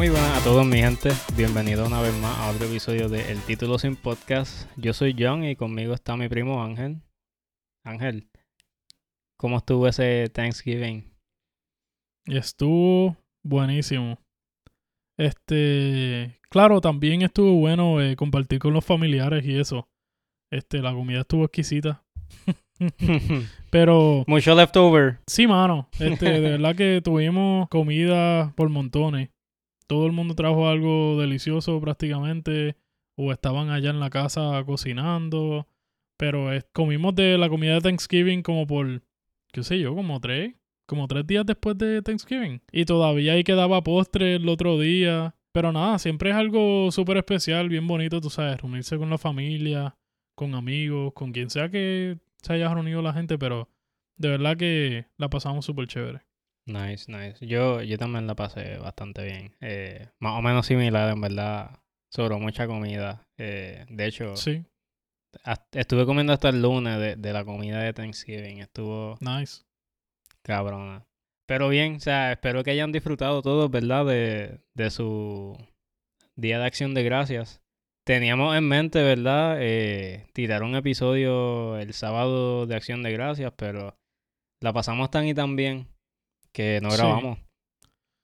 Muy 0.00 0.08
buenas 0.08 0.40
a 0.40 0.44
todos 0.44 0.64
mi 0.64 0.78
gente, 0.78 1.10
bienvenido 1.36 1.86
una 1.86 2.00
vez 2.00 2.14
más 2.14 2.34
a 2.38 2.48
otro 2.48 2.66
episodio 2.66 3.10
de 3.10 3.30
El 3.30 3.38
Título 3.42 3.78
Sin 3.78 3.96
Podcast. 3.96 4.66
Yo 4.76 4.94
soy 4.94 5.14
John 5.18 5.44
y 5.44 5.56
conmigo 5.56 5.92
está 5.92 6.16
mi 6.16 6.26
primo 6.26 6.64
Ángel. 6.64 7.02
Ángel, 7.84 8.28
¿cómo 9.38 9.58
estuvo 9.58 9.86
ese 9.88 10.28
Thanksgiving? 10.28 11.10
Estuvo 12.26 13.16
buenísimo. 13.44 14.18
Este, 15.18 16.38
claro, 16.50 16.80
también 16.80 17.22
estuvo 17.22 17.54
bueno 17.54 18.00
eh, 18.00 18.16
compartir 18.16 18.58
con 18.58 18.72
los 18.72 18.84
familiares 18.84 19.44
y 19.44 19.58
eso. 19.58 19.88
Este, 20.52 20.78
la 20.80 20.92
comida 20.92 21.20
estuvo 21.20 21.44
exquisita. 21.44 22.02
Pero 23.70 24.24
Mucho 24.26 24.54
leftover. 24.54 25.20
sí, 25.26 25.46
mano, 25.46 25.88
este, 25.98 26.40
de 26.40 26.50
verdad 26.52 26.74
que 26.74 27.00
tuvimos 27.02 27.68
comida 27.68 28.52
por 28.56 28.68
montones. 28.68 29.30
Todo 29.86 30.06
el 30.06 30.12
mundo 30.12 30.34
trajo 30.34 30.68
algo 30.68 31.20
delicioso 31.20 31.80
prácticamente 31.80 32.76
o 33.18 33.32
estaban 33.32 33.70
allá 33.70 33.90
en 33.90 34.00
la 34.00 34.10
casa 34.10 34.62
cocinando. 34.64 35.66
Pero 36.20 36.50
comimos 36.74 37.14
de 37.14 37.38
la 37.38 37.48
comida 37.48 37.72
de 37.72 37.80
Thanksgiving 37.80 38.42
como 38.42 38.66
por, 38.66 39.02
qué 39.52 39.62
sé 39.62 39.78
yo, 39.78 39.94
como 39.94 40.20
tres, 40.20 40.54
como 40.84 41.08
tres 41.08 41.26
días 41.26 41.46
después 41.46 41.78
de 41.78 42.02
Thanksgiving. 42.02 42.60
Y 42.70 42.84
todavía 42.84 43.32
ahí 43.32 43.42
quedaba 43.42 43.82
postre 43.82 44.34
el 44.34 44.46
otro 44.50 44.78
día. 44.78 45.34
Pero 45.52 45.72
nada, 45.72 45.98
siempre 45.98 46.28
es 46.28 46.36
algo 46.36 46.90
súper 46.92 47.16
especial, 47.16 47.70
bien 47.70 47.86
bonito, 47.86 48.20
tú 48.20 48.28
sabes, 48.28 48.60
reunirse 48.60 48.98
con 48.98 49.08
la 49.08 49.16
familia, 49.16 49.96
con 50.34 50.54
amigos, 50.54 51.14
con 51.14 51.32
quien 51.32 51.48
sea 51.48 51.70
que 51.70 52.18
se 52.42 52.52
haya 52.52 52.68
reunido 52.68 53.00
la 53.00 53.14
gente, 53.14 53.38
pero 53.38 53.70
de 54.18 54.28
verdad 54.28 54.58
que 54.58 55.06
la 55.16 55.30
pasamos 55.30 55.64
súper 55.64 55.86
chévere. 55.86 56.20
Nice, 56.66 57.10
nice. 57.10 57.46
Yo, 57.46 57.80
yo 57.80 57.96
también 57.96 58.26
la 58.26 58.36
pasé 58.36 58.76
bastante 58.76 59.24
bien. 59.24 59.56
Eh, 59.62 60.06
más 60.18 60.38
o 60.38 60.42
menos 60.42 60.66
similar, 60.66 61.10
en 61.14 61.20
verdad. 61.22 61.80
Sobró 62.10 62.38
mucha 62.38 62.66
comida. 62.66 63.26
Eh, 63.38 63.86
de 63.88 64.06
hecho, 64.06 64.36
Sí, 64.36 64.64
estuve 65.72 66.06
comiendo 66.06 66.32
hasta 66.32 66.48
el 66.50 66.62
lunes 66.62 66.98
de, 66.98 67.16
de 67.16 67.32
la 67.32 67.44
comida 67.44 67.80
de 67.80 67.92
Thanksgiving. 67.92 68.58
Estuvo 68.58 69.16
nice. 69.20 69.62
cabrona. 70.42 71.06
Pero 71.46 71.68
bien, 71.68 71.96
o 71.96 72.00
sea, 72.00 72.32
espero 72.32 72.62
que 72.62 72.70
hayan 72.70 72.92
disfrutado 72.92 73.42
todos, 73.42 73.70
¿verdad? 73.70 74.06
De, 74.06 74.60
de 74.74 74.90
su 74.90 75.56
Día 76.36 76.58
de 76.58 76.66
Acción 76.66 76.94
de 76.94 77.02
Gracias. 77.02 77.60
Teníamos 78.06 78.56
en 78.56 78.66
mente, 78.68 79.02
¿verdad? 79.02 79.56
Eh, 79.60 80.26
tirar 80.32 80.62
un 80.62 80.74
episodio 80.74 81.76
el 81.78 81.92
sábado 81.92 82.66
de 82.66 82.76
Acción 82.76 83.02
de 83.02 83.12
Gracias, 83.12 83.52
pero 83.56 83.96
la 84.62 84.72
pasamos 84.72 85.10
tan 85.10 85.26
y 85.26 85.34
tan 85.34 85.56
bien 85.56 85.88
que 86.52 86.80
no 86.82 86.90
Sí. 86.90 86.96
grabamos. 86.96 87.38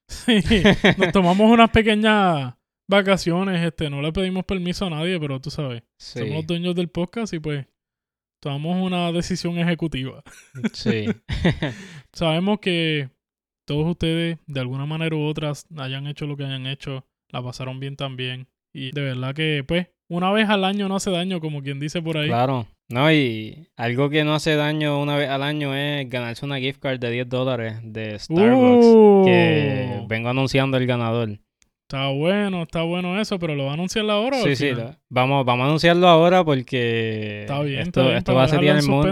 Sí, 0.09 0.63
nos 0.99 1.11
tomamos 1.13 1.51
unas 1.51 1.71
pequeñas 1.71 2.55
vacaciones, 2.89 3.65
este, 3.65 3.91
no 3.91 4.01
le 4.03 4.13
pedimos 4.13 4.45
permiso 4.45 4.87
a 4.87 4.91
nadie, 4.91 5.19
pero 5.21 5.41
tú 5.41 5.51
sabes, 5.51 5.83
Sí, 5.99 6.21
somos 6.21 6.35
los 6.35 6.47
dueños 6.47 6.75
del 6.75 6.89
podcast 6.89 7.33
y 7.35 7.39
pues 7.41 7.67
tomamos 8.41 8.77
una 8.85 9.11
decisión 9.13 9.59
ejecutiva. 9.59 10.23
sí. 10.73 11.07
Sabemos 12.13 12.61
que 12.61 13.11
todos 13.67 13.87
ustedes, 13.91 14.39
de 14.47 14.61
alguna 14.61 14.87
manera 14.87 15.17
u 15.17 15.25
otra, 15.25 15.53
hayan 15.79 16.07
hecho 16.07 16.27
lo 16.27 16.37
que 16.37 16.45
hayan 16.45 16.67
hecho, 16.67 17.05
la 17.31 17.43
pasaron 17.43 17.81
bien 17.81 17.97
también. 17.97 18.47
Y 18.73 18.93
de 18.93 19.01
verdad 19.03 19.35
que, 19.35 19.65
pues, 19.67 19.89
una 20.09 20.31
vez 20.31 20.49
al 20.49 20.65
año 20.65 20.89
no 20.89 20.97
hace 20.97 21.11
daño, 21.11 21.41
como 21.41 21.63
quien 21.63 21.81
dice 21.81 22.01
por 22.03 22.19
ahí. 22.19 22.29
Claro. 22.29 22.67
No, 22.89 23.11
y 23.11 23.67
algo 23.77 24.09
que 24.11 24.23
no 24.23 24.35
hace 24.35 24.55
daño 24.55 25.01
una 25.03 25.17
vez 25.17 25.29
al 25.29 25.43
año 25.43 25.75
es 25.75 26.09
ganarse 26.09 26.45
una 26.45 26.61
gift 26.61 26.79
card 26.79 27.01
de 27.01 27.11
10 27.11 27.29
dólares 27.29 27.79
de 27.83 28.17
Starbucks. 28.19 29.27
Que 29.27 29.99
Uh, 30.03 30.07
vengo 30.07 30.29
anunciando 30.29 30.77
el 30.77 30.87
ganador. 30.87 31.41
Está 31.89 32.09
bueno, 32.09 32.63
está 32.65 32.83
bueno 32.83 33.21
eso, 33.21 33.39
pero 33.39 33.55
lo 33.55 33.65
va 33.67 33.71
a 33.71 33.75
anunciar 33.75 34.09
ahora. 34.11 34.39
Sí, 34.43 34.57
sí. 34.57 34.71
lo- 34.73 34.97
Vamos, 35.09 35.45
vamos 35.45 35.65
a 35.65 35.67
anunciarlo 35.69 36.09
ahora 36.09 36.45
porque 36.45 37.43
Está 37.43 37.61
bien, 37.63 37.79
esto, 37.81 38.01
está 38.01 38.03
bien, 38.03 38.17
esto 38.19 38.33
para 38.33 38.39
va 38.39 38.45
a 38.45 38.49
setear 38.49 38.77
el 38.77 38.87
mood. 38.89 39.07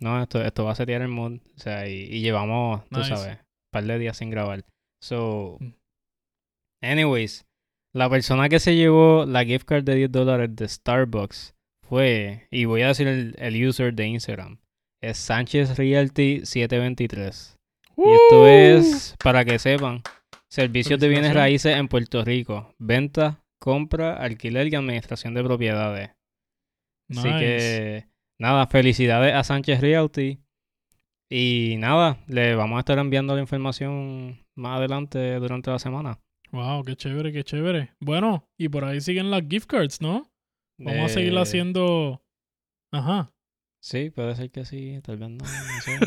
No, 0.00 0.22
esto, 0.22 0.42
esto 0.42 0.64
va 0.64 0.72
a 0.72 0.74
setear 0.74 1.02
el 1.02 1.08
mood. 1.08 1.34
O 1.34 1.58
sea, 1.60 1.88
y, 1.88 1.92
y 2.10 2.20
llevamos, 2.20 2.82
tú 2.88 3.04
sabes, 3.04 3.34
un 3.38 3.70
par 3.72 3.84
de 3.84 3.98
días 3.98 4.16
sin 4.16 4.30
grabar. 4.30 4.64
So, 5.02 5.58
Mm. 5.60 5.72
anyways, 6.82 7.44
la 7.94 8.08
persona 8.10 8.48
que 8.48 8.58
se 8.58 8.74
llevó 8.76 9.24
la 9.26 9.44
gift 9.44 9.64
card 9.66 9.84
de 9.84 9.94
10 9.94 10.12
dólares 10.12 10.54
de 10.56 10.68
Starbucks 10.68 11.54
fue, 11.88 12.46
y 12.50 12.64
voy 12.64 12.82
a 12.82 12.88
decir 12.88 13.06
el, 13.06 13.34
el 13.38 13.66
user 13.68 13.94
de 13.94 14.06
Instagram, 14.06 14.58
es 15.02 15.16
Sánchez 15.18 15.76
Realty 15.76 16.40
723. 16.44 17.56
Y 17.96 18.02
esto 18.12 18.46
es, 18.46 19.14
para 19.22 19.44
que 19.44 19.58
sepan, 19.58 20.02
servicios 20.50 20.98
de 21.00 21.08
bienes 21.08 21.34
raíces 21.34 21.76
en 21.76 21.88
Puerto 21.88 22.24
Rico. 22.24 22.74
Venta, 22.78 23.42
compra, 23.60 24.16
alquiler 24.16 24.68
y 24.68 24.74
administración 24.74 25.34
de 25.34 25.44
propiedades. 25.44 26.10
Así 27.10 27.28
Nice. 27.28 27.38
que, 27.38 28.06
nada, 28.38 28.66
felicidades 28.66 29.34
a 29.34 29.44
Sánchez 29.44 29.80
Realty. 29.80 30.38
Y 31.32 31.76
nada, 31.78 32.18
le 32.26 32.56
vamos 32.56 32.76
a 32.76 32.80
estar 32.80 32.98
enviando 32.98 33.34
la 33.34 33.40
información 33.40 34.44
más 34.56 34.78
adelante 34.78 35.36
durante 35.36 35.70
la 35.70 35.78
semana. 35.78 36.18
Wow, 36.50 36.82
qué 36.84 36.96
chévere, 36.96 37.32
qué 37.32 37.44
chévere. 37.44 37.90
Bueno, 38.00 38.48
y 38.58 38.68
por 38.68 38.84
ahí 38.84 39.00
siguen 39.00 39.30
las 39.30 39.42
gift 39.48 39.66
cards, 39.68 40.00
¿no? 40.00 40.28
Vamos 40.78 41.04
a 41.04 41.08
seguir 41.14 41.34
Eh, 41.34 41.38
haciendo. 41.40 42.22
Ajá. 42.92 43.32
Sí, 43.82 44.10
puede 44.10 44.36
ser 44.36 44.50
que 44.50 44.66
sí, 44.66 45.00
tal 45.02 45.16
vez 45.16 45.30
no, 45.30 45.38
no 45.38 45.44
sé. 45.80 45.98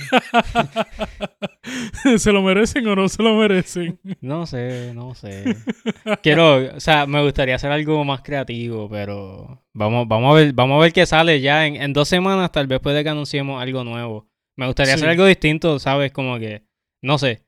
¿Se 2.19 2.31
lo 2.31 2.41
merecen 2.43 2.85
o 2.87 2.95
no 2.95 3.09
se 3.09 3.23
lo 3.23 3.35
merecen? 3.35 3.99
No 4.21 4.45
sé, 4.45 4.93
no 4.93 5.15
sé. 5.15 5.55
Quiero, 6.23 6.75
o 6.75 6.79
sea, 6.79 7.05
me 7.07 7.23
gustaría 7.23 7.55
hacer 7.55 7.71
algo 7.71 8.03
más 8.05 8.21
creativo, 8.21 8.87
pero 8.89 9.63
vamos, 9.73 10.07
vamos 10.07 10.31
a 10.33 10.35
ver, 10.39 10.53
vamos 10.53 10.77
a 10.77 10.81
ver 10.83 10.93
qué 10.93 11.05
sale 11.07 11.41
ya. 11.41 11.65
En, 11.65 11.75
en 11.77 11.93
dos 11.93 12.07
semanas 12.07 12.51
tal 12.51 12.67
vez 12.67 12.79
puede 12.79 13.03
que 13.03 13.09
anunciemos 13.09 13.61
algo 13.61 13.83
nuevo. 13.83 14.29
Me 14.55 14.67
gustaría 14.67 14.93
hacer 14.93 15.09
algo 15.09 15.25
distinto, 15.25 15.79
¿sabes? 15.79 16.11
Como 16.11 16.37
que, 16.37 16.67
no 17.01 17.17
sé. 17.17 17.43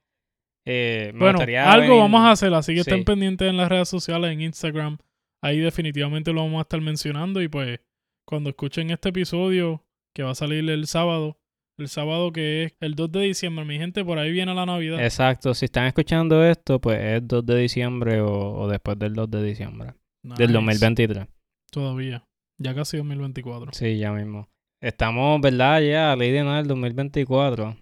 Eh, 0.65 1.11
me 1.13 1.19
bueno, 1.19 1.33
gustaría 1.33 1.71
algo 1.71 1.89
venir- 1.93 1.99
vamos 2.01 2.21
a 2.21 2.31
hacer, 2.31 2.51
así 2.55 2.73
que 2.73 2.83
Sí. 2.83 2.89
estén 2.89 3.05
pendientes 3.05 3.47
en 3.47 3.57
las 3.57 3.69
redes 3.69 3.89
sociales, 3.89 4.31
en 4.31 4.41
Instagram. 4.41 4.97
Ahí 5.43 5.59
definitivamente 5.59 6.33
lo 6.33 6.41
vamos 6.41 6.57
a 6.57 6.61
estar 6.63 6.81
mencionando. 6.81 7.43
Y 7.43 7.47
pues, 7.47 7.79
cuando 8.25 8.49
escuchen 8.49 8.89
este 8.89 9.09
episodio, 9.09 9.84
que 10.15 10.23
va 10.23 10.31
a 10.31 10.35
salir 10.35 10.67
el 10.69 10.87
sábado, 10.87 11.37
el 11.77 11.89
sábado 11.89 12.31
que 12.31 12.63
es 12.63 12.75
el 12.79 12.95
2 12.95 13.11
de 13.11 13.19
diciembre, 13.21 13.65
mi 13.65 13.77
gente, 13.77 14.03
por 14.05 14.17
ahí 14.17 14.31
viene 14.31 14.55
la 14.55 14.65
Navidad. 14.65 15.03
Exacto, 15.03 15.53
si 15.53 15.65
están 15.65 15.87
escuchando 15.87 16.43
esto, 16.43 16.79
pues 16.79 16.99
es 17.01 17.27
2 17.27 17.45
de 17.45 17.57
diciembre 17.57 18.21
o, 18.21 18.53
o 18.53 18.67
después 18.69 18.97
del 18.97 19.13
2 19.13 19.29
de 19.29 19.43
diciembre 19.43 19.93
del 20.23 20.47
Nice. 20.47 20.53
2023. 20.53 21.27
Todavía. 21.69 22.25
Ya 22.57 22.73
casi 22.73 22.97
2024. 22.97 23.73
Sí, 23.73 23.97
ya 23.97 24.13
mismo. 24.13 24.47
Estamos, 24.81 25.41
¿verdad? 25.41 25.81
Ya 25.81 26.13
a 26.13 26.15
ley 26.15 26.31
de 26.31 26.43
nada 26.43 26.57
del 26.57 26.67
2024. 26.67 27.75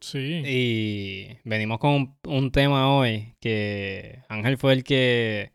Sí. 0.00 0.42
Y 0.44 1.38
venimos 1.44 1.78
con 1.78 1.92
un, 1.92 2.18
un 2.26 2.50
tema 2.50 2.94
hoy 2.94 3.34
que 3.40 4.22
Ángel 4.28 4.58
fue 4.58 4.74
el 4.74 4.84
que 4.84 5.52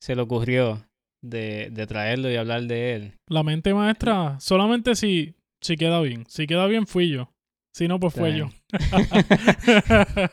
se 0.00 0.14
le 0.14 0.22
ocurrió 0.22 0.86
de, 1.22 1.70
de 1.70 1.86
traerlo 1.86 2.30
y 2.30 2.36
hablar 2.36 2.62
de 2.64 2.94
él. 2.94 3.12
La 3.28 3.42
mente 3.42 3.72
maestra, 3.72 4.38
solamente 4.40 4.94
si, 4.94 5.34
si 5.60 5.76
queda 5.76 6.00
bien. 6.00 6.24
Si 6.28 6.46
queda 6.46 6.66
bien, 6.66 6.86
fui 6.86 7.08
yo. 7.08 7.32
Si 7.74 7.88
no, 7.88 7.98
pues 7.98 8.12
fue 8.12 8.36
yo. 8.36 8.50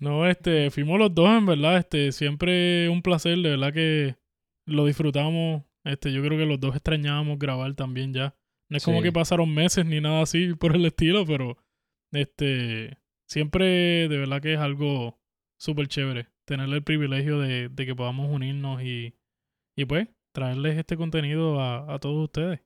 no, 0.00 0.26
este, 0.26 0.70
fuimos 0.70 0.98
los 0.98 1.14
dos, 1.14 1.28
en 1.28 1.46
verdad. 1.46 1.78
Este, 1.78 2.10
siempre 2.10 2.88
un 2.88 3.02
placer, 3.02 3.38
de 3.38 3.50
verdad 3.50 3.72
que 3.72 4.16
lo 4.66 4.86
disfrutamos. 4.86 5.62
Este, 5.84 6.12
yo 6.12 6.22
creo 6.22 6.36
que 6.36 6.46
los 6.46 6.58
dos 6.58 6.74
extrañábamos 6.74 7.38
grabar 7.38 7.74
también 7.74 8.12
ya. 8.12 8.34
No 8.68 8.78
es 8.78 8.84
como 8.84 9.00
que 9.00 9.12
pasaron 9.12 9.54
meses 9.54 9.86
ni 9.86 10.00
nada 10.00 10.22
así 10.22 10.54
por 10.54 10.74
el 10.74 10.84
estilo, 10.86 11.24
pero 11.24 11.56
este, 12.12 12.98
siempre 13.28 14.08
de 14.08 14.18
verdad 14.18 14.42
que 14.42 14.54
es 14.54 14.58
algo 14.58 15.20
súper 15.56 15.86
chévere 15.86 16.26
tener 16.44 16.68
el 16.68 16.82
privilegio 16.82 17.38
de, 17.38 17.68
de 17.68 17.86
que 17.86 17.94
podamos 17.94 18.28
unirnos 18.28 18.82
y, 18.82 19.14
y 19.76 19.84
pues 19.84 20.08
traerles 20.32 20.76
este 20.78 20.96
contenido 20.96 21.60
a, 21.60 21.94
a 21.94 21.98
todos 21.98 22.24
ustedes. 22.24 22.60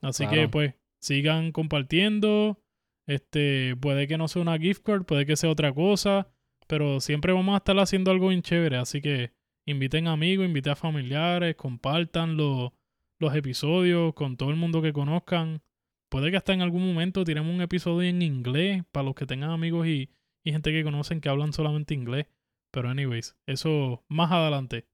Así 0.00 0.26
que 0.28 0.48
pues 0.48 0.74
sigan 0.98 1.52
compartiendo. 1.52 2.62
Este, 3.06 3.76
puede 3.76 4.08
que 4.08 4.18
no 4.18 4.28
sea 4.28 4.42
una 4.42 4.58
gift 4.58 4.82
card, 4.82 5.04
puede 5.04 5.26
que 5.26 5.36
sea 5.36 5.50
otra 5.50 5.72
cosa, 5.72 6.28
pero 6.66 7.00
siempre 7.00 7.32
vamos 7.32 7.54
a 7.54 7.58
estar 7.58 7.78
haciendo 7.78 8.10
algo 8.10 8.28
bien 8.28 8.42
chévere. 8.42 8.76
Así 8.76 9.00
que 9.00 9.32
inviten 9.64 10.08
amigos, 10.08 10.46
inviten 10.46 10.72
a 10.72 10.76
familiares, 10.76 11.54
compartan 11.56 12.36
los, 12.36 12.72
los 13.18 13.34
episodios 13.34 14.14
con 14.14 14.36
todo 14.36 14.50
el 14.50 14.56
mundo 14.56 14.82
que 14.82 14.92
conozcan. 14.92 15.62
puede 16.08 16.30
que 16.30 16.36
hasta 16.36 16.52
en 16.54 16.62
algún 16.62 16.86
momento 16.86 17.24
tiremos 17.24 17.54
un 17.54 17.62
episodio 17.62 18.08
en 18.08 18.22
inglés 18.22 18.84
para 18.92 19.04
los 19.04 19.14
que 19.14 19.26
tengan 19.26 19.50
amigos 19.50 19.86
y, 19.86 20.10
y 20.44 20.52
gente 20.52 20.72
que 20.72 20.84
conocen 20.84 21.20
que 21.20 21.28
hablan 21.28 21.52
solamente 21.52 21.94
inglés. 21.94 22.26
Pero 22.72 22.88
anyways, 22.88 23.36
eso 23.46 24.04
más 24.08 24.32
adelante. 24.32 24.86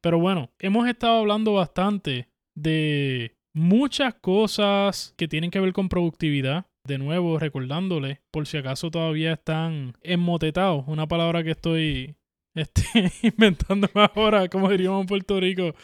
Pero 0.00 0.18
bueno, 0.18 0.50
hemos 0.58 0.88
estado 0.88 1.18
hablando 1.18 1.54
bastante 1.54 2.28
de 2.54 3.36
muchas 3.54 4.14
cosas 4.14 5.14
que 5.16 5.28
tienen 5.28 5.50
que 5.50 5.60
ver 5.60 5.72
con 5.72 5.88
productividad. 5.88 6.66
De 6.84 6.96
nuevo, 6.96 7.38
recordándoles, 7.38 8.18
por 8.30 8.46
si 8.46 8.56
acaso 8.56 8.90
todavía 8.90 9.34
están 9.34 9.92
enmotetados, 10.02 10.84
una 10.86 11.06
palabra 11.06 11.44
que 11.44 11.50
estoy 11.50 12.16
este, 12.54 12.82
inventando 13.22 13.88
ahora, 13.94 14.48
como 14.48 14.70
diríamos 14.70 15.02
en 15.02 15.06
Puerto 15.06 15.38
Rico, 15.38 15.74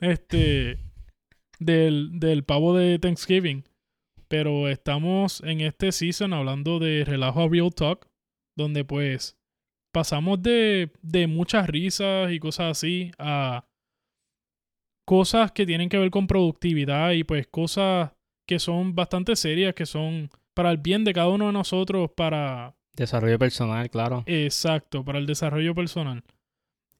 este, 0.00 0.78
del, 1.60 2.18
del 2.18 2.44
pavo 2.44 2.76
de 2.76 2.98
Thanksgiving. 2.98 3.64
Pero 4.26 4.68
estamos 4.68 5.42
en 5.42 5.60
este 5.60 5.92
season 5.92 6.32
hablando 6.32 6.78
de 6.78 7.04
relajo 7.04 7.42
a 7.42 7.48
Real 7.48 7.72
Talk, 7.72 8.08
donde 8.56 8.84
pues 8.84 9.37
pasamos 9.98 10.40
de, 10.40 10.92
de 11.02 11.26
muchas 11.26 11.66
risas 11.66 12.30
y 12.30 12.38
cosas 12.38 12.70
así 12.70 13.10
a 13.18 13.64
cosas 15.04 15.50
que 15.50 15.66
tienen 15.66 15.88
que 15.88 15.98
ver 15.98 16.12
con 16.12 16.28
productividad 16.28 17.10
y 17.10 17.24
pues 17.24 17.48
cosas 17.48 18.12
que 18.46 18.60
son 18.60 18.94
bastante 18.94 19.34
serias, 19.34 19.74
que 19.74 19.86
son 19.86 20.30
para 20.54 20.70
el 20.70 20.76
bien 20.78 21.02
de 21.02 21.12
cada 21.12 21.30
uno 21.30 21.48
de 21.48 21.52
nosotros, 21.52 22.12
para... 22.16 22.76
Desarrollo 22.94 23.40
personal, 23.40 23.90
claro. 23.90 24.22
Exacto, 24.26 25.04
para 25.04 25.18
el 25.18 25.26
desarrollo 25.26 25.74
personal. 25.74 26.22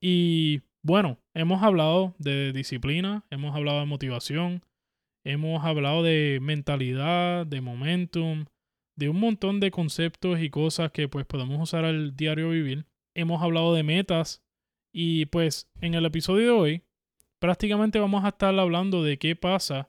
Y 0.01 0.63
bueno, 0.83 1.19
hemos 1.35 1.63
hablado 1.63 2.17
de 2.19 2.53
disciplina, 2.53 3.25
hemos 3.31 3.55
hablado 3.55 3.79
de 3.79 3.87
motivación, 3.87 4.65
hemos 5.23 5.65
hablado 5.65 6.03
de 6.03 6.41
mentalidad, 6.43 7.47
de 7.47 7.61
momentum, 7.61 8.47
de 8.99 9.09
un 9.09 9.21
montón 9.21 9.61
de 9.61 9.71
conceptos 9.71 10.41
y 10.41 10.51
cosas 10.51 10.91
que 10.91 11.07
pues 11.07 11.25
podemos 11.25 11.61
usar 11.63 11.85
al 11.85 12.17
diario 12.17 12.51
vivir. 12.51 12.87
Hemos 13.15 13.41
hablado 13.43 13.73
de 13.73 13.85
metas 13.85 14.43
y 14.93 15.27
pues 15.27 15.71
en 15.81 15.95
el 15.95 16.05
episodio 16.05 16.45
de 16.45 16.51
hoy 16.51 16.83
prácticamente 17.39 18.01
vamos 18.01 18.25
a 18.25 18.31
estar 18.31 18.59
hablando 18.59 19.05
de 19.05 19.17
qué 19.17 19.37
pasa 19.37 19.89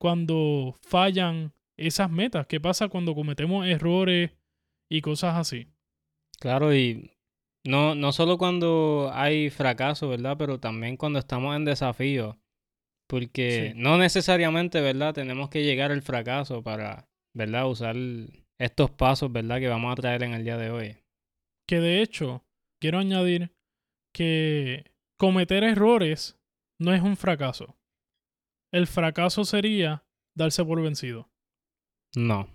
cuando 0.00 0.74
fallan 0.80 1.52
esas 1.76 2.10
metas, 2.10 2.46
qué 2.46 2.58
pasa 2.58 2.88
cuando 2.88 3.14
cometemos 3.14 3.66
errores 3.66 4.30
y 4.88 5.02
cosas 5.02 5.36
así. 5.36 5.68
Claro, 6.40 6.74
y 6.74 7.10
no, 7.62 7.94
no 7.94 8.12
solo 8.12 8.38
cuando 8.38 9.10
hay 9.12 9.50
fracaso, 9.50 10.08
¿verdad? 10.08 10.36
Pero 10.38 10.60
también 10.60 10.96
cuando 10.96 11.18
estamos 11.18 11.54
en 11.56 11.66
desafío. 11.66 12.38
Porque 13.06 13.74
no 13.76 13.98
necesariamente, 13.98 14.80
¿verdad? 14.80 15.14
Tenemos 15.14 15.50
que 15.50 15.62
llegar 15.62 15.92
al 15.92 16.02
fracaso 16.02 16.62
para, 16.62 17.06
¿verdad? 17.34 17.68
Usar 17.68 17.96
estos 18.58 18.90
pasos, 18.90 19.32
¿verdad? 19.32 19.58
Que 19.58 19.68
vamos 19.68 19.92
a 19.92 19.96
traer 19.96 20.22
en 20.22 20.32
el 20.34 20.44
día 20.44 20.56
de 20.56 20.70
hoy. 20.70 20.96
Que 21.66 21.80
de 21.80 22.02
hecho, 22.02 22.44
quiero 22.80 22.98
añadir 22.98 23.52
que 24.12 24.92
cometer 25.18 25.64
errores 25.64 26.38
no 26.78 26.92
es 26.94 27.02
un 27.02 27.16
fracaso. 27.16 27.76
El 28.72 28.86
fracaso 28.86 29.44
sería 29.44 30.04
darse 30.36 30.64
por 30.64 30.80
vencido. 30.82 31.30
No. 32.14 32.48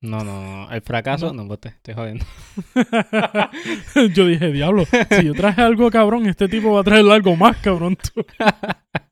No, 0.00 0.22
no, 0.22 0.42
no. 0.42 0.70
El 0.70 0.82
fracaso, 0.82 1.32
no, 1.32 1.46
pues 1.48 1.60
te 1.60 1.68
estoy 1.70 1.94
jodiendo. 1.94 2.26
yo 4.14 4.26
dije, 4.26 4.52
diablo, 4.52 4.84
si 4.84 5.24
yo 5.24 5.32
traje 5.34 5.62
algo 5.62 5.90
cabrón, 5.90 6.26
este 6.26 6.46
tipo 6.46 6.72
va 6.72 6.80
a 6.80 6.84
traer 6.84 7.10
algo 7.10 7.36
más 7.36 7.56
cabrón. 7.58 7.96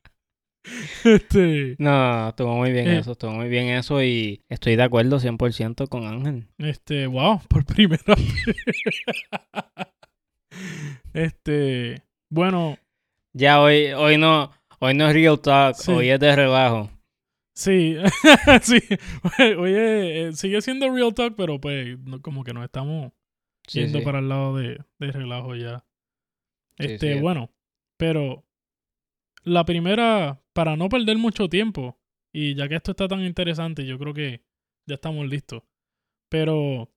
este... 1.05 1.77
No, 1.79 2.29
estuvo 2.29 2.57
muy 2.57 2.73
bien 2.73 2.89
eh. 2.89 2.99
eso, 2.99 3.13
estuvo 3.13 3.33
muy 3.33 3.49
bien 3.49 3.69
eso 3.69 4.03
y 4.03 4.43
estoy 4.49 4.77
de 4.77 4.83
acuerdo 4.83 5.19
100% 5.19 5.89
con 5.89 6.07
Ángel. 6.07 6.49
Este, 6.59 7.07
wow, 7.07 7.41
por 7.49 7.65
primera 7.65 8.15
vez. 8.15 8.57
este, 11.13 12.03
bueno, 12.31 12.79
ya 13.33 13.61
hoy, 13.61 13.93
hoy 13.93 14.19
no, 14.19 14.51
hoy 14.79 14.95
no 14.95 15.09
es 15.09 15.15
real 15.15 15.41
talk, 15.41 15.77
hoy 15.89 16.11
es 16.11 16.21
de 16.21 16.37
relajo. 16.37 16.91
Sí, 17.55 17.97
sí. 18.63 18.81
Oye, 19.59 20.29
eh, 20.29 20.33
sigue 20.33 20.63
siendo 20.63 20.91
real 20.91 21.15
talk, 21.15 21.35
pero 21.37 21.61
pues 21.61 21.99
como 22.23 22.45
que 22.45 22.55
no 22.55 22.65
estamos 22.65 23.13
yendo 23.71 24.03
para 24.03 24.21
el 24.21 24.29
lado 24.29 24.57
de, 24.57 24.79
de 24.99 25.13
relajo 25.13 25.55
ya. 25.55 25.85
Este, 26.79 27.21
bueno, 27.21 27.51
pero 27.97 28.45
la 29.45 29.65
primera, 29.65 30.42
para 30.53 30.77
no 30.77 30.89
perder 30.89 31.19
mucho 31.19 31.49
tiempo, 31.49 31.99
y 32.33 32.55
ya 32.55 32.69
que 32.69 32.77
esto 32.77 32.93
está 32.93 33.09
tan 33.09 33.23
interesante, 33.23 33.87
yo 33.87 33.99
creo 33.99 34.15
que 34.15 34.43
ya 34.87 34.95
estamos 34.95 35.27
listos. 35.29 35.63
Pero 36.29 36.91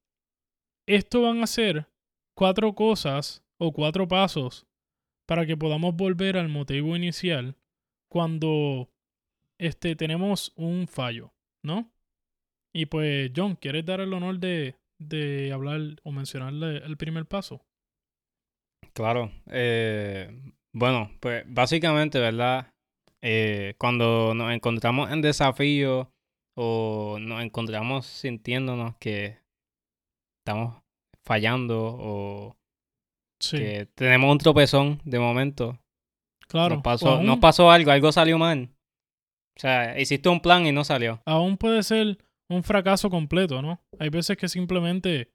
esto 0.88 1.24
van 1.24 1.44
a 1.44 1.48
ser 1.48 1.88
cuatro 2.36 2.74
cosas 2.74 3.44
o 3.58 3.72
cuatro 3.74 4.08
pasos 4.08 4.66
para 5.26 5.46
que 5.46 5.58
podamos 5.58 5.96
volver 5.96 6.38
al 6.38 6.50
motivo 6.50 6.96
inicial 6.96 7.56
cuando 8.10 8.90
este, 9.58 9.96
tenemos 9.96 10.54
un 10.56 10.88
fallo, 10.88 11.34
¿no? 11.64 11.92
Y 12.74 12.86
pues, 12.88 13.32
John, 13.36 13.56
¿quieres 13.56 13.86
dar 13.86 14.02
el 14.02 14.14
honor 14.14 14.40
de, 14.40 14.76
de 15.00 15.52
hablar 15.52 15.80
o 16.04 16.12
mencionarle 16.12 16.78
el 16.78 16.98
primer 16.98 17.26
paso? 17.26 17.66
Claro. 18.94 19.32
Eh, 19.48 20.30
bueno, 20.72 21.12
pues 21.20 21.44
básicamente, 21.48 22.20
¿verdad? 22.20 22.74
Eh, 23.28 23.74
cuando 23.80 24.36
nos 24.36 24.54
encontramos 24.54 25.12
en 25.12 25.24
desafío 25.24 26.12
o 26.56 27.18
nos 27.20 27.44
encontramos 27.44 28.06
sintiéndonos 28.06 28.96
que 29.00 29.40
estamos 30.40 30.84
fallando 31.24 31.98
o 32.00 32.56
que 33.40 33.88
tenemos 33.96 34.32
un 34.32 34.38
tropezón 34.38 35.02
de 35.06 35.18
momento. 35.18 35.80
Claro. 36.48 36.76
Nos 36.76 36.84
pasó, 36.84 37.24
nos 37.24 37.40
pasó 37.40 37.72
algo, 37.72 37.90
algo 37.90 38.12
salió 38.12 38.38
mal. 38.38 38.70
O 39.58 39.60
sea, 39.60 40.00
hiciste 40.00 40.30
un 40.30 40.40
plan 40.40 40.68
y 40.68 40.72
no 40.72 40.84
salió. 40.84 41.24
Aún 41.26 41.58
puede 41.58 41.82
ser 41.82 42.20
un 42.48 42.62
fracaso 42.62 43.10
completo, 43.10 43.64
¿no? 43.64 43.82
Hay 43.98 44.10
veces 44.10 44.38
que 44.38 44.50
simplemente 44.50 45.32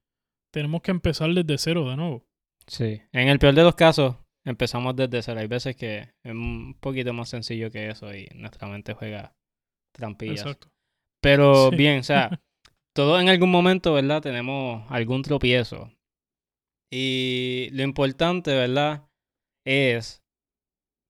tenemos 0.52 0.82
que 0.82 0.92
empezar 0.92 1.34
desde 1.34 1.58
cero 1.58 1.90
de 1.90 1.96
nuevo. 1.96 2.24
Sí. 2.68 3.02
En 3.10 3.26
el 3.26 3.40
peor 3.40 3.54
de 3.54 3.64
los 3.64 3.74
casos, 3.74 4.14
empezamos 4.50 4.94
desde 4.96 5.22
cero. 5.22 5.40
Hay 5.40 5.46
veces 5.46 5.76
que 5.76 6.12
es 6.22 6.32
un 6.32 6.76
poquito 6.80 7.12
más 7.12 7.28
sencillo 7.28 7.70
que 7.70 7.88
eso 7.88 8.14
y 8.14 8.28
nuestra 8.34 8.68
mente 8.68 8.94
juega 8.94 9.34
trampillas. 9.94 10.40
Exacto. 10.40 10.68
Pero 11.22 11.70
bien, 11.70 12.00
o 12.00 12.02
sea, 12.02 12.40
todos 12.94 13.20
en 13.20 13.28
algún 13.28 13.50
momento, 13.50 13.92
¿verdad? 13.94 14.22
Tenemos 14.22 14.84
algún 14.90 15.22
tropiezo. 15.22 15.92
Y 16.92 17.68
lo 17.72 17.82
importante, 17.82 18.54
¿verdad? 18.54 19.08
Es 19.66 20.22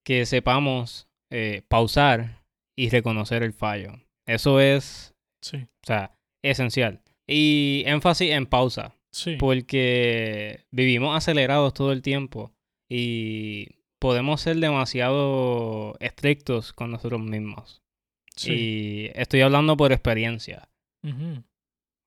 que 0.05 0.27
sepamos 0.27 1.09
eh, 1.33 1.63
pausar 1.69 2.45
y 2.77 2.91
reconocer 2.91 3.43
el 3.43 3.53
fallo. 3.53 3.93
Eso 4.27 4.61
es, 4.61 5.15
sí. 5.43 5.59
o 5.59 5.87
sea, 5.87 6.15
esencial. 6.45 7.03
Y 7.29 7.85
énfasis 7.87 8.33
en 8.33 8.47
pausa. 8.47 8.95
Sí. 9.13 9.37
Porque 9.37 10.67
vivimos 10.71 11.17
acelerados 11.17 11.75
todo 11.75 11.93
el 11.93 12.03
tiempo 12.03 12.53
y 12.91 13.69
podemos 14.01 14.41
ser 14.41 14.57
demasiado 14.57 15.97
estrictos 16.01 16.73
con 16.73 16.91
nosotros 16.91 17.21
mismos. 17.21 17.83
Sí. 18.35 18.53
Y 18.53 19.11
estoy 19.15 19.43
hablando 19.43 19.77
por 19.77 19.93
experiencia 19.93 20.69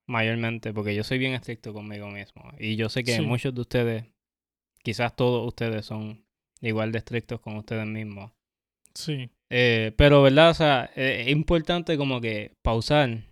mayormente, 0.06 0.74
porque 0.74 0.94
yo 0.94 1.02
soy 1.02 1.18
bien 1.18 1.32
estricto 1.32 1.72
conmigo 1.72 2.08
mismo. 2.10 2.52
Y 2.58 2.76
yo 2.76 2.90
sé 2.90 3.02
que 3.02 3.20
muchos 3.22 3.54
de 3.54 3.60
ustedes, 3.62 4.04
quizás 4.82 5.16
todos 5.16 5.46
ustedes 5.46 5.86
son 5.86 6.26
igual 6.60 6.92
de 6.92 6.98
estrictos 6.98 7.40
con 7.40 7.56
ustedes 7.56 7.86
mismos. 7.86 8.32
Sí. 8.94 9.30
Eh, 9.48 9.92
pero, 9.96 10.22
¿verdad? 10.22 10.50
O 10.50 10.54
sea, 10.54 10.90
eh, 10.96 11.22
es 11.22 11.32
importante 11.32 11.96
como 11.96 12.20
que 12.20 12.56
pausar, 12.62 13.24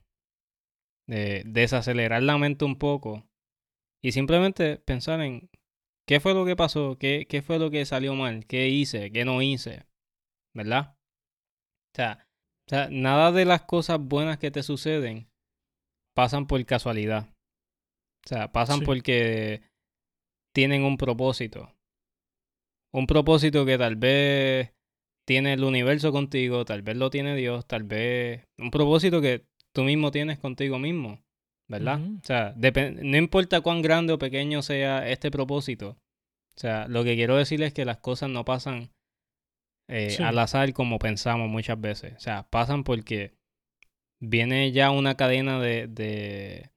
desacelerar 1.07 2.23
la 2.23 2.39
mente 2.39 2.65
un 2.65 2.77
poco 2.77 3.29
y 4.01 4.13
simplemente 4.13 4.79
pensar 4.79 5.21
en 5.21 5.51
qué 6.07 6.21
fue 6.21 6.35
lo 6.35 6.45
que 6.45 6.57
pasó, 6.57 6.97
qué, 6.99 7.27
qué 7.29 7.43
fue 7.43 7.59
lo 7.59 7.71
que 7.71 7.85
salió 7.85 8.15
mal, 8.15 8.47
qué 8.47 8.69
hice, 8.69 9.11
qué 9.13 9.25
no 9.25 9.43
hice, 9.43 9.87
¿verdad? 10.55 10.97
O 11.93 11.97
sea, 11.97 12.27
o 12.67 12.71
sea, 12.71 12.89
nada 12.91 13.33
de 13.33 13.45
las 13.45 13.63
cosas 13.63 13.99
buenas 14.01 14.39
que 14.39 14.51
te 14.51 14.63
suceden 14.63 15.29
pasan 16.15 16.47
por 16.47 16.65
casualidad. 16.65 17.29
O 18.25 18.29
sea, 18.29 18.53
pasan 18.53 18.81
porque 18.81 19.63
tienen 20.55 20.85
un 20.85 20.97
propósito. 20.97 21.75
Un 22.93 23.07
propósito 23.07 23.65
que 23.65 23.79
tal 23.79 23.97
vez 23.97 24.73
tiene 25.27 25.55
el 25.55 25.65
universo 25.65 26.13
contigo, 26.13 26.65
tal 26.65 26.83
vez 26.83 26.97
lo 26.97 27.11
tiene 27.11 27.35
Dios, 27.35 27.67
tal 27.67 27.85
vez... 27.85 28.45
Un 28.59 28.71
propósito 28.71 29.21
que 29.21 29.47
tú 29.73 29.83
mismo 29.83 30.11
tienes 30.11 30.39
contigo 30.39 30.79
mismo, 30.79 31.22
¿verdad? 31.73 32.01
O 32.01 32.25
sea, 32.25 32.55
no 32.57 33.17
importa 33.17 33.61
cuán 33.63 33.83
grande 33.83 34.13
o 34.13 34.19
pequeño 34.19 34.63
sea 34.63 35.09
este 35.09 35.31
propósito. 35.31 35.97
O 36.55 36.61
sea, 36.61 36.87
lo 36.87 37.03
que 37.03 37.17
quiero 37.17 37.37
decir 37.37 37.63
es 37.63 37.73
que 37.73 37.85
las 37.85 37.99
cosas 37.99 38.31
no 38.31 38.45
pasan 38.45 38.91
eh, 39.89 40.17
al 40.21 40.39
azar 40.39 40.73
como 40.73 40.99
pensamos 40.99 41.49
muchas 41.49 41.81
veces. 41.81 42.15
O 42.17 42.21
sea, 42.21 42.47
pasan 42.51 42.85
porque 42.85 43.33
viene 44.21 44.71
ya 44.71 44.91
una 44.91 45.17
cadena 45.17 45.59
de, 45.61 45.87
de, 45.89 46.71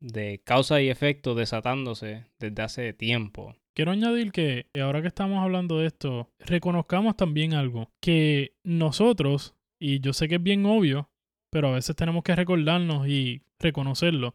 de 0.00 0.40
causa 0.44 0.80
y 0.80 0.88
efecto 0.88 1.34
desatándose 1.34 2.24
desde 2.38 2.62
hace 2.62 2.92
tiempo. 2.94 3.54
Quiero 3.74 3.92
añadir 3.92 4.32
que 4.32 4.66
ahora 4.82 5.02
que 5.02 5.08
estamos 5.08 5.38
hablando 5.38 5.78
de 5.78 5.86
esto, 5.86 6.30
reconozcamos 6.40 7.16
también 7.16 7.54
algo, 7.54 7.92
que 8.00 8.56
nosotros, 8.64 9.54
y 9.78 10.00
yo 10.00 10.12
sé 10.12 10.26
que 10.26 10.36
es 10.36 10.42
bien 10.42 10.66
obvio, 10.66 11.10
pero 11.50 11.68
a 11.68 11.74
veces 11.74 11.94
tenemos 11.94 12.24
que 12.24 12.34
recordarnos 12.34 13.06
y 13.06 13.42
reconocerlo, 13.58 14.34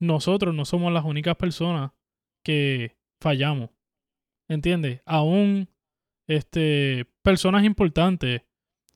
nosotros 0.00 0.54
no 0.54 0.64
somos 0.64 0.92
las 0.92 1.04
únicas 1.04 1.36
personas 1.36 1.92
que 2.44 2.96
fallamos. 3.20 3.70
¿Entiendes? 4.48 5.00
Aún 5.06 5.68
este, 6.28 7.06
personas 7.22 7.64
importantes, 7.64 8.42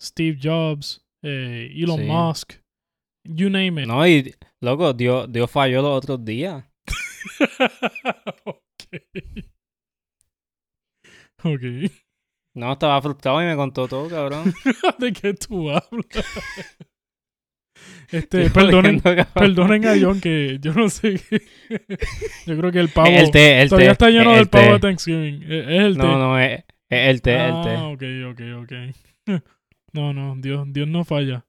Steve 0.01 0.39
Jobs, 0.43 1.05
eh, 1.23 1.73
Elon 1.75 2.01
Sí. 2.01 2.05
Musk, 2.07 2.53
you 3.25 3.51
name 3.51 3.83
it. 3.83 3.89
No, 3.89 4.07
y 4.07 4.35
loco, 4.61 4.93
Dios, 4.93 5.31
Dios 5.31 5.51
falló 5.51 5.83
los 5.83 5.97
otros 5.99 6.25
días. 6.25 6.65
ok. 8.45 8.61
Ok. 11.43 11.63
No, 12.55 12.73
estaba 12.73 13.01
frustrado 13.01 13.41
y 13.43 13.47
me 13.47 13.57
contó 13.57 13.89
todo, 13.89 14.09
cabrón. 14.11 14.53
¿De 14.99 15.11
qué 15.13 15.33
tú 15.33 15.71
hablas? 15.71 16.27
Este, 18.13 18.51
perdonen, 18.51 19.01
perdonen 19.01 19.87
a 19.87 19.95
John 20.01 20.21
que 20.21 20.59
yo 20.61 20.73
no 20.75 20.89
sé. 20.89 21.21
yo 22.47 22.57
creo 22.57 22.73
que 22.73 22.81
el 22.81 22.89
pavo 22.89 23.09
El 23.09 23.31
té, 23.31 23.63
el 23.63 23.69
todavía 23.69 23.89
té. 23.89 23.93
está 23.93 24.11
lleno 24.11 24.33
el 24.33 24.39
del 24.39 24.49
pavo 24.49 24.67
té. 24.67 24.73
de 24.73 24.79
Thanksgiving. 24.81 25.43
Es 25.45 25.69
es 25.69 25.81
el 25.81 25.97
té. 25.97 26.03
No, 26.03 26.19
no, 26.19 26.39
es, 26.39 26.65
es 26.89 27.09
el 27.09 27.23
té, 27.23 27.35
el 27.35 27.53
ah, 27.55 27.63
té. 27.63 27.77
ok, 27.77 28.33
ok, 28.33 28.63
ok. 28.63 29.43
no, 29.93 30.13
no, 30.13 30.35
Dios, 30.37 30.67
Dios 30.73 30.89
no 30.89 31.05
falla. 31.05 31.47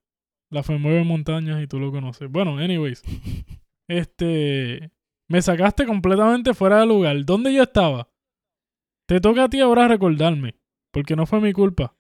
La 0.50 0.64
fe 0.64 0.78
mueve 0.78 1.04
montañas 1.04 1.64
y 1.64 1.68
tú 1.68 1.80
lo 1.80 1.92
conoces. 1.92 2.30
Bueno, 2.30 2.58
anyways. 2.58 3.04
Este. 3.88 4.92
Me 5.28 5.42
sacaste 5.42 5.86
completamente 5.86 6.54
fuera 6.54 6.80
de 6.80 6.86
lugar. 6.86 7.26
¿Dónde 7.26 7.54
yo 7.54 7.64
estaba? 7.64 8.10
Te 9.06 9.20
toca 9.20 9.46
a 9.46 9.50
ti 9.50 9.60
ahora 9.60 9.88
recordarme. 9.88 10.56
Porque 10.92 11.16
no 11.16 11.26
fue 11.26 11.42
mi 11.42 11.52
culpa. 11.54 11.96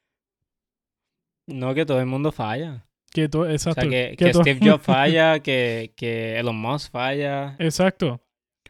No, 1.47 1.73
que 1.73 1.85
todo 1.85 1.99
el 1.99 2.05
mundo 2.05 2.31
falla. 2.31 2.85
Que 3.13 3.27
tú, 3.27 3.41
O 3.41 3.49
exacto. 3.49 3.81
sea, 3.81 3.89
que, 3.89 4.15
que 4.17 4.25
que 4.25 4.31
tú- 4.31 4.41
Steve 4.41 4.59
Jobs 4.61 4.83
falla, 4.85 5.39
que, 5.41 5.93
que 5.97 6.37
Elon 6.39 6.55
Musk 6.55 6.91
falla. 6.91 7.55
Exacto. 7.59 8.21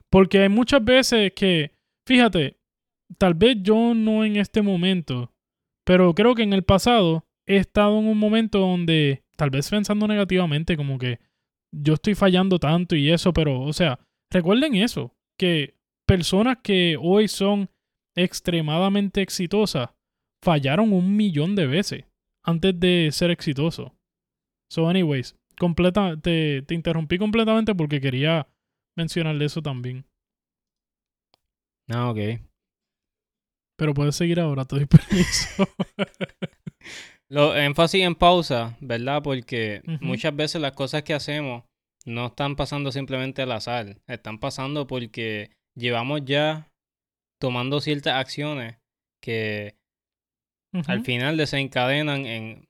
Porque 0.10 0.40
hay 0.40 0.50
muchas 0.50 0.84
veces 0.84 1.32
que, 1.36 1.72
fíjate, 2.08 2.58
tal 3.18 3.34
vez 3.36 3.58
yo 3.62 3.94
no 3.94 4.26
en 4.26 4.38
este 4.38 4.62
momento, 4.62 5.32
pero 5.86 6.14
creo 6.16 6.34
que 6.36 6.44
en 6.44 6.54
el 6.54 6.64
pasado 6.64 7.26
he 7.48 7.58
estado 7.58 8.00
en 8.00 8.08
un 8.08 8.18
momento 8.18 8.60
donde, 8.60 9.24
tal 9.38 9.50
vez 9.52 9.70
pensando 9.70 10.08
negativamente, 10.08 10.76
como 10.76 10.98
que 10.98 11.20
yo 11.74 11.94
estoy 11.94 12.16
fallando 12.16 12.58
tanto 12.60 12.96
y 12.96 13.12
eso, 13.12 13.32
pero, 13.34 13.62
o 13.62 13.74
sea, 13.74 14.00
recuerden 14.32 14.76
eso, 14.76 15.16
que 15.38 15.76
personas 16.08 16.58
que 16.64 16.98
hoy 17.00 17.28
son 17.28 17.70
extremadamente 18.18 19.22
exitosas 19.22 19.90
fallaron 20.44 20.92
un 20.94 21.16
millón 21.16 21.56
de 21.56 21.68
veces 21.68 22.06
antes 22.44 22.78
de 22.80 23.10
ser 23.12 23.30
exitosos. 23.32 23.92
So, 24.72 24.88
anyways, 24.88 25.36
completa, 25.60 26.16
te, 26.16 26.62
te 26.62 26.74
interrumpí 26.74 27.18
completamente 27.18 27.76
porque 27.76 28.00
quería 28.00 28.48
mencionarle 28.96 29.44
eso 29.44 29.62
también. 29.62 30.06
Ah, 31.90 32.10
ok. 32.10 32.40
Pero 33.78 33.94
puedes 33.94 34.16
seguir 34.16 34.40
ahora, 34.40 34.64
te 34.64 34.78
doy 34.78 34.86
permiso. 34.88 35.68
Lo 37.30 37.54
énfasis 37.54 38.04
en 38.04 38.16
pausa, 38.16 38.78
¿verdad? 38.80 39.22
Porque 39.22 39.82
muchas 40.00 40.34
veces 40.34 40.62
las 40.62 40.72
cosas 40.72 41.04
que 41.04 41.14
hacemos 41.14 41.66
no 42.06 42.28
están 42.28 42.56
pasando 42.56 42.94
simplemente 42.94 43.42
al 43.42 43.52
azar. 43.52 43.98
Están 44.08 44.40
pasando 44.40 44.88
porque 44.88 45.52
llevamos 45.76 46.22
ya 46.24 46.72
tomando 47.42 47.82
ciertas 47.82 48.14
acciones 48.14 48.78
que 49.22 49.76
al 50.88 51.04
final 51.04 51.36
desencadenan 51.36 52.26
en 52.26 52.70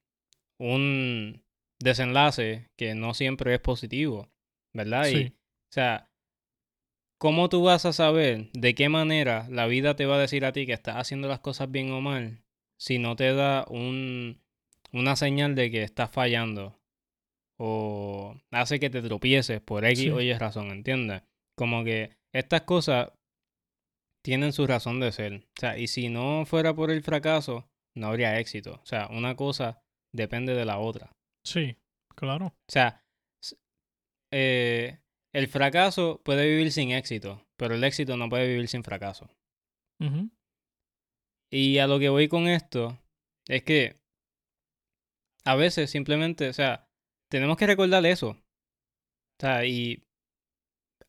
un 0.59 1.40
desenlace 1.83 2.69
que 2.77 2.95
no 2.95 3.13
siempre 3.13 3.53
es 3.53 3.59
positivo, 3.59 4.29
¿verdad? 4.73 5.07
Y, 5.09 5.27
o 5.27 5.73
sea, 5.73 6.09
¿cómo 7.19 7.49
tú 7.49 7.63
vas 7.63 7.85
a 7.85 7.93
saber 7.93 8.49
de 8.53 8.75
qué 8.75 8.89
manera 8.89 9.47
la 9.49 9.67
vida 9.67 9.95
te 9.95 10.05
va 10.05 10.15
a 10.15 10.19
decir 10.19 10.45
a 10.45 10.51
ti 10.53 10.65
que 10.65 10.73
estás 10.73 10.95
haciendo 10.95 11.27
las 11.27 11.39
cosas 11.39 11.71
bien 11.71 11.91
o 11.91 12.01
mal 12.01 12.43
si 12.77 12.97
no 12.99 13.15
te 13.15 13.33
da 13.33 13.65
un, 13.69 14.41
una 14.91 15.15
señal 15.15 15.55
de 15.55 15.69
que 15.71 15.83
estás 15.83 16.09
fallando? 16.11 16.79
O 17.63 18.35
hace 18.49 18.79
que 18.79 18.89
te 18.89 19.01
tropieces 19.03 19.61
por 19.61 19.85
X 19.85 19.99
Sí. 19.99 20.09
o 20.09 20.19
Y 20.19 20.33
razón, 20.33 20.71
¿entiendes? 20.71 21.21
Como 21.55 21.83
que 21.83 22.17
estas 22.33 22.61
cosas 22.61 23.11
tienen 24.23 24.51
su 24.51 24.65
razón 24.65 24.99
de 24.99 25.11
ser. 25.11 25.33
O 25.57 25.59
sea, 25.59 25.77
y 25.77 25.87
si 25.87 26.09
no 26.09 26.45
fuera 26.45 26.73
por 26.73 26.89
el 26.89 27.03
fracaso, 27.03 27.69
no 27.95 28.07
habría 28.07 28.39
éxito. 28.39 28.79
O 28.81 28.85
sea, 28.85 29.07
una 29.11 29.35
cosa 29.35 29.83
depende 30.11 30.55
de 30.55 30.65
la 30.65 30.79
otra. 30.79 31.11
Sí, 31.43 31.75
claro. 32.15 32.47
O 32.47 32.53
sea, 32.71 33.03
eh, 34.31 34.99
el 35.33 35.47
fracaso 35.47 36.21
puede 36.23 36.47
vivir 36.49 36.71
sin 36.71 36.91
éxito, 36.91 37.45
pero 37.57 37.75
el 37.75 37.83
éxito 37.83 38.17
no 38.17 38.29
puede 38.29 38.47
vivir 38.47 38.67
sin 38.67 38.83
fracaso. 38.83 39.29
Y 41.51 41.79
a 41.79 41.87
lo 41.87 41.99
que 41.99 42.09
voy 42.09 42.27
con 42.27 42.47
esto 42.47 42.97
es 43.47 43.63
que 43.63 43.99
a 45.43 45.55
veces 45.55 45.89
simplemente, 45.89 46.47
o 46.49 46.53
sea, 46.53 46.87
tenemos 47.29 47.57
que 47.57 47.67
recordar 47.67 48.05
eso. 48.05 48.29
O 48.29 48.37
sea, 49.39 49.65
y 49.65 50.03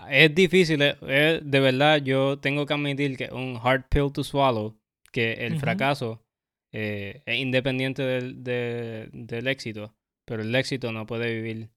es 0.08 0.34
difícil, 0.34 0.82
es- 0.82 0.96
es- 1.02 1.42
de 1.48 1.60
verdad, 1.60 1.98
yo 2.02 2.38
tengo 2.40 2.66
que 2.66 2.74
admitir 2.74 3.16
que 3.16 3.24
es 3.24 3.32
un 3.32 3.58
hard 3.62 3.84
pill 3.88 4.10
to 4.12 4.24
swallow, 4.24 4.76
que 5.12 5.34
el 5.34 5.52
fracaso 5.60 6.24
eh, 6.74 7.22
es 7.26 7.38
independiente 7.38 8.02
del, 8.02 8.42
de- 8.42 9.10
del 9.12 9.46
éxito, 9.46 9.94
pero 10.32 10.42
el 10.44 10.54
éxito 10.54 10.92
no 10.92 11.04
puede 11.04 11.30
vivir 11.34 11.68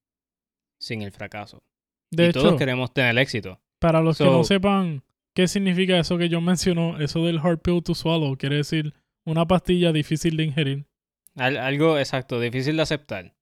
sin 0.79 1.01
el 1.01 1.11
fracaso. 1.11 1.61
De 2.09 2.27
y 2.27 2.29
hecho, 2.29 2.39
todos 2.41 2.57
queremos 2.57 2.93
tener 2.93 3.17
éxito. 3.17 3.59
para 3.81 3.99
los 3.99 4.17
que 4.17 4.23
no 4.23 4.45
sepan 4.45 5.03
qué 5.35 5.49
significa 5.49 5.99
eso 5.99 6.17
que 6.17 6.29
yo 6.29 6.39
menciono, 6.39 6.97
eso 7.01 7.25
del 7.25 7.39
hard 7.39 7.59
pill 7.59 7.83
to 7.83 7.93
swallow, 7.93 8.37
quiere 8.37 8.55
decir 8.55 8.93
una 9.25 9.45
pastilla 9.45 9.91
difícil 9.91 10.37
de 10.37 10.43
ingerir. 10.45 10.85
Al- 11.35 11.57
algo 11.57 11.97
exacto, 11.99 12.39
difícil 12.39 12.77
de 12.77 12.83
aceptar. 12.83 13.35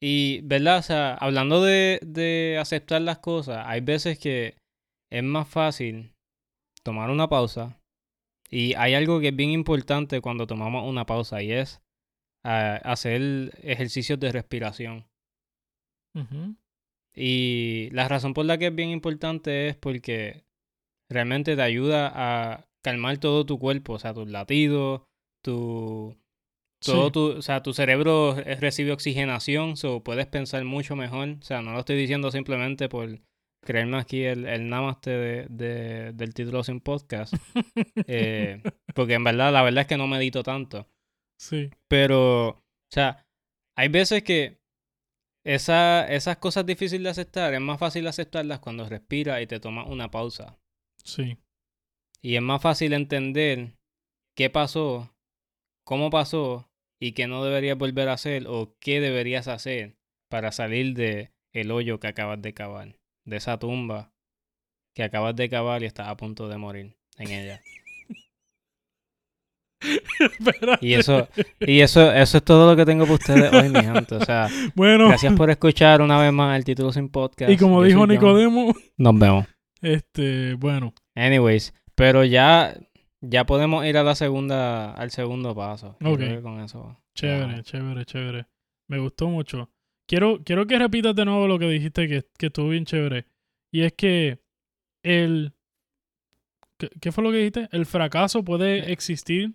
Y, 0.00 0.42
¿verdad? 0.42 0.78
O 0.78 0.82
sea, 0.82 1.14
hablando 1.14 1.60
de, 1.64 1.98
de 2.06 2.56
aceptar 2.60 3.02
las 3.02 3.18
cosas, 3.18 3.64
hay 3.66 3.80
veces 3.80 4.16
que 4.20 4.54
es 5.10 5.24
más 5.24 5.48
fácil 5.48 6.12
tomar 6.84 7.10
una 7.10 7.28
pausa. 7.28 7.80
Y 8.48 8.74
hay 8.74 8.94
algo 8.94 9.18
que 9.18 9.28
es 9.28 9.36
bien 9.36 9.50
importante 9.50 10.20
cuando 10.20 10.46
tomamos 10.46 10.88
una 10.88 11.04
pausa 11.04 11.42
y 11.42 11.50
es 11.50 11.80
hacer 12.46 13.52
ejercicios 13.62 14.18
de 14.20 14.32
respiración. 14.32 15.06
Y 17.14 17.88
la 17.92 18.08
razón 18.08 18.34
por 18.34 18.44
la 18.46 18.58
que 18.58 18.66
es 18.66 18.74
bien 18.74 18.90
importante 18.90 19.68
es 19.68 19.76
porque 19.76 20.44
realmente 21.10 21.56
te 21.56 21.62
ayuda 21.62 22.12
a 22.14 22.66
calmar 22.84 23.18
todo 23.18 23.44
tu 23.46 23.58
cuerpo, 23.58 23.94
o 23.94 23.98
sea, 23.98 24.12
tus 24.14 24.28
latidos, 24.30 25.02
tu, 25.42 26.16
todo 26.84 27.06
Sí. 27.06 27.12
tu, 27.12 27.20
o 27.38 27.42
sea, 27.42 27.62
tu 27.62 27.72
cerebro 27.72 28.34
recibe 28.34 28.92
oxigenación, 28.92 29.76
so 29.76 30.02
puedes 30.02 30.26
pensar 30.26 30.64
mucho 30.64 30.94
mejor. 30.96 31.36
O 31.40 31.42
sea, 31.42 31.62
no 31.62 31.72
lo 31.72 31.80
estoy 31.80 31.96
diciendo 31.96 32.30
simplemente 32.30 32.88
por 32.88 33.18
creerme 33.64 33.96
aquí 33.98 34.22
el, 34.22 34.46
el 34.46 34.68
namaste 34.68 35.10
de, 35.10 35.46
de- 35.48 36.12
del 36.12 36.34
título 36.34 36.62
sin 36.64 36.80
podcast. 36.80 37.34
eh, 38.06 38.62
porque 38.94 39.14
en 39.14 39.24
verdad, 39.24 39.52
la 39.52 39.62
verdad 39.62 39.82
es 39.82 39.86
que 39.88 39.96
no 39.96 40.06
medito 40.06 40.42
tanto. 40.42 40.86
Sí. 41.38 41.70
Pero, 41.88 42.48
o 42.48 42.62
sea, 42.90 43.26
hay 43.76 43.88
veces 43.88 44.22
que 44.22 44.58
esa, 45.44 46.06
esas 46.08 46.38
cosas 46.38 46.66
difíciles 46.66 47.04
de 47.04 47.10
aceptar, 47.10 47.54
es 47.54 47.60
más 47.60 47.78
fácil 47.78 48.06
aceptarlas 48.06 48.58
cuando 48.58 48.88
respiras 48.88 49.40
y 49.42 49.46
te 49.46 49.60
tomas 49.60 49.86
una 49.88 50.10
pausa. 50.10 50.58
Sí. 51.04 51.38
Y 52.20 52.36
es 52.36 52.42
más 52.42 52.60
fácil 52.60 52.92
entender 52.92 53.74
qué 54.34 54.50
pasó, 54.50 55.14
cómo 55.84 56.10
pasó 56.10 56.68
y 57.00 57.12
qué 57.12 57.26
no 57.26 57.44
deberías 57.44 57.78
volver 57.78 58.08
a 58.08 58.14
hacer 58.14 58.46
o 58.48 58.76
qué 58.80 59.00
deberías 59.00 59.46
hacer 59.46 59.96
para 60.28 60.50
salir 60.50 60.94
de 60.94 61.32
el 61.52 61.70
hoyo 61.70 62.00
que 62.00 62.08
acabas 62.08 62.42
de 62.42 62.52
cavar, 62.52 62.98
de 63.24 63.36
esa 63.36 63.58
tumba 63.58 64.12
que 64.94 65.02
acabas 65.02 65.36
de 65.36 65.48
cavar 65.48 65.82
y 65.82 65.86
estás 65.86 66.08
a 66.08 66.16
punto 66.16 66.48
de 66.48 66.56
morir 66.56 66.96
en 67.18 67.30
ella. 67.30 67.60
Y 70.80 70.94
eso, 70.94 71.28
y 71.60 71.80
eso, 71.80 72.12
eso 72.12 72.38
es 72.38 72.44
todo 72.44 72.70
lo 72.70 72.76
que 72.76 72.84
tengo 72.84 73.04
para 73.04 73.14
ustedes 73.14 73.52
hoy, 73.52 73.68
mi 73.68 73.80
gente. 73.82 74.14
O 74.14 74.24
sea, 74.24 74.48
Bueno, 74.74 75.08
gracias 75.08 75.34
por 75.34 75.50
escuchar 75.50 76.00
una 76.02 76.18
vez 76.18 76.32
más 76.32 76.56
el 76.56 76.64
título 76.64 76.92
sin 76.92 77.08
podcast. 77.08 77.50
y 77.50 77.56
como 77.56 77.80
Yo 77.80 77.86
dijo 77.88 77.98
soy 78.06 78.06
John. 78.06 78.14
Nicodemo, 78.14 78.74
nos 78.96 79.18
vemos. 79.18 79.46
este, 79.82 80.54
bueno, 80.54 80.94
Anyways, 81.14 81.74
pero 81.94 82.24
ya, 82.24 82.74
ya 83.20 83.44
podemos 83.46 83.84
ir 83.86 83.96
a 83.98 84.02
la 84.02 84.14
segunda, 84.14 84.92
al 84.92 85.10
segundo 85.10 85.54
paso. 85.54 85.96
Yo 86.00 86.10
Ok. 86.12 86.16
creo 86.18 86.36
que 86.36 86.42
con 86.42 86.60
eso. 86.60 86.98
chévere, 87.14 87.56
ya. 87.56 87.62
chévere, 87.62 88.04
chévere. 88.04 88.46
Me 88.88 88.98
gustó 88.98 89.28
mucho. 89.28 89.70
quiero, 90.08 90.42
quiero 90.44 90.66
que 90.66 90.78
repitas 90.78 91.14
de 91.14 91.24
nuevo 91.24 91.46
lo 91.48 91.58
que 91.58 91.68
dijiste 91.68 92.06
que, 92.08 92.24
que 92.38 92.46
estuvo 92.46 92.68
bien 92.68 92.84
chévere. 92.84 93.26
Y 93.72 93.82
es 93.82 93.92
que 93.94 94.38
el... 95.02 95.52
¿qué, 96.78 96.88
qué 97.00 97.12
fue 97.12 97.24
lo 97.24 97.30
que 97.30 97.38
dijiste? 97.38 97.68
El 97.72 97.84
fracaso 97.86 98.44
puede 98.44 98.78
Eh. 98.78 98.92
existir. 98.92 99.54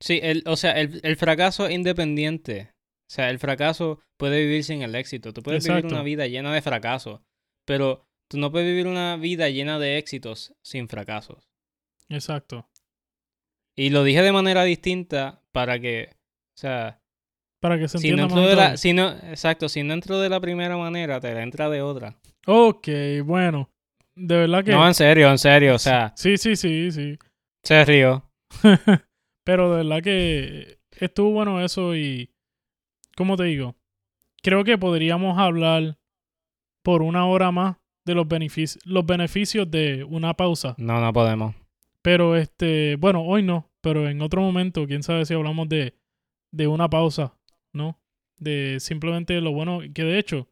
Sí, 0.00 0.18
el, 0.22 0.42
o 0.46 0.56
sea, 0.56 0.72
el, 0.72 1.00
el 1.02 1.16
fracaso 1.16 1.66
es 1.66 1.72
independiente. 1.74 2.72
O 2.72 3.12
sea, 3.12 3.28
el 3.30 3.38
fracaso 3.38 4.00
puede 4.18 4.40
vivir 4.40 4.64
sin 4.64 4.82
el 4.82 4.94
éxito. 4.94 5.32
Tú 5.32 5.42
puedes 5.42 5.66
vivir 5.66 5.84
una 5.86 6.02
vida 6.02 6.26
llena 6.26 6.52
de 6.54 6.62
fracasos, 6.62 7.20
pero 7.66 8.06
tú 8.30 8.38
no 8.38 8.50
puedes 8.52 8.68
vivir 8.68 8.86
una 8.86 9.16
vida 9.16 9.48
llena 9.50 9.78
de 9.78 9.98
éxitos 9.98 10.54
sin 10.62 10.88
fracasos. 10.88 11.48
Exacto. 12.08 12.68
Y 13.76 13.90
lo 13.90 14.04
dije 14.04 14.22
de 14.22 14.32
manera 14.32 14.62
distinta 14.64 15.42
para 15.52 15.78
que, 15.80 16.10
o 16.12 16.60
sea, 16.60 17.00
Para 17.60 17.78
que 17.78 17.88
se 17.88 17.98
si 17.98 18.08
entienda 18.08 18.34
no, 18.34 18.40
más 18.40 18.50
de 18.50 18.56
la, 18.56 18.70
vez. 18.70 18.80
si 18.80 18.92
no, 18.92 19.10
exacto, 19.10 19.68
si 19.68 19.82
no 19.82 19.94
entro 19.94 20.18
de 20.20 20.28
la 20.28 20.40
primera 20.40 20.76
manera, 20.76 21.20
te 21.20 21.32
la 21.34 21.42
entra 21.42 21.68
de 21.68 21.82
otra. 21.82 22.16
Ok, 22.46 22.88
bueno. 23.24 23.70
De 24.14 24.36
verdad 24.36 24.64
que... 24.64 24.72
No, 24.72 24.86
en 24.86 24.94
serio, 24.94 25.30
en 25.30 25.38
serio, 25.38 25.74
o 25.74 25.78
sea, 25.78 26.12
Sí, 26.16 26.36
sí, 26.36 26.56
sí, 26.56 26.90
sí. 26.92 27.18
se 27.64 27.84
río. 27.84 28.30
Pero 29.44 29.70
de 29.70 29.84
verdad 29.84 30.02
que 30.02 30.78
estuvo 30.92 31.30
bueno 31.30 31.60
eso 31.64 31.96
y, 31.96 32.30
¿cómo 33.16 33.36
te 33.36 33.44
digo? 33.44 33.76
Creo 34.42 34.64
que 34.64 34.78
podríamos 34.78 35.38
hablar 35.38 35.98
por 36.82 37.02
una 37.02 37.26
hora 37.26 37.50
más 37.50 37.76
de 38.04 38.14
los 38.14 38.26
beneficios, 38.26 38.84
los 38.86 39.04
beneficios 39.04 39.70
de 39.70 40.04
una 40.04 40.34
pausa. 40.34 40.74
No, 40.78 41.00
no 41.00 41.12
podemos. 41.12 41.54
Pero 42.02 42.36
este, 42.36 42.96
bueno, 42.96 43.22
hoy 43.22 43.42
no, 43.42 43.70
pero 43.80 44.08
en 44.08 44.22
otro 44.22 44.40
momento, 44.40 44.86
quién 44.86 45.02
sabe 45.02 45.26
si 45.26 45.34
hablamos 45.34 45.68
de, 45.68 45.94
de 46.50 46.66
una 46.66 46.88
pausa, 46.88 47.34
¿no? 47.72 48.00
De 48.38 48.78
simplemente 48.80 49.38
lo 49.40 49.52
bueno, 49.52 49.80
que 49.94 50.04
de 50.04 50.18
hecho 50.18 50.48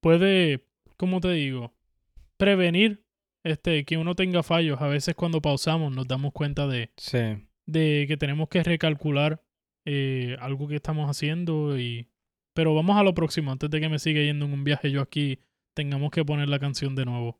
puede, 0.00 0.68
¿cómo 0.96 1.20
te 1.20 1.32
digo? 1.32 1.74
Prevenir 2.36 3.04
este, 3.42 3.84
que 3.84 3.96
uno 3.96 4.14
tenga 4.14 4.42
fallos. 4.42 4.80
A 4.80 4.86
veces 4.86 5.14
cuando 5.16 5.42
pausamos 5.42 5.92
nos 5.92 6.06
damos 6.06 6.32
cuenta 6.32 6.66
de, 6.68 6.90
Sí. 6.96 7.18
De 7.66 8.06
que 8.08 8.16
tenemos 8.16 8.48
que 8.48 8.62
recalcular 8.62 9.42
eh, 9.84 10.36
algo 10.40 10.68
que 10.68 10.76
estamos 10.76 11.08
haciendo 11.08 11.78
y 11.78 12.08
pero 12.54 12.74
vamos 12.74 12.96
a 12.96 13.02
lo 13.02 13.14
próximo 13.14 13.50
antes 13.50 13.70
de 13.70 13.80
que 13.80 13.88
me 13.88 13.98
siga 13.98 14.20
yendo 14.20 14.44
en 14.44 14.52
un 14.52 14.64
viaje 14.64 14.90
yo 14.90 15.00
aquí 15.00 15.38
tengamos 15.74 16.10
que 16.10 16.24
poner 16.24 16.48
la 16.48 16.58
canción 16.58 16.94
de 16.94 17.06
nuevo. 17.06 17.36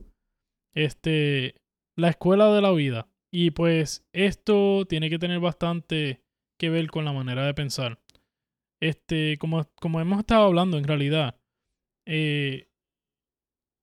Este 0.75 1.55
la 1.97 2.09
escuela 2.09 2.53
de 2.53 2.63
la 2.63 2.73
vida. 2.73 3.09
Y 3.31 3.51
pues 3.51 4.05
esto 4.13 4.85
tiene 4.87 5.09
que 5.11 5.19
tener 5.19 5.41
bastante 5.41 6.23
que 6.59 6.71
ver 6.71 6.89
con 6.89 7.05
la 7.05 7.13
manera 7.13 7.47
de 7.47 7.55
pensar. 7.55 7.99
Este 8.81 9.39
como, 9.39 9.65
como 9.77 10.01
hemos 10.01 10.19
estado 10.19 10.45
hablando 10.45 10.77
en 10.79 10.85
realidad 10.85 11.37
eh, 12.07 12.69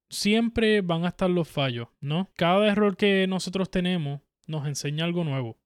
siempre 0.10 0.82
van 0.82 1.06
a 1.06 1.10
estar 1.10 1.30
los 1.30 1.48
fallos 1.48 1.88
no 2.02 2.28
cada 2.36 2.68
error 2.68 2.98
que 2.98 3.26
nosotros 3.28 3.72
tenemos 3.72 4.22
nos 4.48 4.68
enseña 4.68 5.06
algo 5.06 5.24
nuevo 5.24 5.58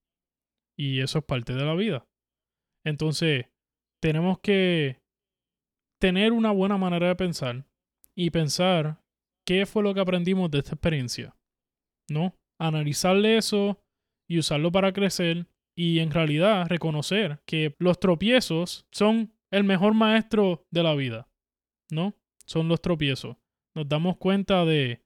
y 0.77 1.01
eso 1.01 1.19
es 1.19 1.25
parte 1.25 1.53
de 1.53 1.65
la 1.65 1.75
vida. 1.75 2.05
Entonces, 2.85 3.45
tenemos 4.01 4.39
que 4.39 4.99
tener 6.01 6.33
una 6.33 6.51
buena 6.51 6.77
manera 6.77 7.07
de 7.07 7.15
pensar 7.15 7.65
y 8.15 8.29
pensar 8.29 9.01
qué 9.45 9.65
fue 9.65 9.83
lo 9.83 9.93
que 9.93 10.01
aprendimos 10.01 10.51
de 10.51 10.59
esta 10.59 10.73
experiencia. 10.73 11.35
¿No? 12.09 12.35
Analizarle 12.59 13.37
eso 13.37 13.79
y 14.29 14.39
usarlo 14.39 14.71
para 14.71 14.93
crecer 14.93 15.47
y 15.75 15.99
en 15.99 16.11
realidad 16.11 16.67
reconocer 16.67 17.41
que 17.45 17.75
los 17.79 17.99
tropiezos 17.99 18.85
son 18.91 19.33
el 19.51 19.63
mejor 19.63 19.93
maestro 19.93 20.65
de 20.71 20.83
la 20.83 20.95
vida. 20.95 21.29
¿No? 21.89 22.15
Son 22.45 22.67
los 22.67 22.81
tropiezos. 22.81 23.37
Nos 23.75 23.87
damos 23.87 24.17
cuenta 24.17 24.65
de, 24.65 25.02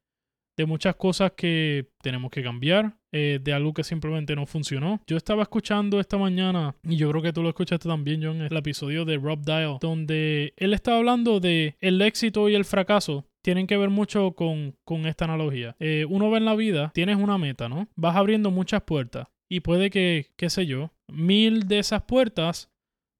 de 0.57 0.65
muchas 0.65 0.95
cosas 0.95 1.33
que 1.37 1.91
tenemos 2.01 2.31
que 2.31 2.41
cambiar, 2.41 2.97
eh, 3.11 3.39
de 3.41 3.53
algo 3.53 3.73
que 3.73 3.83
simplemente 3.83 4.35
no 4.35 4.45
funcionó. 4.45 4.99
Yo 5.05 5.15
estaba 5.15 5.43
escuchando 5.43 5.99
esta 5.99 6.17
mañana, 6.17 6.75
y 6.83 6.97
yo 6.97 7.09
creo 7.11 7.21
que 7.21 7.31
tú 7.31 7.43
lo 7.43 7.49
escuchaste 7.49 7.87
también, 7.87 8.21
John, 8.23 8.41
el 8.41 8.57
episodio 8.57 9.05
de 9.05 9.17
Rob 9.17 9.45
Dial, 9.45 9.77
donde 9.79 10.53
él 10.57 10.73
estaba 10.73 10.97
hablando 10.97 11.39
de 11.39 11.75
el 11.79 12.01
éxito 12.01 12.49
y 12.49 12.55
el 12.55 12.65
fracaso. 12.65 13.25
Tienen 13.43 13.67
que 13.67 13.77
ver 13.77 13.89
mucho 13.89 14.33
con, 14.33 14.75
con 14.83 15.05
esta 15.05 15.23
analogía. 15.23 15.75
Eh, 15.79 16.05
uno 16.09 16.29
ve 16.29 16.39
en 16.39 16.45
la 16.45 16.55
vida, 16.55 16.91
tienes 16.93 17.15
una 17.15 17.37
meta, 17.37 17.69
¿no? 17.69 17.87
Vas 17.95 18.17
abriendo 18.17 18.51
muchas 18.51 18.81
puertas. 18.81 19.27
Y 19.47 19.61
puede 19.61 19.89
que, 19.89 20.25
qué 20.35 20.49
sé 20.49 20.65
yo, 20.65 20.91
mil 21.07 21.67
de 21.67 21.79
esas 21.79 22.03
puertas 22.03 22.69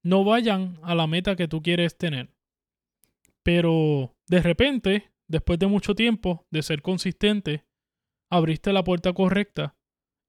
no 0.02 0.24
vayan 0.24 0.78
a 0.82 0.94
la 0.94 1.06
meta 1.06 1.36
que 1.36 1.48
tú 1.48 1.62
quieres 1.62 1.96
tener. 1.96 2.28
Pero 3.42 4.14
de 4.26 4.42
repente, 4.42 5.10
después 5.28 5.58
de 5.58 5.66
mucho 5.66 5.94
tiempo 5.94 6.46
de 6.50 6.62
ser 6.62 6.82
consistente, 6.82 7.66
abriste 8.30 8.72
la 8.72 8.84
puerta 8.84 9.12
correcta 9.12 9.76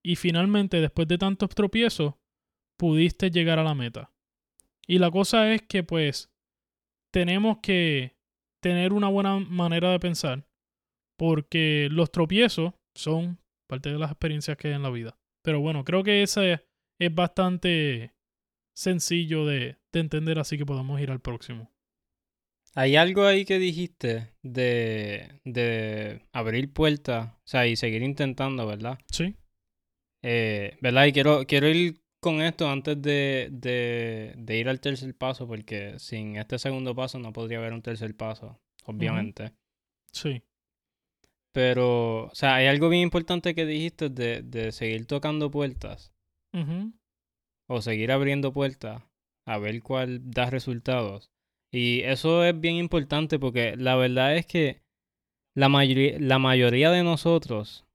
y 0.04 0.16
finalmente, 0.16 0.80
después 0.82 1.08
de 1.08 1.18
tantos 1.18 1.50
tropiezos, 1.50 2.16
pudiste 2.78 3.32
llegar 3.32 3.60
a 3.60 3.64
la 3.64 3.76
meta. 3.76 4.14
Y 4.88 5.00
la 5.00 5.12
cosa 5.12 5.54
es 5.54 5.62
que 5.64 5.84
pues 5.84 6.32
tenemos 7.12 7.58
que 7.62 8.18
tener 8.62 8.94
una 8.94 9.10
buena 9.10 9.40
manera 9.40 9.92
de 9.92 10.00
pensar 10.00 10.48
porque 11.18 11.90
los 11.92 12.12
tropiezos 12.12 12.74
son 12.96 13.40
parte 13.68 13.92
de 13.92 14.00
las 14.00 14.12
experiencias 14.12 14.58
que 14.58 14.70
hay 14.70 14.74
en 14.74 14.84
la 14.84 14.90
vida. 14.90 15.20
Pero 15.44 15.60
bueno, 15.60 15.84
creo 15.84 16.04
que 16.04 16.24
ese 16.24 16.66
es 17.00 17.14
bastante 17.16 18.16
sencillo 18.74 19.46
de, 19.46 19.78
de 19.92 20.00
entender, 20.00 20.40
así 20.40 20.58
que 20.58 20.66
podemos 20.66 21.00
ir 21.02 21.12
al 21.12 21.20
próximo. 21.20 21.72
Hay 22.80 22.96
algo 22.96 23.26
ahí 23.26 23.44
que 23.44 23.60
dijiste 23.60 24.32
de, 24.42 25.42
de 25.44 26.22
abrir 26.32 26.72
puertas, 26.72 27.28
o 27.28 27.42
sea, 27.44 27.68
y 27.68 27.76
seguir 27.76 28.04
intentando, 28.04 28.66
¿verdad? 28.66 28.98
¿Sí? 29.12 29.36
Eh, 30.24 30.78
¿verdad? 30.80 31.08
Y 31.08 31.12
quiero, 31.12 31.46
quiero 31.46 31.68
ir 31.68 32.02
con 32.22 32.42
esto 32.42 32.70
antes 32.70 33.02
de, 33.02 33.50
de, 33.52 34.34
de 34.38 34.58
ir 34.58 34.70
al 34.70 34.80
tercer 34.80 35.14
paso, 35.14 35.46
porque 35.46 36.00
sin 36.00 36.38
este 36.38 36.58
segundo 36.58 36.96
paso 36.96 37.20
no 37.20 37.34
podría 37.34 37.58
haber 37.58 37.74
un 37.74 37.82
tercer 37.82 38.16
paso, 38.16 38.62
obviamente. 38.86 39.52
Sí. 40.14 40.42
Pero, 41.52 42.28
o 42.28 42.36
sea, 42.36 42.56
hay 42.56 42.68
algo 42.68 42.88
bien 42.88 43.04
importante 43.04 43.56
que 43.56 43.66
dijiste 43.66 44.08
de, 44.08 44.42
de 44.42 44.72
seguir 44.72 45.06
tocando 45.06 45.52
puertas 45.52 46.14
o 47.68 47.82
seguir 47.82 48.14
abriendo 48.14 48.54
puertas 48.54 49.04
a 49.46 49.58
ver 49.58 49.84
cuál 49.84 50.32
da 50.32 50.50
resultados. 50.50 51.30
Y 51.72 52.02
eso 52.02 52.44
es 52.44 52.60
bien 52.60 52.76
importante 52.76 53.38
porque 53.40 53.76
la 53.78 53.96
verdad 53.96 54.36
es 54.36 54.46
que 54.46 54.82
la 55.56 55.70
mayoría, 55.70 56.18
la 56.20 56.40
mayoría 56.40 56.90
de 56.92 57.04
nosotros 57.04 57.86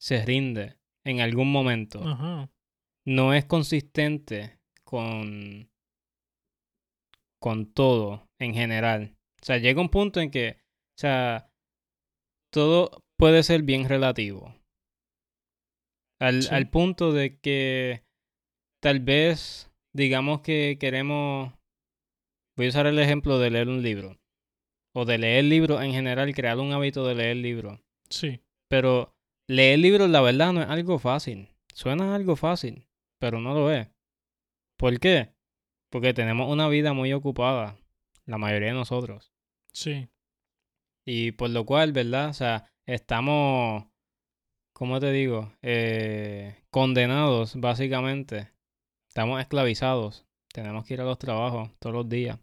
se 0.00 0.24
rinde 0.24 0.76
en 1.04 1.20
algún 1.20 1.50
momento. 1.50 2.00
Ajá. 2.06 2.50
No 3.06 3.34
es 3.34 3.44
consistente 3.44 4.58
con, 4.84 5.70
con 7.40 7.72
todo 7.72 8.28
en 8.40 8.54
general. 8.54 9.16
O 9.42 9.44
sea, 9.44 9.58
llega 9.58 9.80
un 9.80 9.88
punto 9.88 10.20
en 10.20 10.30
que, 10.30 10.58
o 10.60 11.00
sea, 11.00 11.50
todo 12.52 13.02
puede 13.18 13.42
ser 13.42 13.62
bien 13.62 13.88
relativo. 13.88 14.54
Al, 16.20 16.42
Sí. 16.42 16.54
al 16.54 16.70
punto 16.70 17.12
de 17.12 17.38
que 17.38 18.02
tal 18.82 19.00
vez 19.00 19.70
digamos 19.94 20.40
que 20.40 20.76
queremos, 20.80 21.52
voy 22.56 22.66
a 22.66 22.68
usar 22.70 22.86
el 22.86 22.98
ejemplo 22.98 23.38
de 23.38 23.50
leer 23.50 23.68
un 23.68 23.82
libro, 23.82 24.18
o 24.92 25.04
de 25.04 25.18
leer 25.18 25.44
libros 25.44 25.82
en 25.82 25.92
general, 25.92 26.34
crear 26.34 26.58
un 26.58 26.72
hábito 26.72 27.06
de 27.06 27.14
leer 27.14 27.36
libros. 27.36 27.80
Sí. 28.08 28.40
Pero 28.68 29.14
leer 29.46 29.78
libros, 29.78 30.08
la 30.08 30.20
verdad, 30.20 30.52
no 30.52 30.62
es 30.62 30.68
algo 30.68 30.98
fácil. 30.98 31.50
Suena 31.74 32.14
algo 32.14 32.36
fácil, 32.36 32.88
pero 33.18 33.40
no 33.40 33.54
lo 33.54 33.70
es. 33.70 33.88
¿Por 34.78 34.98
qué? 34.98 35.34
Porque 35.90 36.14
tenemos 36.14 36.50
una 36.50 36.68
vida 36.68 36.92
muy 36.92 37.12
ocupada, 37.12 37.78
la 38.24 38.38
mayoría 38.38 38.68
de 38.68 38.74
nosotros. 38.74 39.32
Sí. 39.72 40.08
Y 41.04 41.32
por 41.32 41.50
lo 41.50 41.64
cual, 41.66 41.92
¿verdad? 41.92 42.30
O 42.30 42.32
sea, 42.32 42.72
estamos, 42.86 43.84
¿cómo 44.72 44.98
te 45.00 45.12
digo? 45.12 45.52
Eh, 45.62 46.56
condenados, 46.70 47.56
básicamente. 47.60 48.50
Estamos 49.08 49.40
esclavizados. 49.40 50.26
Tenemos 50.52 50.86
que 50.86 50.94
ir 50.94 51.00
a 51.00 51.04
los 51.04 51.18
trabajos 51.18 51.70
todos 51.78 51.94
los 51.94 52.08
días. 52.08 52.38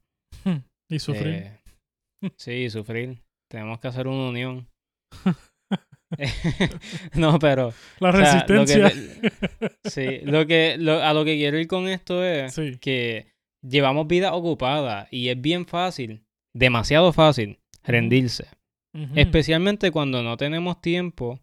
Y 0.89 0.99
sufrir. 0.99 1.27
Eh, 1.33 1.59
sí, 2.37 2.69
sufrir. 2.69 3.21
Tenemos 3.49 3.79
que 3.79 3.87
hacer 3.87 4.07
una 4.07 4.29
unión. 4.29 4.67
no, 7.15 7.39
pero... 7.39 7.73
la 7.99 8.09
o 8.09 8.11
sea, 8.13 8.45
lo 8.47 8.65
que 8.65 8.77
resistencia. 8.77 9.71
sí, 9.85 10.19
lo 10.25 10.45
que, 10.45 10.77
lo- 10.77 11.01
a 11.01 11.13
lo 11.13 11.25
que 11.25 11.35
quiero 11.35 11.57
ir 11.57 11.67
con 11.67 11.87
esto 11.87 12.23
es 12.23 12.53
sí. 12.53 12.77
que 12.79 13.33
llevamos 13.63 14.07
vida 14.07 14.33
ocupada 14.33 15.07
y 15.09 15.29
es 15.29 15.41
bien 15.41 15.65
fácil, 15.65 16.23
demasiado 16.53 17.13
fácil, 17.13 17.59
rendirse. 17.83 18.45
Especialmente 19.15 19.89
cuando 19.89 20.21
no 20.21 20.37
tenemos 20.37 20.79
tiempo 20.79 21.39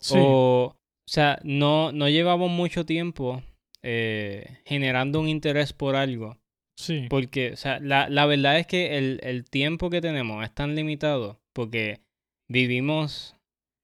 Sí. 0.00 0.14
o, 0.18 0.74
o 0.74 0.76
sea, 1.06 1.38
no, 1.44 1.92
no 1.92 2.08
llevamos 2.08 2.50
mucho 2.50 2.84
tiempo 2.86 3.42
eh, 3.82 4.58
generando 4.64 5.20
un 5.20 5.28
interés 5.28 5.72
por 5.72 5.94
algo. 5.94 6.36
Sí. 6.80 7.06
Porque, 7.10 7.52
o 7.52 7.56
sea, 7.56 7.78
la, 7.80 8.08
la 8.08 8.26
verdad 8.26 8.58
es 8.58 8.66
que 8.66 8.96
el, 8.98 9.20
el 9.22 9.44
tiempo 9.44 9.90
que 9.90 10.00
tenemos 10.00 10.42
es 10.44 10.54
tan 10.54 10.74
limitado 10.74 11.40
porque 11.52 12.00
vivimos 12.48 13.36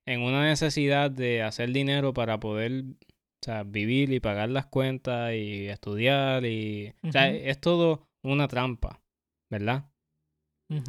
en 0.06 0.22
una 0.22 0.44
necesidad 0.44 1.10
de 1.10 1.42
hacer 1.42 1.72
dinero 1.72 2.14
para 2.14 2.40
poder, 2.40 2.84
o 2.84 3.44
sea, 3.44 3.64
vivir 3.64 4.12
y 4.12 4.20
pagar 4.20 4.48
las 4.50 4.66
cuentas 4.66 5.34
y 5.34 5.66
estudiar 5.66 6.44
y... 6.44 6.94
O 7.02 7.12
sea, 7.12 7.28
es 7.28 7.60
todo 7.60 8.08
una 8.24 8.48
trampa, 8.48 9.02
¿verdad? 9.50 9.90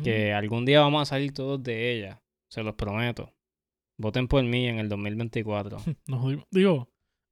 Que 0.04 0.34
algún 0.34 0.66
día 0.66 0.82
vamos 0.82 1.04
a 1.04 1.06
salir 1.06 1.34
todos 1.34 1.62
de 1.62 1.92
ella, 1.94 2.22
se 2.52 2.64
los 2.64 2.76
prometo. 2.76 3.34
Voten 4.00 4.28
por 4.28 4.44
mí 4.44 4.68
en 4.68 4.80
el 4.80 4.90
2024. 4.90 5.78
Nos 6.08 6.22
jodimos. 6.22 6.46
Digo, 6.52 6.90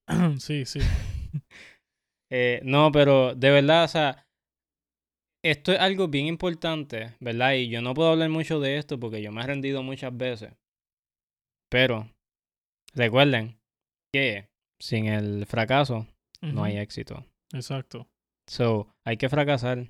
sí, 0.39 0.65
sí. 0.65 0.79
Eh, 2.31 2.59
no, 2.63 2.91
pero 2.91 3.35
de 3.35 3.51
verdad, 3.51 3.83
o 3.83 3.87
sea, 3.87 4.24
esto 5.45 5.71
es 5.71 5.79
algo 5.79 6.07
bien 6.07 6.25
importante, 6.25 7.15
¿verdad? 7.19 7.53
Y 7.53 7.69
yo 7.69 7.79
no 7.83 7.93
puedo 7.93 8.09
hablar 8.09 8.29
mucho 8.29 8.59
de 8.59 8.77
esto 8.77 8.99
porque 8.99 9.21
yo 9.21 9.31
me 9.31 9.41
he 9.41 9.45
rendido 9.45 9.83
muchas 9.83 10.15
veces. 10.17 10.53
Pero 11.69 12.09
recuerden 12.95 13.59
que 14.11 14.49
sin 14.79 15.05
el 15.05 15.45
fracaso 15.45 16.07
no 16.41 16.63
hay 16.63 16.77
éxito. 16.77 17.25
Exacto. 17.53 18.07
So, 18.49 18.87
hay 19.05 19.17
que 19.17 19.29
fracasar. 19.29 19.87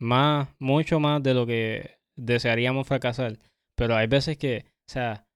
Más, 0.00 0.48
mucho 0.58 0.98
más 0.98 1.22
de 1.22 1.34
lo 1.34 1.46
que 1.46 1.98
desearíamos 2.16 2.88
fracasar. 2.88 3.38
Pero 3.76 3.94
hay 3.94 4.08
veces 4.08 4.38
que, 4.38 4.64
o 4.66 4.92
sea, 4.92 5.28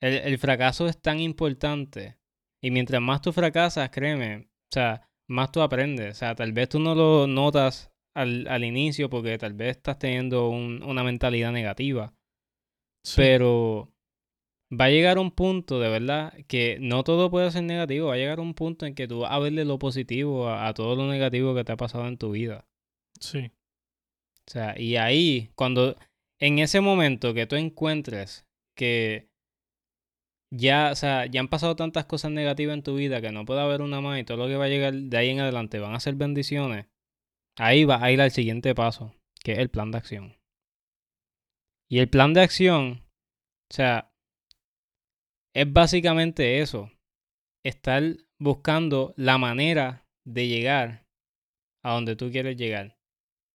el, 0.00 0.14
el 0.14 0.38
fracaso 0.38 0.86
es 0.86 1.00
tan 1.00 1.18
importante. 1.18 2.18
Y 2.62 2.70
mientras 2.70 3.02
más 3.02 3.20
tú 3.20 3.32
fracasas, 3.32 3.90
créeme, 3.90 4.46
o 4.46 4.72
sea, 4.72 5.08
más 5.28 5.50
tú 5.50 5.60
aprendes. 5.60 6.12
O 6.12 6.18
sea, 6.18 6.36
tal 6.36 6.52
vez 6.52 6.68
tú 6.68 6.78
no 6.78 6.94
lo 6.94 7.26
notas 7.26 7.91
al, 8.14 8.46
al 8.48 8.64
inicio 8.64 9.08
porque 9.10 9.38
tal 9.38 9.54
vez 9.54 9.76
estás 9.76 9.98
teniendo 9.98 10.48
un- 10.48 10.82
una 10.82 11.04
mentalidad 11.04 11.52
negativa. 11.52 12.14
Sí. 13.04 13.14
Pero 13.16 13.92
va 14.72 14.86
a 14.86 14.90
llegar 14.90 15.18
un 15.18 15.30
punto, 15.30 15.80
de 15.80 15.88
verdad, 15.88 16.32
que 16.46 16.78
no 16.80 17.04
todo 17.04 17.30
puede 17.30 17.50
ser 17.50 17.64
negativo. 17.64 18.08
Va 18.08 18.14
a 18.14 18.18
llegar 18.18 18.40
un 18.40 18.54
punto 18.54 18.86
en 18.86 18.94
que 18.94 19.08
tú 19.08 19.20
vas 19.20 19.32
a 19.32 19.38
verle 19.38 19.64
lo 19.64 19.78
positivo 19.78 20.48
a, 20.48 20.68
a 20.68 20.74
todo 20.74 20.96
lo 20.96 21.10
negativo 21.10 21.54
que 21.54 21.64
te 21.64 21.72
ha 21.72 21.76
pasado 21.76 22.06
en 22.08 22.16
tu 22.18 22.30
vida. 22.30 22.64
Sí. 23.20 23.50
O 24.48 24.50
sea, 24.50 24.78
y 24.78 24.96
ahí, 24.96 25.50
cuando, 25.54 25.96
en 26.40 26.58
ese 26.58 26.80
momento 26.80 27.34
que 27.34 27.46
tú 27.46 27.56
encuentres 27.56 28.44
que 28.76 29.28
ya, 30.54 30.90
o 30.92 30.96
sea, 30.96 31.26
ya 31.26 31.40
han 31.40 31.48
pasado 31.48 31.76
tantas 31.76 32.04
cosas 32.04 32.30
negativas 32.30 32.74
en 32.74 32.82
tu 32.82 32.94
vida 32.94 33.20
que 33.20 33.32
no 33.32 33.44
puede 33.44 33.60
haber 33.60 33.80
una 33.82 34.00
más 34.00 34.20
y 34.20 34.24
todo 34.24 34.36
lo 34.38 34.46
que 34.48 34.56
va 34.56 34.66
a 34.66 34.68
llegar 34.68 34.92
de 34.94 35.16
ahí 35.16 35.30
en 35.30 35.40
adelante 35.40 35.78
van 35.78 35.94
a 35.94 36.00
ser 36.00 36.14
bendiciones, 36.14 36.86
ahí 37.56 37.84
va 37.84 38.02
a 38.02 38.10
ir 38.10 38.20
al 38.20 38.30
siguiente 38.30 38.74
paso, 38.74 39.14
que 39.42 39.52
es 39.52 39.58
el 39.58 39.70
plan 39.70 39.90
de 39.90 39.98
acción. 39.98 40.36
Y 41.88 41.98
el 41.98 42.08
plan 42.08 42.32
de 42.32 42.40
acción, 42.40 43.04
o 43.70 43.74
sea, 43.74 44.12
es 45.54 45.70
básicamente 45.70 46.60
eso, 46.60 46.90
estar 47.64 48.02
buscando 48.38 49.12
la 49.16 49.38
manera 49.38 50.06
de 50.24 50.48
llegar 50.48 51.06
a 51.84 51.92
donde 51.92 52.16
tú 52.16 52.30
quieres 52.30 52.56
llegar. 52.56 52.96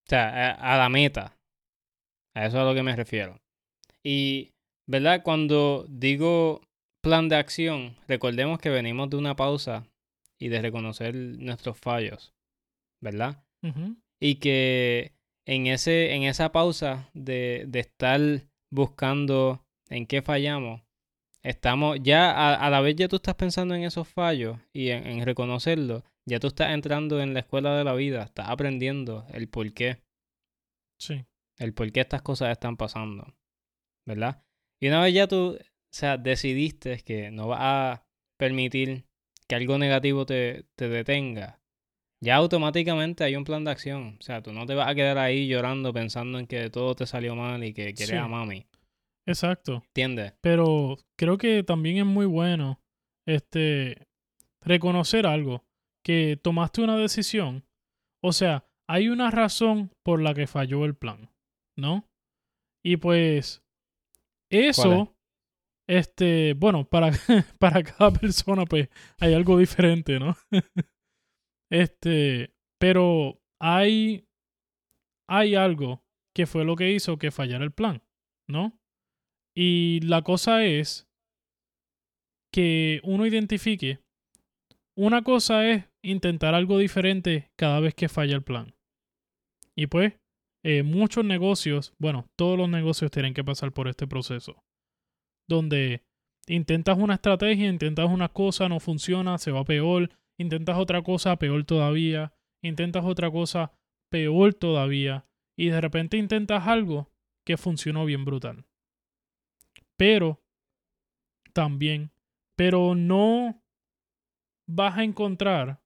O 0.06 0.10
sea, 0.10 0.52
a, 0.52 0.76
a 0.76 0.78
la 0.78 0.90
meta. 0.90 1.38
A 2.36 2.46
eso 2.46 2.58
es 2.58 2.62
a 2.62 2.66
lo 2.66 2.76
que 2.76 2.84
me 2.84 2.96
refiero. 2.96 3.42
Y, 4.04 4.54
¿verdad? 4.88 5.24
Cuando 5.24 5.86
digo 5.90 6.62
plan 7.02 7.30
de 7.30 7.38
acción, 7.38 7.98
recordemos 8.08 8.60
que 8.60 8.70
venimos 8.70 9.10
de 9.10 9.18
una 9.18 9.36
pausa 9.36 9.88
y 10.40 10.50
de 10.50 10.62
reconocer 10.62 11.16
nuestros 11.16 11.80
fallos, 11.80 12.34
¿verdad? 13.02 13.47
Y 14.20 14.36
que 14.36 15.14
en, 15.46 15.68
ese, 15.68 16.14
en 16.14 16.24
esa 16.24 16.52
pausa 16.52 17.10
de, 17.14 17.66
de 17.68 17.80
estar 17.80 18.20
buscando 18.72 19.66
en 19.90 20.06
qué 20.08 20.22
fallamos, 20.22 20.82
estamos 21.44 21.98
ya 22.02 22.32
a, 22.32 22.56
a 22.56 22.70
la 22.70 22.82
vez 22.82 22.96
ya 22.96 23.08
tú 23.08 23.18
estás 23.18 23.36
pensando 23.36 23.76
en 23.76 23.84
esos 23.84 24.08
fallos 24.08 24.58
y 24.74 24.90
en, 24.90 25.06
en 25.08 25.26
reconocerlos, 25.26 26.04
ya 26.26 26.40
tú 26.40 26.48
estás 26.48 26.72
entrando 26.72 27.22
en 27.22 27.34
la 27.34 27.42
escuela 27.42 27.76
de 27.78 27.84
la 27.84 27.94
vida, 27.94 28.24
estás 28.24 28.50
aprendiendo 28.50 29.26
el 29.34 29.48
por 29.48 29.72
qué 29.74 30.02
Sí. 31.00 31.26
el 31.60 31.74
por 31.74 31.92
qué 31.92 32.02
estas 32.02 32.22
cosas 32.24 32.52
están 32.52 32.76
pasando, 32.76 33.36
¿verdad? 34.06 34.44
Y 34.82 34.88
una 34.88 35.02
vez 35.02 35.14
ya 35.14 35.28
tú, 35.28 35.58
o 35.60 35.60
sea, 35.92 36.18
decidiste 36.18 36.98
que 37.04 37.32
no 37.32 37.48
vas 37.48 37.60
a 37.62 38.08
permitir 38.38 39.06
que 39.48 39.56
algo 39.56 39.78
negativo 39.78 40.26
te, 40.26 40.66
te 40.76 40.90
detenga, 40.90 41.62
ya 42.24 42.36
automáticamente 42.36 43.24
hay 43.24 43.36
un 43.36 43.44
plan 43.44 43.64
de 43.64 43.72
acción. 43.72 44.18
O 44.20 44.24
sea, 44.24 44.42
tú 44.42 44.52
no 44.54 44.66
te 44.66 44.76
vas 44.76 44.88
a 44.88 44.96
quedar 44.96 45.18
ahí 45.18 45.48
llorando 45.48 45.94
pensando 45.94 46.40
en 46.40 46.48
que 46.48 46.70
todo 46.70 46.96
te 46.96 47.06
salió 47.06 47.36
mal 47.36 47.64
y 47.64 47.74
que 47.74 47.94
quieres 47.94 48.10
Sí. 48.10 48.16
a 48.16 48.28
mami. 48.28 48.66
Exacto. 49.28 49.84
¿Entiendes? 49.88 50.34
Pero 50.42 50.98
creo 51.18 51.38
que 51.38 51.64
también 51.64 51.98
es 51.98 52.06
muy 52.06 52.26
bueno 52.26 52.80
este 53.28 54.08
reconocer 54.62 55.28
algo, 55.28 55.66
que 56.04 56.40
tomaste 56.42 56.82
una 56.82 56.98
decisión, 56.98 57.66
o 58.24 58.32
sea, 58.34 58.66
hay 58.90 59.10
una 59.10 59.30
razón 59.32 59.92
por 60.04 60.22
la 60.22 60.34
que 60.34 60.48
falló 60.48 60.86
el 60.86 60.96
plan, 60.96 61.30
¿no? 61.78 62.08
Y 62.84 62.98
pues 62.98 63.62
eso 64.50 65.14
este, 65.90 66.54
bueno, 66.54 66.86
para 66.88 67.12
para 67.60 67.84
cada 67.84 68.12
persona 68.12 68.66
pues 68.66 68.90
hay 69.20 69.34
algo 69.34 69.58
diferente, 69.58 70.20
¿no? 70.20 70.36
este, 71.70 72.54
pero 72.80 73.40
hay 73.60 74.28
hay 75.30 75.56
algo 75.56 76.04
que 76.34 76.46
fue 76.46 76.64
lo 76.64 76.76
que 76.76 76.92
hizo 76.92 77.18
que 77.18 77.32
fallara 77.32 77.64
el 77.64 77.72
plan, 77.72 78.02
¿no? 78.48 78.80
Y 79.56 80.00
la 80.02 80.22
cosa 80.22 80.64
es 80.64 81.08
que 82.54 83.02
uno 83.04 83.26
identifique, 83.26 84.00
una 84.96 85.24
cosa 85.24 85.70
es 85.70 85.86
intentar 86.04 86.54
algo 86.54 86.78
diferente 86.78 87.52
cada 87.58 87.80
vez 87.80 87.94
que 87.94 88.08
falla 88.08 88.36
el 88.36 88.44
plan. 88.44 88.76
Y 89.76 89.88
pues, 89.88 90.14
eh, 90.64 90.84
muchos 90.84 91.26
negocios, 91.26 91.94
bueno, 92.00 92.30
todos 92.36 92.58
los 92.58 92.70
negocios 92.70 93.12
tienen 93.12 93.34
que 93.34 93.44
pasar 93.44 93.74
por 93.74 93.88
este 93.88 94.08
proceso, 94.08 94.64
donde 95.48 96.04
intentas 96.48 96.98
una 96.98 97.16
estrategia, 97.16 97.70
intentas 97.70 98.10
una 98.10 98.30
cosa, 98.30 98.70
no 98.70 98.80
funciona, 98.80 99.38
se 99.38 99.52
va 99.52 99.64
peor, 99.66 100.10
intentas 100.38 100.78
otra 100.78 101.02
cosa, 101.02 101.38
peor 101.38 101.64
todavía, 101.66 102.34
intentas 102.62 103.04
otra 103.06 103.32
cosa, 103.32 103.72
peor 104.10 104.54
todavía, 104.54 105.28
y 105.58 105.70
de 105.70 105.82
repente 105.82 106.18
intentas 106.18 106.68
algo 106.68 107.12
que 107.46 107.58
funcionó 107.58 108.06
bien 108.06 108.26
brutal. 108.26 108.66
Pero, 109.96 110.44
también, 111.54 112.12
pero 112.56 112.94
no 112.94 113.64
vas 114.68 114.98
a 114.98 115.04
encontrar 115.04 115.82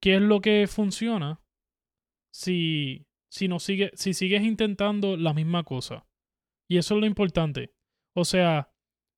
qué 0.00 0.16
es 0.16 0.22
lo 0.22 0.40
que 0.40 0.66
funciona 0.66 1.40
si, 2.32 3.06
si, 3.30 3.46
no 3.46 3.60
sigue, 3.60 3.92
si 3.94 4.14
sigues 4.14 4.42
intentando 4.42 5.16
la 5.16 5.32
misma 5.32 5.62
cosa. 5.62 6.06
Y 6.68 6.78
eso 6.78 6.94
es 6.94 7.00
lo 7.00 7.06
importante. 7.06 7.74
O 8.14 8.24
sea, 8.24 8.72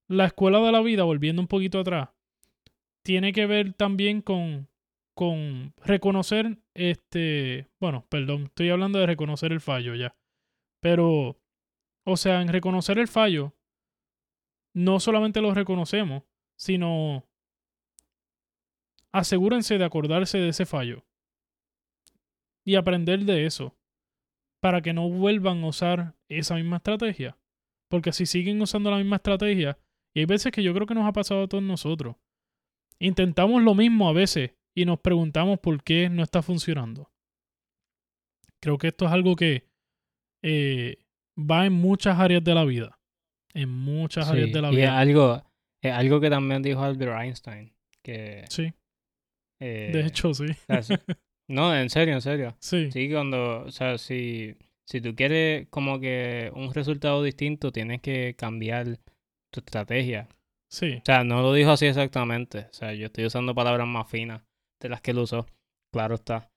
la 0.09 0.27
escuela 0.27 0.61
de 0.61 0.73
la 0.73 0.83
vida, 0.83 1.05
volviendo 1.05 1.41
un 1.41 1.49
poquito 1.49 1.81
atrás, 1.81 2.11
tiene 3.03 3.33
que 3.33 3.47
ver 3.47 3.75
también 3.75 4.21
con, 4.21 4.69
con 5.15 5.73
reconocer 5.79 6.59
este, 6.75 7.69
bueno, 7.81 8.07
perdón, 8.09 8.45
estoy 8.45 8.71
hablando 8.71 8.99
de 8.99 9.07
reconocer 9.07 9.53
el 9.53 9.61
fallo 9.61 9.95
ya. 9.95 10.17
Pero, 10.81 11.41
o 12.05 12.17
sea, 12.17 12.43
en 12.43 12.49
reconocer 12.49 12.99
el 12.99 13.09
fallo, 13.09 13.55
no 14.75 15.01
solamente 15.01 15.41
lo 15.41 15.55
reconocemos, 15.55 16.25
sino 16.57 17.25
asegúrense 19.13 19.79
de 19.79 19.85
acordarse 19.85 20.39
de 20.39 20.49
ese 20.49 20.67
fallo 20.67 21.05
y 22.65 22.75
aprender 22.75 23.25
de 23.25 23.47
eso 23.47 23.77
para 24.61 24.83
que 24.83 24.93
no 24.93 25.09
vuelvan 25.09 25.63
a 25.63 25.69
usar 25.69 26.17
esa 26.29 26.57
misma 26.57 26.77
estrategia. 26.77 27.39
Porque 27.89 28.13
si 28.13 28.27
siguen 28.27 28.61
usando 28.61 28.91
la 28.91 28.97
misma 28.97 29.17
estrategia, 29.17 29.79
y 30.15 30.21
hay 30.21 30.27
veces 30.27 30.53
que 30.53 30.63
yo 30.63 30.75
creo 30.75 30.87
que 30.87 30.95
nos 30.95 31.07
ha 31.07 31.13
pasado 31.13 31.45
a 31.45 31.49
todos 31.49 31.63
nosotros, 31.63 32.17
intentamos 32.99 33.63
lo 33.63 33.75
mismo 33.75 34.09
a 34.09 34.13
veces 34.13 34.53
y 34.75 34.85
nos 34.85 34.99
preguntamos 35.01 35.59
por 35.61 35.83
qué 35.83 36.09
no 36.09 36.23
está 36.23 36.43
funcionando. 36.43 37.11
Creo 38.61 38.79
que 38.79 38.89
esto 38.89 39.07
es 39.07 39.13
algo 39.13 39.37
que 39.37 39.67
eh, 40.43 40.99
va 41.39 41.67
en 41.67 41.73
muchas 41.75 42.19
áreas 42.19 42.43
de 42.43 42.55
la 42.55 42.65
vida. 42.65 42.99
En 43.53 43.69
muchas 43.69 44.29
áreas 44.29 44.53
de 44.53 44.61
la 44.63 44.69
y 44.73 44.77
es 44.77 44.81
vida. 44.81 44.99
algo, 44.99 45.43
es 45.83 45.93
algo 45.93 46.21
que 46.21 46.31
también 46.31 46.63
dijo 46.63 46.83
Albert 46.83 47.21
Einstein. 47.21 47.73
Que, 48.03 48.45
Sí, 48.51 48.73
eh, 49.61 49.91
de 49.93 50.07
hecho 50.07 50.35
sí- 50.35 50.45
no, 51.49 51.75
en 51.77 51.89
serio, 51.91 52.15
en 52.15 52.21
serio. 52.23 52.57
Sí, 52.59 52.91
Sí, 52.91 53.11
cuando, 53.11 53.65
o 53.65 53.71
sea, 53.71 53.97
si, 53.99 54.57
si 54.87 55.01
tú 55.01 55.15
quieres 55.15 55.69
como 55.71 56.01
que 56.01 56.51
un 56.55 56.73
resultado 56.75 57.23
distinto, 57.23 57.71
tienes 57.71 58.01
que 58.01 58.35
cambiar 58.37 58.99
tu 59.51 59.61
estrategia. 59.61 60.29
sí, 60.69 60.97
O 60.97 61.05
sea, 61.05 61.23
no 61.23 61.43
lo 61.43 61.53
dijo 61.53 61.71
así 61.71 61.87
exactamente. 61.87 62.67
O 62.71 62.73
sea, 62.73 62.93
yo 62.95 63.07
estoy 63.07 63.27
usando 63.27 63.55
palabras 63.55 63.87
más 63.87 64.09
finas 64.11 64.43
de 64.85 64.91
las 64.91 65.01
que 65.01 65.13
él 65.13 65.19
usó. 65.19 65.47
Claro 65.91 66.17
está. 66.17 66.51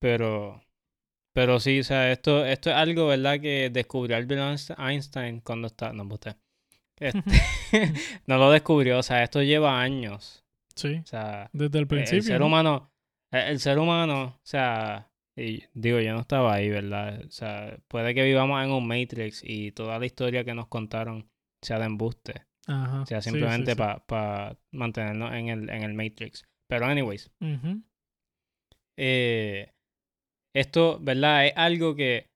Pero 0.00 0.62
Pero 1.34 1.60
sí, 1.60 1.80
o 1.80 1.84
sea, 1.84 2.10
esto, 2.10 2.44
esto 2.46 2.70
es 2.70 2.76
algo, 2.76 3.08
¿verdad? 3.08 3.38
Que 3.40 3.68
descubrió 3.70 4.16
Albert 4.16 4.70
Einstein 4.78 5.40
cuando 5.40 5.66
está... 5.66 5.92
No, 5.92 6.04
usted. 6.04 6.36
Este, 6.96 7.20
no 8.26 8.38
lo 8.38 8.50
descubrió, 8.50 8.98
o 8.98 9.02
sea, 9.02 9.22
esto 9.22 9.42
lleva 9.42 9.80
años. 9.80 10.44
Sí. 10.74 11.00
O 11.04 11.06
sea, 11.06 11.50
desde 11.52 11.78
el 11.78 11.86
principio. 11.86 12.18
el 12.18 12.24
ser 12.24 12.42
humano, 12.42 12.90
el, 13.30 13.48
el 13.48 13.60
ser 13.60 13.78
humano, 13.78 14.22
o 14.22 14.40
sea, 14.42 15.10
y 15.36 15.62
digo, 15.74 16.00
yo 16.00 16.14
no 16.14 16.20
estaba 16.20 16.54
ahí, 16.54 16.70
¿verdad? 16.70 17.22
O 17.26 17.30
sea, 17.30 17.78
puede 17.86 18.14
que 18.14 18.24
vivamos 18.24 18.64
en 18.64 18.70
un 18.70 18.88
Matrix 18.88 19.42
y 19.44 19.72
toda 19.72 19.98
la 19.98 20.06
historia 20.06 20.42
que 20.42 20.54
nos 20.54 20.68
contaron 20.68 21.28
sea 21.62 21.78
de 21.78 21.84
embuste. 21.84 22.46
Ajá. 22.66 23.02
O 23.02 23.06
sea, 23.06 23.20
sí, 23.20 23.30
sí, 23.30 23.36
simplemente 23.36 23.72
sí. 23.72 23.78
para 24.06 24.56
mantenernos 24.72 25.32
en 25.34 25.48
el, 25.48 25.70
en 25.70 25.82
el 25.82 25.94
Matrix. 25.94 26.48
Pero, 26.68 26.86
anyways, 26.86 27.30
eh, 28.96 29.72
esto, 30.54 30.98
¿verdad? 31.00 31.46
Es 31.46 31.52
algo 31.56 31.94
que 31.94 32.28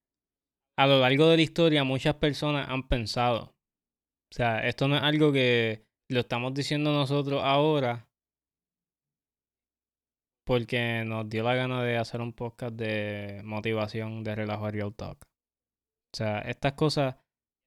a 0.78 0.86
lo 0.86 1.00
largo 1.00 1.28
de 1.28 1.36
la 1.36 1.42
historia 1.42 1.84
muchas 1.84 2.14
personas 2.14 2.68
han 2.68 2.88
pensado. 2.88 3.54
O 4.32 4.34
sea, 4.34 4.66
esto 4.66 4.88
no 4.88 4.96
es 4.96 5.02
algo 5.02 5.32
que 5.32 5.84
lo 6.08 6.20
estamos 6.20 6.54
diciendo 6.54 6.92
nosotros 6.92 7.42
ahora 7.42 8.08
porque 10.44 11.04
nos 11.06 11.28
dio 11.28 11.44
la 11.44 11.54
gana 11.54 11.82
de 11.82 11.98
hacer 11.98 12.20
un 12.20 12.32
podcast 12.32 12.74
de 12.74 13.42
motivación, 13.44 14.24
de 14.24 14.34
relajo 14.34 14.70
real 14.70 14.94
talk. 14.94 15.24
O 16.14 16.16
sea, 16.16 16.40
estas 16.40 16.72
cosas 16.74 17.16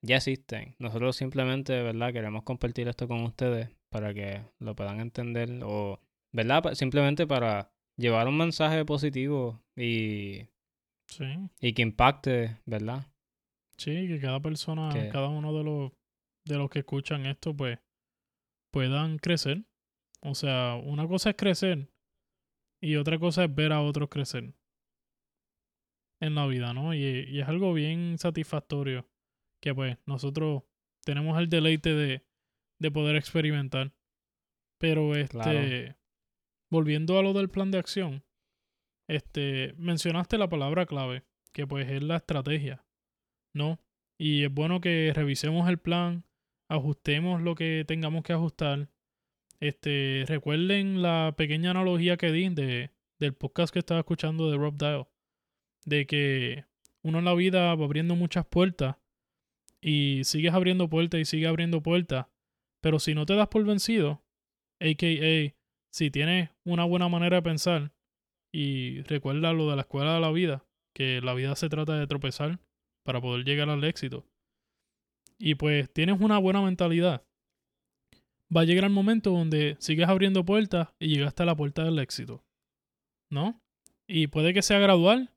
ya 0.02 0.18
existen. 0.18 0.76
Nosotros 0.80 1.16
simplemente, 1.16 1.82
¿verdad? 1.82 2.14
Queremos 2.14 2.44
compartir 2.44 2.88
esto 2.88 3.08
con 3.08 3.24
ustedes 3.24 3.70
para 3.90 4.14
que 4.14 4.42
lo 4.60 4.76
puedan 4.76 5.00
entender 5.00 5.62
o, 5.64 6.00
¿verdad? 6.36 6.74
Simplemente 6.74 7.26
para 7.26 7.72
llevar 7.98 8.28
un 8.28 8.38
mensaje 8.38 8.84
positivo 8.86 9.64
y, 9.76 10.48
Sí. 11.08 11.26
y 11.62 11.74
que 11.74 11.82
impacte, 11.82 12.58
¿verdad? 12.66 13.08
Sí, 13.78 14.08
que 14.08 14.20
cada 14.20 14.40
persona, 14.42 14.90
Que- 14.94 15.10
cada 15.10 15.30
uno 15.30 15.54
de 15.58 15.64
los, 15.64 15.92
de 16.46 16.58
los 16.58 16.70
que 16.70 16.80
escuchan 16.80 17.26
esto, 17.26 17.56
pues, 17.56 17.80
puedan 18.72 19.18
crecer. 19.18 19.64
O 20.22 20.36
sea, 20.36 20.76
una 20.84 21.08
cosa 21.08 21.30
es 21.30 21.36
crecer 21.38 21.90
y 22.82 22.96
otra 22.98 23.18
cosa 23.20 23.46
es 23.46 23.56
ver 23.56 23.72
a 23.72 23.82
otros 23.82 24.10
crecer 24.10 24.54
en 26.22 26.36
la 26.36 26.48
vida, 26.48 26.74
¿no? 26.74 26.94
Y, 26.94 27.00
y 27.30 27.40
es 27.42 27.48
algo 27.48 27.74
bien 27.74 28.18
satisfactorio 28.18 29.08
que 29.62 29.74
pues 29.74 29.98
nosotros 30.06 30.64
tenemos 31.04 31.38
el 31.40 31.50
deleite 31.50 31.94
de, 31.94 32.26
de 32.80 32.92
poder 32.92 33.16
experimentar. 33.16 33.94
Pero 34.80 35.16
este, 35.16 35.30
Claro. 35.38 35.96
Volviendo 36.76 37.18
a 37.18 37.24
lo 37.24 37.32
del 37.32 37.50
plan 37.50 37.72
de 37.72 37.78
acción, 37.78 38.26
este, 39.08 39.74
mencionaste 39.78 40.38
la 40.38 40.50
palabra 40.50 40.86
clave, 40.86 41.24
que 41.54 41.66
pues 41.66 41.90
es 41.90 42.04
la 42.04 42.18
estrategia, 42.18 42.86
¿no? 43.54 43.80
Y 44.18 44.44
es 44.44 44.54
bueno 44.54 44.82
que 44.82 45.14
revisemos 45.16 45.70
el 45.70 45.78
plan, 45.78 46.26
ajustemos 46.68 47.42
lo 47.42 47.56
que 47.56 47.86
tengamos 47.88 48.24
que 48.24 48.34
ajustar. 48.34 48.90
Este, 49.62 50.26
recuerden 50.28 51.02
la 51.02 51.34
pequeña 51.38 51.72
analogía 51.72 52.18
que 52.18 52.34
di 52.34 52.50
de, 52.50 52.92
del 53.20 53.34
podcast 53.34 53.72
que 53.72 53.80
estaba 53.80 54.02
escuchando 54.02 54.52
de 54.52 54.58
Rob 54.58 54.78
Dial, 54.78 55.08
de 55.86 56.06
que 56.06 56.66
uno 57.04 57.20
en 57.20 57.26
la 57.26 57.36
vida 57.36 57.74
va 57.74 57.86
abriendo 57.86 58.18
muchas 58.18 58.46
puertas 58.46 58.98
y 59.80 60.26
sigues 60.26 60.54
abriendo 60.54 60.90
puertas 60.90 61.22
y 61.22 61.26
sigues 61.26 61.48
abriendo 61.48 61.82
puertas, 61.82 62.26
pero 62.82 63.00
si 63.00 63.16
no 63.16 63.26
te 63.26 63.36
das 63.36 63.48
por 63.48 63.64
vencido, 63.64 64.26
aka 64.82 65.55
si 65.96 66.12
tienes 66.12 66.50
una 66.66 66.84
buena 66.84 67.08
manera 67.08 67.38
de 67.38 67.42
pensar 67.42 67.94
y 68.54 69.02
recuerda 69.04 69.54
lo 69.54 69.70
de 69.70 69.78
la 69.78 69.84
escuela 69.84 70.16
de 70.16 70.20
la 70.20 70.30
vida, 70.30 70.66
que 70.94 71.22
la 71.22 71.34
vida 71.34 71.56
se 71.56 71.70
trata 71.70 71.98
de 71.98 72.06
tropezar 72.06 72.60
para 73.06 73.22
poder 73.22 73.46
llegar 73.46 73.70
al 73.70 73.82
éxito. 73.86 74.26
Y 75.40 75.56
pues 75.56 75.90
tienes 75.94 76.20
una 76.20 76.38
buena 76.38 76.62
mentalidad. 76.62 77.24
Va 78.54 78.62
a 78.62 78.66
llegar 78.66 78.84
el 78.84 78.90
momento 78.90 79.32
donde 79.32 79.78
sigues 79.80 80.10
abriendo 80.10 80.44
puertas 80.44 80.90
y 81.00 81.16
llegaste 81.16 81.44
a 81.44 81.46
la 81.46 81.56
puerta 81.56 81.86
del 81.86 82.00
éxito. 82.00 82.44
¿No? 83.32 83.62
Y 84.06 84.28
puede 84.28 84.54
que 84.54 84.64
sea 84.64 84.80
gradual 84.80 85.32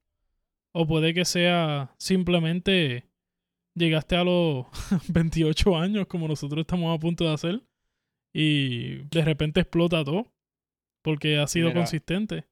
o 0.72 0.88
puede 0.88 1.14
que 1.14 1.24
sea 1.24 1.94
simplemente 1.98 3.08
llegaste 3.76 4.16
a 4.16 4.24
los 4.24 4.66
28 5.08 5.76
años 5.76 6.08
como 6.08 6.26
nosotros 6.26 6.62
estamos 6.62 6.92
a 6.92 6.98
punto 6.98 7.22
de 7.22 7.32
hacer 7.32 7.62
y 8.34 9.04
de 9.04 9.24
repente 9.24 9.60
explota 9.60 10.02
todo 10.02 10.26
porque 11.08 11.38
ha 11.38 11.46
sido 11.46 11.68
Mira. 11.68 11.80
consistente. 11.80 12.44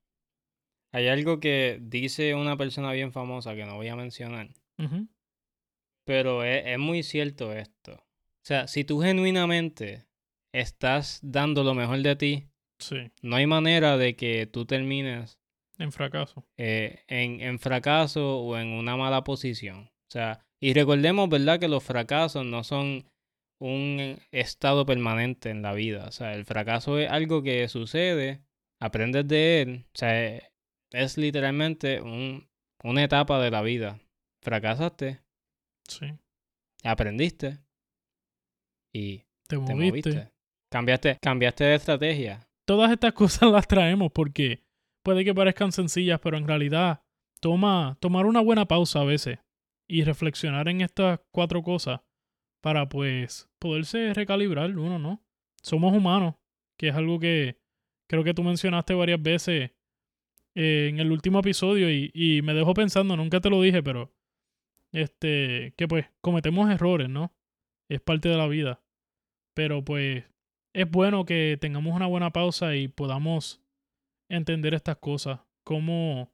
Hay 0.93 1.09
algo 1.09 1.41
que 1.41 1.79
dice 1.83 2.35
una 2.35 2.57
persona 2.57 2.93
bien 2.93 3.13
famosa 3.13 3.55
que 3.55 3.67
no 3.67 3.77
voy 3.77 3.89
a 3.89 3.97
mencionar, 3.97 4.49
pero 6.05 6.43
es, 6.45 6.65
es 6.67 6.79
muy 6.79 7.03
cierto 7.03 7.53
esto. 7.53 7.93
O 7.95 8.45
sea, 8.47 8.67
si 8.69 8.85
tú 8.85 9.01
genuinamente 9.01 10.07
estás 10.55 11.21
dando 11.23 11.65
lo 11.65 11.75
mejor 11.75 11.99
de 12.01 12.17
ti, 12.17 12.49
Sí, 12.79 13.11
no 13.23 13.37
hay 13.37 13.47
manera 13.47 13.97
de 13.97 14.17
que 14.17 14.47
tú 14.47 14.67
termines 14.67 15.39
en 15.79 15.93
fracaso. 15.93 16.47
eh, 16.59 17.05
en, 17.09 17.41
en 17.41 17.59
fracaso 17.59 18.39
o 18.41 18.57
en 18.59 18.69
una 18.69 18.97
mala 18.97 19.25
posición. 19.25 19.85
O 20.09 20.11
sea, 20.11 20.47
y 20.61 20.75
recordemos, 20.75 21.29
¿verdad?, 21.31 21.59
que 21.59 21.69
los 21.69 21.83
fracasos 21.83 22.45
no 22.45 22.65
son 22.65 23.05
un 23.59 24.19
estado 24.31 24.85
permanente 24.85 25.49
en 25.51 25.63
la 25.63 25.73
vida. 25.73 26.05
O 26.07 26.13
sea, 26.13 26.35
el 26.35 26.45
fracaso 26.45 26.99
es 26.99 27.11
algo 27.11 27.43
que 27.43 27.67
sucede, 27.69 28.43
aprendes 28.81 29.27
de 29.29 29.63
él. 29.63 29.85
O 29.87 29.99
sea, 29.99 30.39
es, 30.93 31.17
literalmente 31.19 32.01
un, 32.01 32.49
una 32.83 33.05
etapa 33.05 33.41
de 33.41 33.51
la 33.51 33.63
vida. 33.63 33.99
Fracasaste, 34.43 35.21
Sí. 35.89 36.07
aprendiste 36.85 37.59
y 38.93 39.19
Te 39.49 39.57
te 39.57 39.59
moviste. 39.59 39.75
moviste. 40.11 40.33
Cambiaste, 40.71 41.19
cambiaste 41.21 41.65
de 41.65 41.75
estrategia. 41.75 42.49
Todas 42.67 42.91
estas 42.91 43.13
cosas 43.15 43.51
las 43.51 43.67
traemos 43.69 44.11
porque 44.13 44.65
puede 45.05 45.25
que 45.25 45.35
parezcan 45.35 45.73
sencillas, 45.73 46.21
pero 46.21 46.37
en 46.37 46.47
realidad 46.47 47.01
toma 47.41 47.97
tomar 48.01 48.27
una 48.27 48.41
buena 48.41 48.67
pausa 48.67 49.01
a 49.01 49.05
veces 49.05 49.39
y 49.89 50.03
reflexionar 50.03 50.69
en 50.69 50.81
estas 50.81 51.21
cuatro 51.33 51.63
cosas 51.63 52.01
para 52.61 52.89
pues 52.89 53.49
poderse 53.61 54.13
recalibrar 54.15 54.77
uno, 54.77 54.99
¿no? 54.99 55.23
Somos 55.63 55.95
humanos, 55.95 56.35
que 56.77 56.89
es 56.89 56.95
algo 56.95 57.21
que 57.21 57.59
creo 58.09 58.25
que 58.25 58.35
tú 58.35 58.43
mencionaste 58.43 58.95
varias 58.95 59.23
veces 59.23 59.73
eh, 60.57 60.89
en 60.89 60.99
el 61.01 61.13
último 61.13 61.41
episodio 61.41 61.91
y, 61.91 62.11
y 62.15 62.43
me 62.43 62.55
dejó 62.55 62.75
pensando, 62.75 63.17
nunca 63.17 63.41
te 63.41 63.51
lo 63.51 63.61
dije, 63.61 63.83
pero 63.83 64.13
este, 64.93 65.75
que 65.77 65.87
pues 65.89 66.07
cometemos 66.23 66.71
errores, 66.71 67.09
¿no? 67.09 67.35
Es 67.91 68.01
parte 68.01 68.29
de 68.29 68.37
la 68.37 68.47
vida. 68.49 68.83
Pero 69.55 69.85
pues 69.85 70.25
es 70.75 70.91
bueno 70.91 71.25
que 71.25 71.59
tengamos 71.61 71.95
una 71.95 72.07
buena 72.07 72.31
pausa 72.33 72.77
y 72.77 72.89
podamos 72.89 73.63
entender 74.31 74.75
estas 74.75 74.97
cosas, 74.97 75.41
cómo, 75.65 76.33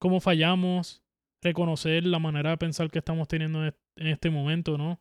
cómo 0.00 0.20
fallamos, 0.20 1.02
reconocer 1.42 2.04
la 2.04 2.18
manera 2.18 2.50
de 2.50 2.58
pensar 2.58 2.90
que 2.90 2.98
estamos 2.98 3.28
teniendo 3.28 3.60
en 3.62 3.68
est- 3.68 3.78
en 3.96 4.06
este 4.08 4.30
momento, 4.30 4.78
¿no? 4.78 5.00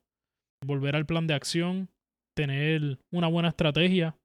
Volver 0.65 0.95
al 0.95 1.05
plan 1.05 1.27
de 1.27 1.33
acción, 1.33 1.89
tener 2.35 2.99
una 3.11 3.27
buena 3.27 3.49
estrategia 3.49 4.18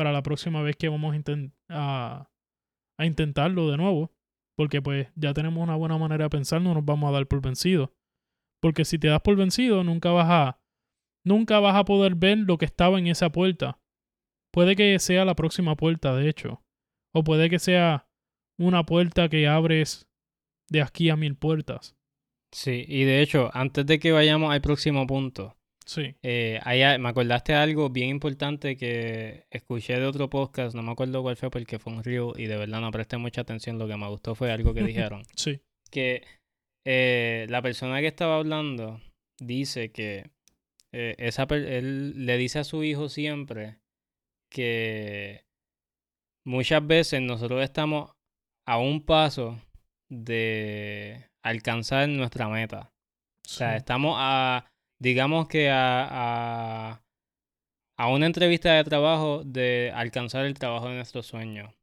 para 0.00 0.12
la 0.12 0.22
próxima 0.22 0.62
vez 0.62 0.76
que 0.76 0.88
vamos 0.88 1.12
a, 1.12 1.18
inten- 1.18 1.52
a, 1.68 2.30
a 2.98 3.04
intentarlo 3.04 3.70
de 3.70 3.76
nuevo, 3.76 4.10
porque 4.56 4.80
pues 4.80 5.08
ya 5.14 5.34
tenemos 5.34 5.62
una 5.62 5.76
buena 5.76 5.98
manera 5.98 6.24
de 6.24 6.30
pensar, 6.30 6.62
no 6.62 6.72
nos 6.72 6.86
vamos 6.86 7.10
a 7.10 7.12
dar 7.12 7.26
por 7.26 7.42
vencidos. 7.42 7.90
Porque 8.62 8.86
si 8.86 8.98
te 8.98 9.08
das 9.08 9.20
por 9.20 9.36
vencido, 9.36 9.84
nunca 9.84 10.10
vas 10.10 10.26
a 10.30 10.62
nunca 11.22 11.60
vas 11.60 11.76
a 11.76 11.84
poder 11.84 12.14
ver 12.14 12.38
lo 12.38 12.56
que 12.56 12.64
estaba 12.64 12.98
en 12.98 13.08
esa 13.08 13.30
puerta. 13.30 13.78
Puede 14.54 14.74
que 14.74 14.98
sea 15.00 15.26
la 15.26 15.34
próxima 15.34 15.76
puerta, 15.76 16.16
de 16.16 16.30
hecho. 16.30 16.64
O 17.14 17.22
puede 17.22 17.50
que 17.50 17.58
sea 17.58 18.08
una 18.58 18.86
puerta 18.86 19.28
que 19.28 19.48
abres 19.48 20.08
de 20.70 20.80
aquí 20.80 21.10
a 21.10 21.16
mil 21.16 21.36
puertas. 21.36 21.94
Sí, 22.54 22.86
y 22.88 23.04
de 23.04 23.20
hecho, 23.20 23.50
antes 23.52 23.84
de 23.84 23.98
que 23.98 24.12
vayamos 24.12 24.50
al 24.50 24.62
próximo 24.62 25.06
punto, 25.06 25.58
Sí. 25.90 26.14
Eh, 26.22 26.60
me 27.00 27.08
acordaste 27.08 27.52
algo 27.52 27.90
bien 27.90 28.10
importante 28.10 28.76
que 28.76 29.46
escuché 29.50 29.98
de 29.98 30.06
otro 30.06 30.30
podcast, 30.30 30.72
no 30.76 30.84
me 30.84 30.92
acuerdo 30.92 31.20
cuál 31.20 31.36
fue 31.36 31.50
porque 31.50 31.80
fue 31.80 31.92
un 31.92 32.04
reel 32.04 32.30
y 32.36 32.46
de 32.46 32.56
verdad 32.56 32.80
no 32.80 32.92
presté 32.92 33.16
mucha 33.16 33.40
atención, 33.40 33.76
lo 33.76 33.88
que 33.88 33.96
me 33.96 34.06
gustó 34.06 34.36
fue 34.36 34.52
algo 34.52 34.72
que 34.72 34.82
dijeron, 34.84 35.24
Sí. 35.34 35.60
que 35.90 36.22
eh, 36.86 37.46
la 37.48 37.60
persona 37.60 37.98
que 37.98 38.06
estaba 38.06 38.36
hablando 38.36 39.00
dice 39.40 39.90
que 39.90 40.30
eh, 40.94 41.16
esa 41.18 41.48
él 41.50 42.24
le 42.24 42.36
dice 42.36 42.60
a 42.60 42.64
su 42.64 42.84
hijo 42.84 43.08
siempre 43.08 43.80
que 44.48 45.42
muchas 46.46 46.86
veces 46.86 47.20
nosotros 47.20 47.64
estamos 47.64 48.12
a 48.64 48.78
un 48.78 49.04
paso 49.04 49.60
de 50.08 51.26
alcanzar 51.44 52.08
nuestra 52.08 52.48
meta. 52.48 52.92
O 53.44 53.48
sea, 53.48 53.74
estamos 53.76 54.14
a, 54.16 54.69
digamos 55.00 55.48
que 55.48 55.70
a, 55.70 56.06
a, 56.10 57.04
a 57.98 58.08
una 58.08 58.26
entrevista 58.26 58.74
de 58.74 58.84
trabajo 58.84 59.42
de 59.44 59.92
alcanzar 59.94 60.44
el 60.44 60.58
trabajo 60.58 60.88
de 60.88 60.96
nuestros 60.96 61.26
sueños. 61.26 61.74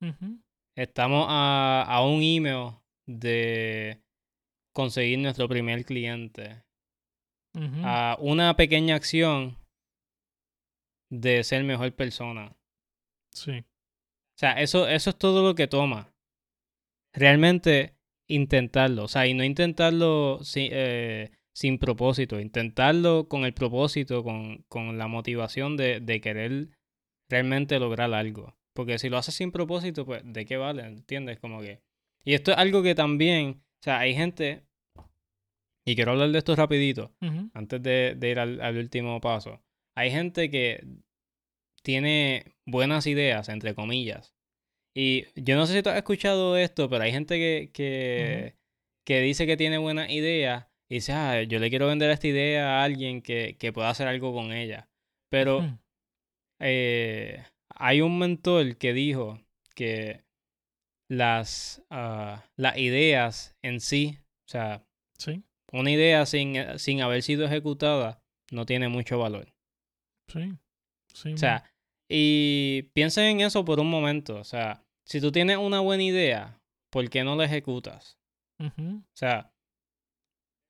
Ujú. 0.00 0.40
Estamos 0.76 1.26
a, 1.28 1.84
a 1.86 2.06
un 2.06 2.22
email 2.22 2.76
de 3.06 4.00
conseguir 4.72 5.18
nuestro 5.18 5.48
primer 5.48 5.84
cliente 5.84 6.62
a 7.84 8.16
una 8.18 8.56
pequeña 8.56 8.94
acción 8.94 9.58
de 11.10 11.44
ser 11.44 11.64
mejor 11.64 11.92
persona. 11.94 12.56
Sí. 13.30 13.58
O 13.58 14.38
sea, 14.38 14.52
eso, 14.52 14.88
eso 14.88 15.10
es 15.10 15.18
todo 15.18 15.42
lo 15.42 15.54
que 15.54 15.68
toma. 15.68 16.14
Realmente 17.12 17.94
intentarlo. 18.26 19.04
O 19.04 19.08
sea, 19.08 19.26
y 19.26 19.34
no 19.34 19.44
intentarlo 19.44 20.42
sin, 20.42 20.70
eh, 20.72 21.30
sin 21.54 21.78
propósito. 21.78 22.40
Intentarlo 22.40 23.28
con 23.28 23.44
el 23.44 23.54
propósito, 23.54 24.22
con, 24.24 24.64
con 24.68 24.98
la 24.98 25.06
motivación 25.06 25.76
de, 25.76 26.00
de 26.00 26.20
querer 26.20 26.68
realmente 27.28 27.78
lograr 27.78 28.12
algo. 28.14 28.56
Porque 28.74 28.98
si 28.98 29.08
lo 29.08 29.18
haces 29.18 29.34
sin 29.34 29.52
propósito, 29.52 30.06
pues, 30.06 30.22
¿de 30.24 30.44
qué 30.44 30.56
vale? 30.56 30.82
¿Entiendes? 30.82 31.38
Como 31.38 31.60
que... 31.60 31.82
Y 32.24 32.34
esto 32.34 32.52
es 32.52 32.58
algo 32.58 32.82
que 32.82 32.94
también... 32.94 33.62
O 33.80 33.82
sea, 33.84 33.98
hay 34.00 34.14
gente... 34.14 34.62
Y 35.84 35.96
quiero 35.96 36.12
hablar 36.12 36.30
de 36.30 36.38
esto 36.38 36.54
rapidito 36.54 37.12
antes 37.54 37.82
de, 37.82 38.14
de 38.16 38.30
ir 38.30 38.38
al, 38.38 38.60
al 38.60 38.76
último 38.78 39.20
paso. 39.20 39.60
Hay 39.96 40.12
gente 40.12 40.48
que 40.48 40.86
tiene 41.82 42.54
buenas 42.64 43.08
ideas, 43.08 43.48
entre 43.48 43.74
comillas. 43.74 44.32
Y 44.94 45.24
yo 45.34 45.56
no 45.56 45.66
sé 45.66 45.74
si 45.74 45.82
tú 45.82 45.90
has 45.90 45.96
escuchado 45.96 46.56
esto, 46.56 46.88
pero 46.88 47.02
hay 47.02 47.10
gente 47.10 47.36
que, 47.36 47.70
que, 47.72 48.54
que 49.04 49.20
dice 49.22 49.44
que 49.44 49.56
tiene 49.56 49.78
buenas 49.78 50.08
ideas 50.10 50.68
y 50.92 50.96
dice, 50.96 51.14
ah, 51.14 51.42
yo 51.42 51.58
le 51.58 51.70
quiero 51.70 51.86
vender 51.86 52.10
esta 52.10 52.28
idea 52.28 52.80
a 52.80 52.84
alguien 52.84 53.22
que, 53.22 53.56
que 53.58 53.72
pueda 53.72 53.88
hacer 53.88 54.08
algo 54.08 54.34
con 54.34 54.52
ella. 54.52 54.90
Pero 55.30 55.78
eh, 56.60 57.42
hay 57.70 58.02
un 58.02 58.18
mentor 58.18 58.76
que 58.76 58.92
dijo 58.92 59.40
que 59.74 60.22
las, 61.08 61.82
ah, 61.88 62.44
las 62.56 62.76
ideas 62.76 63.56
en 63.62 63.80
sí, 63.80 64.18
o 64.46 64.48
sea, 64.50 64.84
Sí, 65.16 65.42
una 65.72 65.90
idea 65.90 66.26
sin, 66.26 66.56
eh, 66.56 66.78
sin 66.78 67.00
haber 67.00 67.22
sido 67.22 67.46
ejecutada 67.46 68.22
no 68.50 68.66
tiene 68.66 68.88
mucho 68.88 69.18
valor. 69.18 69.50
sí. 70.28 70.52
Sí, 71.14 71.32
O 71.32 71.36
sea, 71.38 71.64
y 72.06 72.82
piensen 72.92 73.24
en 73.24 73.40
eso 73.40 73.64
por 73.64 73.80
un 73.80 73.88
momento. 73.88 74.36
O 74.36 74.44
sea, 74.44 74.84
si 75.06 75.22
tú 75.22 75.32
tienes 75.32 75.56
una 75.56 75.80
buena 75.80 76.02
idea, 76.02 76.60
¿por 76.90 77.08
qué 77.08 77.24
no 77.24 77.34
la 77.36 77.44
ejecutas? 77.46 78.18
O 78.58 79.02
sea, 79.14 79.51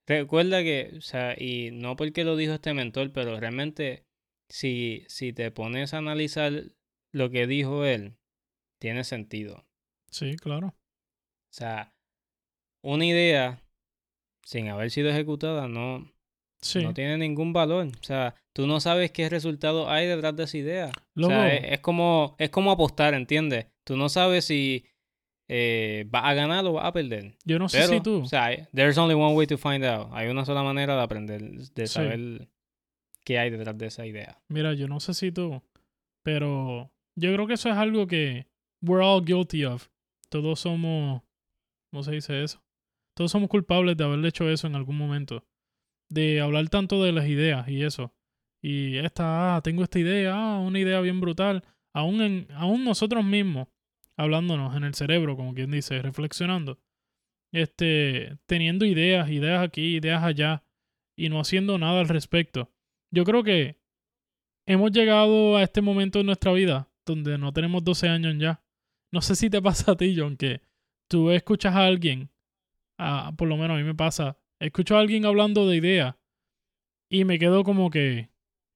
recuerda 0.07 0.63
que, 0.63 0.93
o 0.97 1.01
sea, 1.01 1.35
y 1.37 1.71
no 1.71 1.95
porque 1.95 2.23
lo 2.23 2.35
dijo 2.35 2.53
este 2.53 2.73
mentor, 2.73 3.11
pero 3.11 3.39
realmente 3.39 4.05
si, 4.49 5.03
si 5.07 5.33
te 5.33 5.51
pones 5.51 5.93
a 5.93 5.99
analizar 5.99 6.51
lo 7.11 7.29
que 7.29 7.47
dijo 7.47 7.85
él, 7.85 8.15
tiene 8.79 9.03
sentido. 9.03 9.65
Sí, 10.11 10.35
claro. 10.35 10.67
O 10.67 11.55
sea, 11.55 11.93
una 12.81 13.05
idea 13.05 13.61
sin 14.43 14.67
haber 14.69 14.91
sido 14.91 15.09
ejecutada 15.09 15.67
no, 15.67 16.11
Sí. 16.61 16.81
no 16.83 16.93
tiene 16.93 17.17
ningún 17.17 17.51
valor. 17.53 17.87
O 17.87 18.03
sea, 18.03 18.35
tú 18.53 18.67
no 18.67 18.79
sabes 18.79 19.11
qué 19.11 19.29
resultado 19.29 19.89
hay 19.89 20.07
detrás 20.07 20.35
de 20.35 20.43
esa 20.43 20.57
idea. 20.57 20.87
O 20.87 21.01
Luego, 21.15 21.33
sea, 21.33 21.53
es, 21.55 21.71
es 21.73 21.79
como, 21.79 22.35
es 22.39 22.49
como 22.49 22.71
apostar, 22.71 23.13
¿entiendes? 23.13 23.67
Tú 23.83 23.97
no 23.97 24.07
sabes 24.09 24.45
si 24.45 24.85
eh, 25.55 26.05
vas 26.09 26.23
a 26.25 26.33
ganar 26.33 26.65
o 26.65 26.73
vas 26.73 26.85
a 26.85 26.91
perder. 26.93 27.35
yo 27.45 27.59
no 27.59 27.69
sé 27.69 27.77
Pero, 27.81 27.93
si 27.93 28.01
tú. 28.01 28.21
o 28.21 28.25
sea, 28.25 28.67
there's 28.73 28.97
only 28.97 29.13
one 29.13 29.35
way 29.35 29.45
to 29.45 29.55
find 29.57 29.83
out. 29.85 30.09
Hay 30.13 30.27
una 30.29 30.45
sola 30.45 30.63
manera 30.63 30.95
de 30.95 31.01
aprender, 31.03 31.41
de 31.41 31.85
Sí. 31.87 31.93
saber 31.93 32.47
qué 33.23 33.37
hay 33.37 33.51
detrás 33.51 33.77
de 33.77 33.85
esa 33.85 34.05
idea. 34.07 34.41
Mira, 34.49 34.73
yo 34.73 34.87
no 34.87 34.99
sé 34.99 35.13
si 35.13 35.31
tú, 35.31 35.61
pero 36.23 36.91
yo 37.15 37.31
creo 37.33 37.45
que 37.45 37.53
eso 37.53 37.69
es 37.69 37.75
algo 37.75 38.07
que 38.07 38.47
we're 38.81 39.03
all 39.05 39.23
guilty 39.23 39.65
of. 39.65 39.89
Todos 40.29 40.59
somos, 40.61 41.21
¿cómo 41.91 42.01
se 42.03 42.13
dice 42.13 42.43
eso? 42.43 42.63
Todos 43.15 43.31
somos 43.31 43.47
culpables 43.49 43.95
de 43.95 44.03
haber 44.03 44.25
hecho 44.25 44.49
eso 44.49 44.65
en 44.65 44.75
algún 44.75 44.97
momento. 44.97 45.45
De 46.09 46.41
hablar 46.41 46.67
tanto 46.69 47.03
de 47.03 47.11
las 47.11 47.27
ideas 47.27 47.67
y 47.67 47.83
eso. 47.83 48.11
Y 48.61 48.97
esta, 48.97 49.55
ah, 49.57 49.61
tengo 49.61 49.83
esta 49.83 49.99
idea, 49.99 50.33
ah, 50.33 50.59
una 50.59 50.79
idea 50.79 50.99
bien 51.01 51.21
brutal. 51.21 51.63
Aún, 51.93 52.21
en, 52.21 52.47
aún 52.55 52.83
nosotros 52.83 53.23
mismos, 53.23 53.67
hablándonos 54.17 54.75
en 54.75 54.83
el 54.83 54.93
cerebro, 54.93 55.35
como 55.35 55.53
quien 55.53 55.71
dice, 55.71 56.01
reflexionando. 56.01 56.79
Este, 57.51 58.37
teniendo 58.45 58.85
ideas, 58.85 59.29
ideas 59.29 59.63
aquí, 59.63 59.95
ideas 59.95 60.23
allá, 60.23 60.63
y 61.15 61.29
no 61.29 61.39
haciendo 61.39 61.77
nada 61.77 61.99
al 61.99 62.09
respecto. 62.09 62.71
Yo 63.11 63.23
creo 63.23 63.43
que 63.43 63.77
hemos 64.65 64.91
llegado 64.91 65.57
a 65.57 65.63
este 65.63 65.81
momento 65.81 66.19
en 66.19 66.25
nuestra 66.25 66.51
vida 66.51 66.89
donde 67.05 67.37
no 67.37 67.53
tenemos 67.53 67.83
12 67.83 68.09
años 68.09 68.35
ya. 68.37 68.63
No 69.11 69.21
sé 69.21 69.35
si 69.35 69.49
te 69.49 69.61
pasa 69.61 69.91
a 69.91 69.95
ti, 69.95 70.15
John, 70.17 70.37
que 70.37 70.61
tú 71.07 71.29
escuchas 71.31 71.75
a 71.75 71.85
alguien, 71.85 72.31
ah, 72.97 73.33
por 73.37 73.47
lo 73.47 73.57
menos 73.57 73.75
a 73.75 73.77
mí 73.77 73.83
me 73.83 73.95
pasa, 73.95 74.37
escucho 74.59 74.97
a 74.97 74.99
alguien 74.99 75.25
hablando 75.25 75.67
de 75.67 75.77
ideas 75.77 76.15
y 77.09 77.25
me 77.25 77.37
quedo 77.37 77.63
como 77.63 77.89
que, 77.89 78.29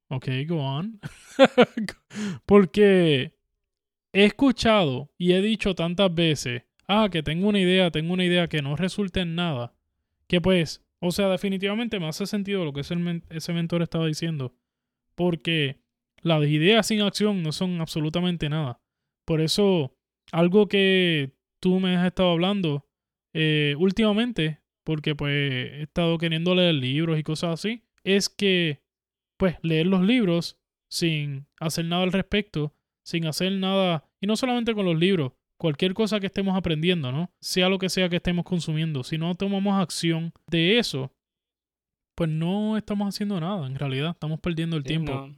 ok, 0.10 0.28
go 0.47 0.58
on. 0.58 1.00
Porque 2.45 3.37
he 4.13 4.25
escuchado 4.25 5.11
y 5.17 5.33
he 5.33 5.41
dicho 5.41 5.75
tantas 5.75 6.13
veces, 6.13 6.63
ah, 6.87 7.09
que 7.11 7.23
tengo 7.23 7.49
una 7.49 7.59
idea, 7.59 7.91
tengo 7.91 8.13
una 8.13 8.25
idea 8.25 8.47
que 8.47 8.61
no 8.61 8.75
resulta 8.75 9.21
en 9.21 9.35
nada, 9.35 9.73
que 10.27 10.41
pues, 10.41 10.83
o 10.99 11.11
sea, 11.11 11.29
definitivamente 11.29 11.99
me 11.99 12.07
hace 12.07 12.25
sentido 12.25 12.65
lo 12.65 12.73
que 12.73 12.81
ese, 12.81 12.95
men- 12.95 13.23
ese 13.29 13.53
mentor 13.53 13.81
estaba 13.81 14.07
diciendo, 14.07 14.55
porque 15.15 15.79
las 16.21 16.45
ideas 16.47 16.87
sin 16.87 17.01
acción 17.01 17.43
no 17.43 17.51
son 17.51 17.79
absolutamente 17.81 18.49
nada. 18.49 18.79
Por 19.25 19.41
eso, 19.41 19.95
algo 20.31 20.67
que 20.67 21.33
tú 21.59 21.79
me 21.79 21.95
has 21.95 22.05
estado 22.07 22.31
hablando 22.31 22.85
eh, 23.33 23.75
últimamente, 23.77 24.61
porque 24.83 25.15
pues 25.15 25.33
he 25.33 25.81
estado 25.83 26.17
queriendo 26.17 26.55
leer 26.55 26.75
libros 26.75 27.19
y 27.19 27.23
cosas 27.23 27.53
así, 27.53 27.83
es 28.03 28.29
que 28.29 28.81
pues 29.37 29.57
leer 29.61 29.87
los 29.87 30.01
libros 30.01 30.57
sin 30.89 31.47
hacer 31.59 31.85
nada 31.85 32.03
al 32.03 32.11
respecto, 32.13 32.73
sin 33.07 33.25
hacer 33.25 33.53
nada, 33.53 34.03
y 34.19 34.27
no 34.27 34.35
solamente 34.35 34.73
con 34.73 34.85
los 34.85 34.97
libros, 34.99 35.31
cualquier 35.57 35.93
cosa 35.93 36.19
que 36.19 36.25
estemos 36.27 36.57
aprendiendo, 36.57 37.09
¿no? 37.13 37.31
Sea 37.41 37.69
lo 37.69 37.79
que 37.79 37.87
sea 37.87 38.09
que 38.09 38.17
estemos 38.17 38.43
consumiendo, 38.43 39.01
si 39.05 39.17
no 39.17 39.33
tomamos 39.35 39.81
acción 39.81 40.33
de 40.47 40.77
eso, 40.77 41.13
pues 42.15 42.29
no 42.29 42.75
estamos 42.75 43.07
haciendo 43.07 43.39
nada, 43.39 43.65
en 43.65 43.75
realidad, 43.75 44.11
estamos 44.11 44.41
perdiendo 44.41 44.75
el 44.75 44.83
Sí, 44.83 44.87
tiempo. 44.89 45.13
no. 45.13 45.35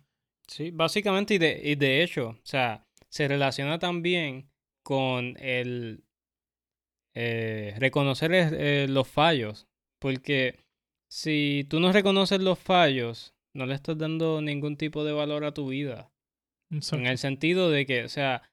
Sí, 0.48 0.72
básicamente, 0.72 1.36
y 1.36 1.38
de, 1.38 1.62
y 1.64 1.76
de 1.76 2.02
hecho, 2.02 2.30
o 2.30 2.40
sea, 2.44 2.88
se 3.08 3.28
relaciona 3.28 3.78
también 3.78 4.50
con 4.84 5.36
el 5.40 6.04
eh, 7.14 7.76
reconocer 7.78 8.32
eh, 8.34 8.88
los 8.90 9.08
fallos, 9.08 9.68
porque 10.00 10.56
si 11.08 11.68
tú 11.70 11.80
no 11.80 11.92
reconoces 11.92 12.42
los 12.42 12.58
fallos, 12.58 13.36
no 13.56 13.66
le 13.68 13.76
estás 13.76 13.98
dando 13.98 14.42
ningún 14.42 14.76
tipo 14.76 15.04
de 15.04 15.12
valor 15.12 15.44
a 15.44 15.54
tu 15.54 15.68
vida, 15.70 16.10
Exacto. 16.72 17.04
en 17.04 17.12
el 17.12 17.18
sentido 17.18 17.70
de 17.70 17.86
que, 17.86 18.04
o 18.04 18.10
sea, 18.10 18.44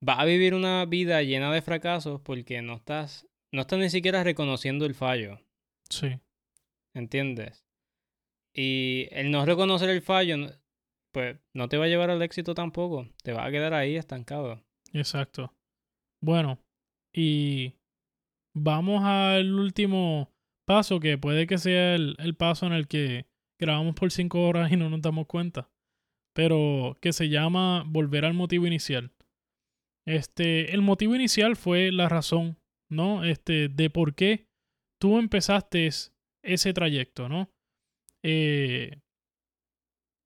vas 0.00 0.18
a 0.18 0.24
vivir 0.24 0.54
una 0.54 0.84
vida 0.84 1.22
llena 1.22 1.52
de 1.52 1.62
fracasos 1.62 2.20
porque 2.20 2.60
no 2.62 2.74
estás, 2.74 3.26
no 3.52 3.62
estás 3.62 3.78
ni 3.78 3.90
siquiera 3.90 4.22
reconociendo 4.24 4.84
el 4.84 4.94
fallo. 4.94 5.40
Sí, 5.88 6.18
¿Entiendes? 6.94 7.64
Y 8.54 9.08
el 9.12 9.30
no 9.30 9.46
reconocer 9.46 9.88
el 9.88 10.02
fallo, 10.02 10.36
pues 11.12 11.38
no 11.54 11.68
te 11.68 11.78
va 11.78 11.86
a 11.86 11.88
llevar 11.88 12.10
al 12.10 12.22
éxito 12.22 12.54
tampoco. 12.54 13.08
Te 13.22 13.32
vas 13.32 13.46
a 13.46 13.50
quedar 13.50 13.72
ahí 13.74 13.96
estancado. 13.96 14.62
exacto. 14.92 15.54
Bueno, 16.22 16.58
y 17.12 17.74
vamos 18.54 19.02
al 19.04 19.54
último 19.54 20.30
paso, 20.66 21.00
que 21.00 21.18
puede 21.18 21.46
que 21.46 21.58
sea 21.58 21.94
el, 21.94 22.14
el 22.18 22.36
paso 22.36 22.66
en 22.66 22.72
el 22.74 22.86
que 22.86 23.26
grabamos 23.58 23.94
por 23.94 24.12
cinco 24.12 24.46
horas 24.46 24.70
y 24.70 24.76
no 24.76 24.88
nos 24.90 25.02
damos 25.02 25.26
cuenta, 25.26 25.70
pero 26.34 26.96
que 27.00 27.12
se 27.12 27.28
llama 27.28 27.84
volver 27.86 28.24
al 28.24 28.34
motivo 28.34 28.66
inicial. 28.66 29.12
Este, 30.06 30.74
el 30.74 30.82
motivo 30.82 31.14
inicial 31.14 31.56
fue 31.56 31.92
la 31.92 32.08
razón, 32.08 32.58
¿no? 32.90 33.24
Este, 33.24 33.68
de 33.68 33.90
por 33.90 34.14
qué 34.14 34.46
tú 35.00 35.18
empezaste 35.18 35.88
ese 36.42 36.72
trayecto, 36.72 37.28
¿no? 37.28 37.50
Eh, 38.22 39.00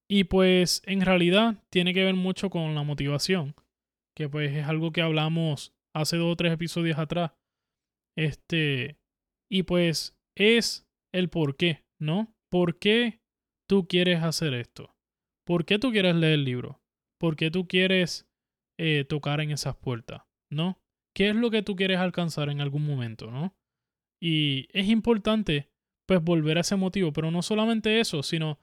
y 0.09 0.25
pues 0.25 0.83
en 0.87 1.01
realidad 1.01 1.63
tiene 1.71 1.93
que 1.93 2.05
ver 2.05 2.15
mucho 2.15 2.49
con 2.49 2.75
la 2.75 2.85
motivación, 2.85 3.55
que 4.15 4.29
pues 4.29 4.55
es 4.55 4.67
algo 4.67 4.93
que 4.93 5.03
hablamos 5.03 5.75
hace 5.95 6.17
dos 6.17 6.33
o 6.33 6.37
tres 6.37 6.53
episodios 6.53 6.99
atrás. 6.99 7.33
Este, 8.17 8.97
y 9.51 9.65
pues 9.65 10.17
es 10.37 10.87
el 11.13 11.29
por 11.29 11.57
qué, 11.57 11.85
¿no? 11.99 12.35
¿Por 12.51 12.79
qué 12.79 13.21
tú 13.69 13.87
quieres 13.87 14.23
hacer 14.23 14.55
esto? 14.55 14.96
¿Por 15.47 15.65
qué 15.65 15.79
tú 15.79 15.93
quieres 15.93 16.17
leer 16.17 16.35
el 16.35 16.45
libro? 16.45 16.83
¿Por 17.19 17.37
qué 17.37 17.51
tú 17.51 17.69
quieres 17.69 18.29
eh, 18.79 19.05
tocar 19.09 19.41
en 19.41 19.53
esas 19.53 19.77
puertas? 19.77 20.23
¿No? 20.51 20.83
¿Qué 21.15 21.31
es 21.31 21.37
lo 21.37 21.51
que 21.51 21.63
tú 21.63 21.77
quieres 21.77 21.99
alcanzar 21.99 22.51
en 22.51 22.61
algún 22.61 22.85
momento, 22.85 23.31
¿no? 23.31 23.57
Y 24.21 24.69
es 24.73 24.89
importante, 24.89 25.71
pues, 26.07 26.23
volver 26.23 26.59
a 26.59 26.63
ese 26.63 26.77
motivo, 26.77 27.13
pero 27.13 27.31
no 27.31 27.43
solamente 27.43 28.01
eso, 28.01 28.23
sino 28.23 28.59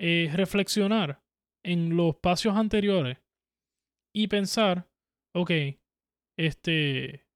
eh, 0.00 0.30
reflexionar 0.34 1.22
en 1.64 1.96
los 1.96 2.16
pasos 2.16 2.56
anteriores 2.56 3.18
y 4.14 4.26
pensar, 4.26 4.90
ok, 5.34 5.50
este, 6.36 7.26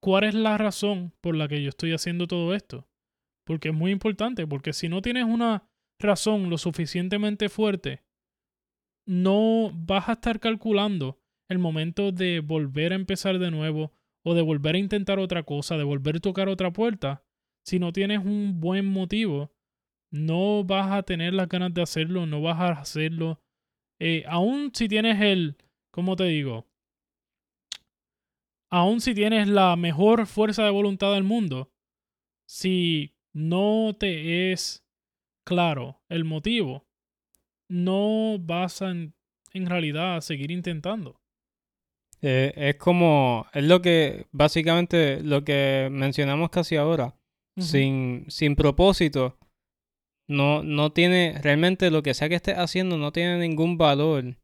¿cuál 0.00 0.24
es 0.24 0.34
la 0.34 0.56
razón 0.56 1.12
por 1.20 1.34
la 1.34 1.48
que 1.48 1.62
yo 1.62 1.68
estoy 1.68 1.92
haciendo 1.92 2.26
todo 2.26 2.54
esto? 2.54 2.88
Porque 3.44 3.70
es 3.70 3.74
muy 3.74 3.90
importante, 3.90 4.46
porque 4.46 4.72
si 4.72 4.88
no 4.88 5.02
tienes 5.02 5.24
una 5.24 5.68
razón 5.98 6.50
lo 6.50 6.58
suficientemente 6.58 7.48
fuerte, 7.48 8.02
no 9.06 9.70
vas 9.74 10.08
a 10.08 10.12
estar 10.12 10.38
calculando 10.40 11.18
el 11.48 11.58
momento 11.58 12.12
de 12.12 12.40
volver 12.40 12.92
a 12.92 12.96
empezar 12.96 13.38
de 13.38 13.50
nuevo 13.50 13.92
o 14.22 14.34
de 14.34 14.42
volver 14.42 14.74
a 14.74 14.78
intentar 14.78 15.18
otra 15.18 15.42
cosa, 15.42 15.76
de 15.76 15.84
volver 15.84 16.16
a 16.16 16.20
tocar 16.20 16.48
otra 16.48 16.72
puerta. 16.72 17.24
Si 17.64 17.78
no 17.78 17.92
tienes 17.92 18.18
un 18.18 18.60
buen 18.60 18.86
motivo, 18.86 19.52
no 20.10 20.64
vas 20.64 20.92
a 20.92 21.02
tener 21.02 21.34
las 21.34 21.48
ganas 21.48 21.72
de 21.72 21.82
hacerlo, 21.82 22.26
no 22.26 22.42
vas 22.42 22.60
a 22.60 22.68
hacerlo. 22.72 23.40
Eh, 23.98 24.24
aún 24.28 24.70
si 24.74 24.88
tienes 24.88 25.20
el, 25.20 25.56
¿cómo 25.90 26.16
te 26.16 26.24
digo? 26.24 26.66
Aún 28.70 29.00
si 29.00 29.14
tienes 29.14 29.48
la 29.48 29.74
mejor 29.76 30.26
fuerza 30.26 30.64
de 30.64 30.70
voluntad 30.70 31.14
del 31.14 31.24
mundo, 31.24 31.72
si 32.46 33.16
no 33.32 33.96
te 33.98 34.52
es 34.52 34.86
claro 35.48 36.00
el 36.08 36.24
motivo, 36.24 36.86
no 37.68 38.38
vas 38.38 38.82
a 38.82 38.90
en, 38.90 39.14
realidad 39.52 40.16
a 40.16 40.20
seguir 40.20 40.50
intentando. 40.50 41.20
Eh, 42.20 42.52
es 42.54 42.76
como, 42.76 43.46
es 43.52 43.64
lo 43.64 43.80
que, 43.80 44.26
básicamente, 44.30 45.22
lo 45.22 45.44
que 45.44 45.88
mencionamos 45.90 46.50
casi 46.50 46.76
ahora. 46.76 47.14
sin, 47.56 48.24
sin 48.28 48.54
propósito, 48.54 49.38
no, 50.28 50.62
no 50.62 50.92
tiene, 50.92 51.40
realmente 51.42 51.90
lo 51.90 52.02
que 52.02 52.14
sea 52.14 52.28
que 52.28 52.34
estés 52.34 52.56
haciendo 52.56 52.98
no 52.98 53.10
tiene 53.12 53.38
ningún 53.38 53.78
valor. 53.78 54.36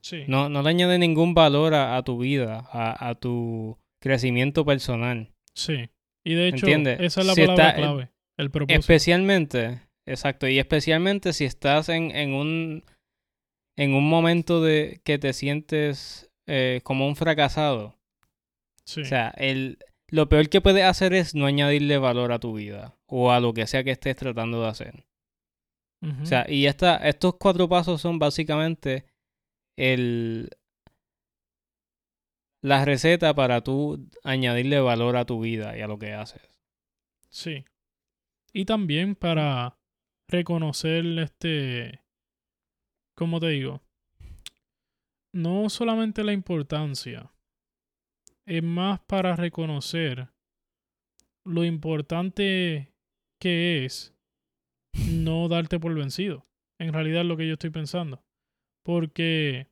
Sí. 0.00 0.24
No, 0.28 0.48
no 0.48 0.62
le 0.62 0.70
añade 0.70 0.98
ningún 0.98 1.34
valor 1.34 1.74
a, 1.74 2.00
tu 2.02 2.18
vida, 2.18 2.68
a, 2.70 3.14
tu 3.16 3.76
crecimiento 4.00 4.64
personal. 4.64 5.32
Sí. 5.52 5.90
Y 6.24 6.34
de 6.34 6.48
hecho, 6.48 6.66
esa 6.66 7.20
es 7.20 7.26
la 7.26 7.34
palabra 7.34 7.74
clave, 7.74 8.10
el 8.36 8.50
propósito. 8.50 8.80
Especialmente, 8.80 9.85
exacto, 10.06 10.48
y 10.48 10.58
especialmente 10.58 11.32
si 11.32 11.44
estás 11.44 11.88
en, 11.88 12.10
en 12.10 12.32
un 12.32 12.84
en 13.78 13.94
un 13.94 14.08
momento 14.08 14.62
de 14.62 15.00
que 15.04 15.18
te 15.18 15.32
sientes 15.32 16.30
eh, 16.46 16.80
como 16.82 17.06
un 17.06 17.16
fracasado. 17.16 17.94
Sí. 18.84 19.02
O 19.02 19.04
sea, 19.04 19.34
el, 19.36 19.78
lo 20.08 20.28
peor 20.28 20.48
que 20.48 20.60
puedes 20.60 20.84
hacer 20.84 21.12
es 21.12 21.34
no 21.34 21.46
añadirle 21.46 21.98
valor 21.98 22.32
a 22.32 22.38
tu 22.38 22.54
vida 22.54 22.96
o 23.06 23.32
a 23.32 23.40
lo 23.40 23.52
que 23.52 23.66
sea 23.66 23.84
que 23.84 23.90
estés 23.90 24.16
tratando 24.16 24.62
de 24.62 24.68
hacer. 24.68 25.04
O 26.22 26.26
sea, 26.26 26.46
y 26.48 26.66
esta, 26.66 26.98
estos 26.98 27.34
cuatro 27.34 27.68
pasos 27.68 28.00
son 28.00 28.20
básicamente 28.20 29.06
el, 29.76 30.50
la 32.62 32.84
receta 32.84 33.34
para 33.34 33.62
tú 33.62 34.08
añadirle 34.22 34.78
valor 34.78 35.16
a 35.16 35.24
tu 35.24 35.40
vida 35.40 35.76
y 35.76 35.80
a 35.80 35.88
lo 35.88 35.98
que 35.98 36.12
haces. 36.12 36.42
Sí. 37.28 37.64
Y 38.52 38.66
también 38.66 39.16
para 39.16 39.75
reconocer 40.28 41.04
este, 41.18 42.02
¿cómo 43.14 43.40
te 43.40 43.48
digo? 43.48 43.82
No 45.32 45.68
solamente 45.68 46.24
la 46.24 46.32
importancia, 46.32 47.32
es 48.46 48.62
más 48.62 49.00
para 49.00 49.36
reconocer 49.36 50.28
lo 51.44 51.64
importante 51.64 52.94
que 53.40 53.84
es 53.84 54.14
no 55.10 55.48
darte 55.48 55.78
por 55.78 55.94
vencido. 55.94 56.46
En 56.78 56.92
realidad 56.92 57.22
es 57.22 57.26
lo 57.26 57.36
que 57.36 57.46
yo 57.46 57.54
estoy 57.54 57.70
pensando. 57.70 58.24
Porque 58.84 59.68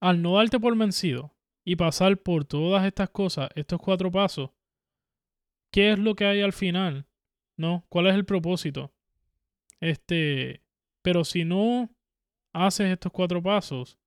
al 0.00 0.22
no 0.22 0.36
darte 0.36 0.58
por 0.58 0.76
vencido 0.76 1.36
y 1.64 1.76
pasar 1.76 2.16
por 2.18 2.44
todas 2.44 2.86
estas 2.86 3.10
cosas, 3.10 3.50
estos 3.54 3.80
cuatro 3.80 4.10
pasos, 4.10 4.50
¿qué 5.72 5.92
es 5.92 5.98
lo 5.98 6.14
que 6.14 6.24
hay 6.24 6.40
al 6.40 6.52
final? 6.52 7.06
¿No? 7.58 7.86
¿Cuál 7.88 8.06
es 8.08 8.14
el 8.14 8.24
propósito? 8.24 8.95
Este, 9.80 10.62
pero 11.02 11.24
si 11.24 11.44
no 11.44 11.90
haces 12.54 12.90
estos 12.90 13.12
cuatro 13.12 13.42
pasos, 13.42 13.98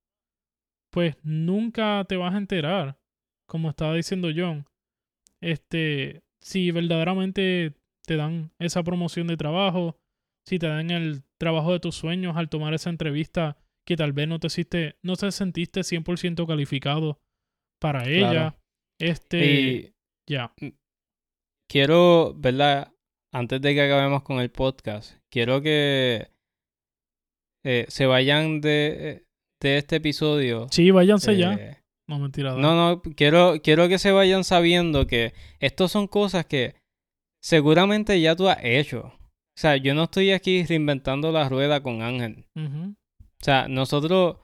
pues 0.91 1.17
nunca 1.23 2.05
te 2.07 2.17
vas 2.17 2.33
a 2.33 2.37
enterar, 2.37 2.99
como 3.47 3.69
estaba 3.69 3.93
diciendo 3.93 4.29
John, 4.35 4.65
este, 5.41 6.23
si 6.41 6.71
verdaderamente 6.71 7.75
te 8.05 8.15
dan 8.15 8.51
esa 8.59 8.83
promoción 8.83 9.27
de 9.27 9.37
trabajo, 9.37 9.97
si 10.47 10.57
te 10.57 10.67
dan 10.67 10.89
el 10.89 11.23
trabajo 11.37 11.71
de 11.71 11.79
tus 11.79 11.95
sueños 11.95 12.35
al 12.35 12.49
tomar 12.49 12.73
esa 12.73 12.89
entrevista 12.89 13.57
que 13.85 13.95
tal 13.95 14.13
vez 14.13 14.27
no 14.27 14.39
te 14.39 14.47
hiciste, 14.47 14.97
no 15.03 15.15
te 15.15 15.31
sentiste 15.31 15.81
100% 15.81 16.47
calificado 16.47 17.19
para 17.79 18.07
ella. 18.07 18.57
Este, 18.99 19.93
ya. 20.27 20.53
Quiero, 21.69 22.33
¿verdad? 22.35 22.91
Antes 23.33 23.61
de 23.61 23.73
que 23.73 23.81
acabemos 23.81 24.23
con 24.23 24.39
el 24.39 24.49
podcast, 24.49 25.17
quiero 25.31 25.61
que 25.61 26.29
eh, 27.63 27.85
se 27.87 28.05
vayan 28.05 28.61
de, 28.61 29.25
de, 29.61 29.77
este 29.77 29.97
episodio. 29.97 30.67
Sí, 30.71 30.89
váyanse 30.91 31.37
ya. 31.37 31.53
Eh, 31.53 31.77
no, 32.07 32.17
mentira. 32.17 32.55
No, 32.55 32.75
no, 32.75 33.01
quiero, 33.01 33.61
quiero 33.61 33.87
que 33.87 33.99
se 33.99 34.11
vayan 34.11 34.43
sabiendo 34.43 35.05
que 35.05 35.33
estas 35.59 35.91
son 35.91 36.07
cosas 36.07 36.45
que 36.45 36.75
seguramente 37.41 38.19
ya 38.19 38.35
tú 38.35 38.49
has 38.49 38.57
hecho. 38.63 39.13
O 39.59 39.61
sea, 39.61 39.77
yo 39.77 39.93
no 39.93 40.05
estoy 40.05 40.31
aquí 40.31 40.63
reinventando 40.63 41.31
la 41.31 41.49
rueda 41.49 41.83
con 41.83 42.01
Ángel. 42.01 42.45
O 42.55 43.43
sea, 43.43 43.67
nosotros 43.67 44.37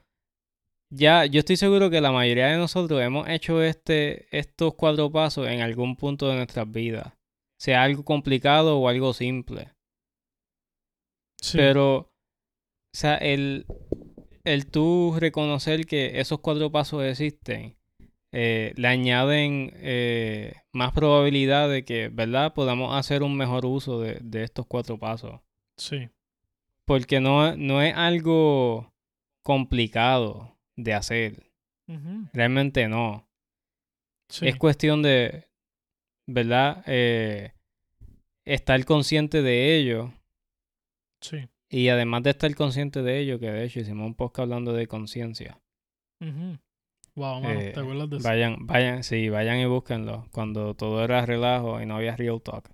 ya, 0.92 1.26
yo 1.26 1.40
estoy 1.40 1.56
seguro 1.56 1.90
que 1.90 2.00
la 2.00 2.12
mayoría 2.12 2.46
de 2.46 2.58
nosotros 2.58 3.00
hemos 3.02 3.28
hecho 3.28 3.62
este, 3.62 4.28
estos 4.36 4.74
cuatro 4.74 5.10
pasos 5.10 5.48
en 5.48 5.60
algún 5.60 5.96
punto 5.96 6.28
de 6.28 6.36
nuestras 6.36 6.70
vidas. 6.70 7.15
Sea 7.58 7.82
algo 7.82 8.04
complicado 8.04 8.78
o 8.78 8.88
algo 8.88 9.12
simple. 9.12 9.72
Sí. 11.40 11.58
Pero, 11.58 11.96
o 11.96 12.10
sea, 12.92 13.16
el, 13.16 13.66
el 14.44 14.66
tú 14.66 15.16
reconocer 15.18 15.86
que 15.86 16.20
esos 16.20 16.40
cuatro 16.40 16.70
pasos 16.70 17.04
existen 17.04 17.76
eh, 18.38 18.74
le 18.76 18.88
añaden 18.88 19.72
eh, 19.76 20.52
más 20.72 20.92
probabilidad 20.92 21.70
de 21.70 21.86
que, 21.86 22.08
¿verdad?, 22.08 22.52
podamos 22.52 22.94
hacer 22.94 23.22
un 23.22 23.34
mejor 23.34 23.64
uso 23.64 24.00
de, 24.00 24.20
estos 24.42 24.66
cuatro 24.66 24.98
pasos. 24.98 25.40
Sí. 25.78 26.10
Porque 26.84 27.18
no, 27.18 27.56
no 27.56 27.80
es 27.80 27.94
algo 27.96 28.92
complicado 29.42 30.54
de 30.76 30.92
hacer. 30.92 31.50
Realmente 32.34 32.88
no. 32.88 33.26
Es 34.42 34.56
cuestión 34.56 35.02
de, 35.02 35.48
¿verdad? 36.26 36.82
Eh, 36.86 37.52
estar 38.44 38.84
consciente 38.84 39.42
de 39.42 39.76
ello. 39.76 40.12
Sí. 41.20 41.48
Y 41.70 41.88
además 41.88 42.22
de 42.22 42.30
estar 42.30 42.54
consciente 42.54 43.02
de 43.02 43.18
ello, 43.18 43.38
que 43.38 43.50
de 43.50 43.64
hecho 43.64 43.80
hicimos 43.80 44.06
un 44.06 44.14
podcast 44.14 44.44
hablando 44.44 44.72
de 44.72 44.86
conciencia. 44.86 45.58
Wow, 47.16 47.42
¿te 47.42 47.70
eh, 47.70 47.74
acuerdas 47.76 48.10
de 48.10 48.16
eso? 48.18 48.28
Vayan, 48.28 48.66
vayan, 48.66 49.02
sí, 49.02 49.28
vayan 49.28 49.58
y 49.58 49.64
búsquenlo. 49.66 50.28
Cuando 50.32 50.74
todo 50.74 51.02
era 51.02 51.26
relajo 51.26 51.80
y 51.80 51.86
no 51.86 51.96
había 51.96 52.16
real 52.16 52.40
talk. 52.40 52.70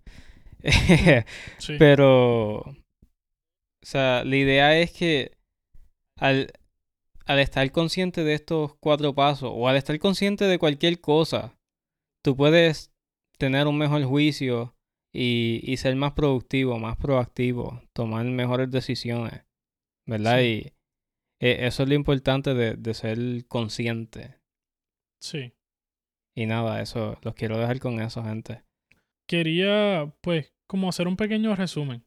sí. 1.59 1.77
Pero, 1.79 2.59
o 2.59 2.77
sea, 3.83 4.25
la 4.25 4.37
idea 4.37 4.79
es 4.79 4.93
que 4.93 5.33
al, 6.17 6.53
al 7.25 7.39
estar 7.41 7.71
consciente 7.73 8.25
de 8.25 8.35
estos 8.35 8.75
cuatro 8.75 9.15
pasos 9.15 9.51
o 9.53 9.69
al 9.69 9.77
estar 9.77 9.99
consciente 9.99 10.45
de 10.45 10.59
cualquier 10.59 11.01
cosa, 11.01 11.57
tú 12.23 12.37
puedes 12.37 12.92
tener 13.43 13.67
un 13.67 13.77
mejor 13.77 14.05
juicio 14.05 14.73
y, 15.13 15.61
y 15.65 15.77
ser 15.77 15.97
más 15.97 16.13
productivo, 16.13 16.79
más 16.79 16.97
proactivo, 16.97 17.83
tomar 17.93 18.25
mejores 18.25 18.71
decisiones, 18.71 19.45
¿verdad? 20.07 20.43
Y 20.43 20.75
e, 21.41 21.67
eso 21.67 21.83
es 21.83 21.89
lo 21.89 21.97
importante 21.97 22.55
de, 22.55 22.77
de 22.77 22.95
ser 22.95 23.19
consciente. 23.49 24.37
Sí. 25.21 25.55
Y 26.37 26.47
nada, 26.47 26.81
eso, 26.81 27.19
los 27.23 27.35
quiero 27.35 27.59
dejar 27.59 27.81
con 27.81 28.01
eso, 28.01 28.23
gente. 28.23 28.63
Quería, 29.29 30.15
pues, 30.21 30.55
como 30.69 30.89
hacer 30.89 31.09
un 31.09 31.17
pequeño 31.17 31.57
resumen. 31.57 32.05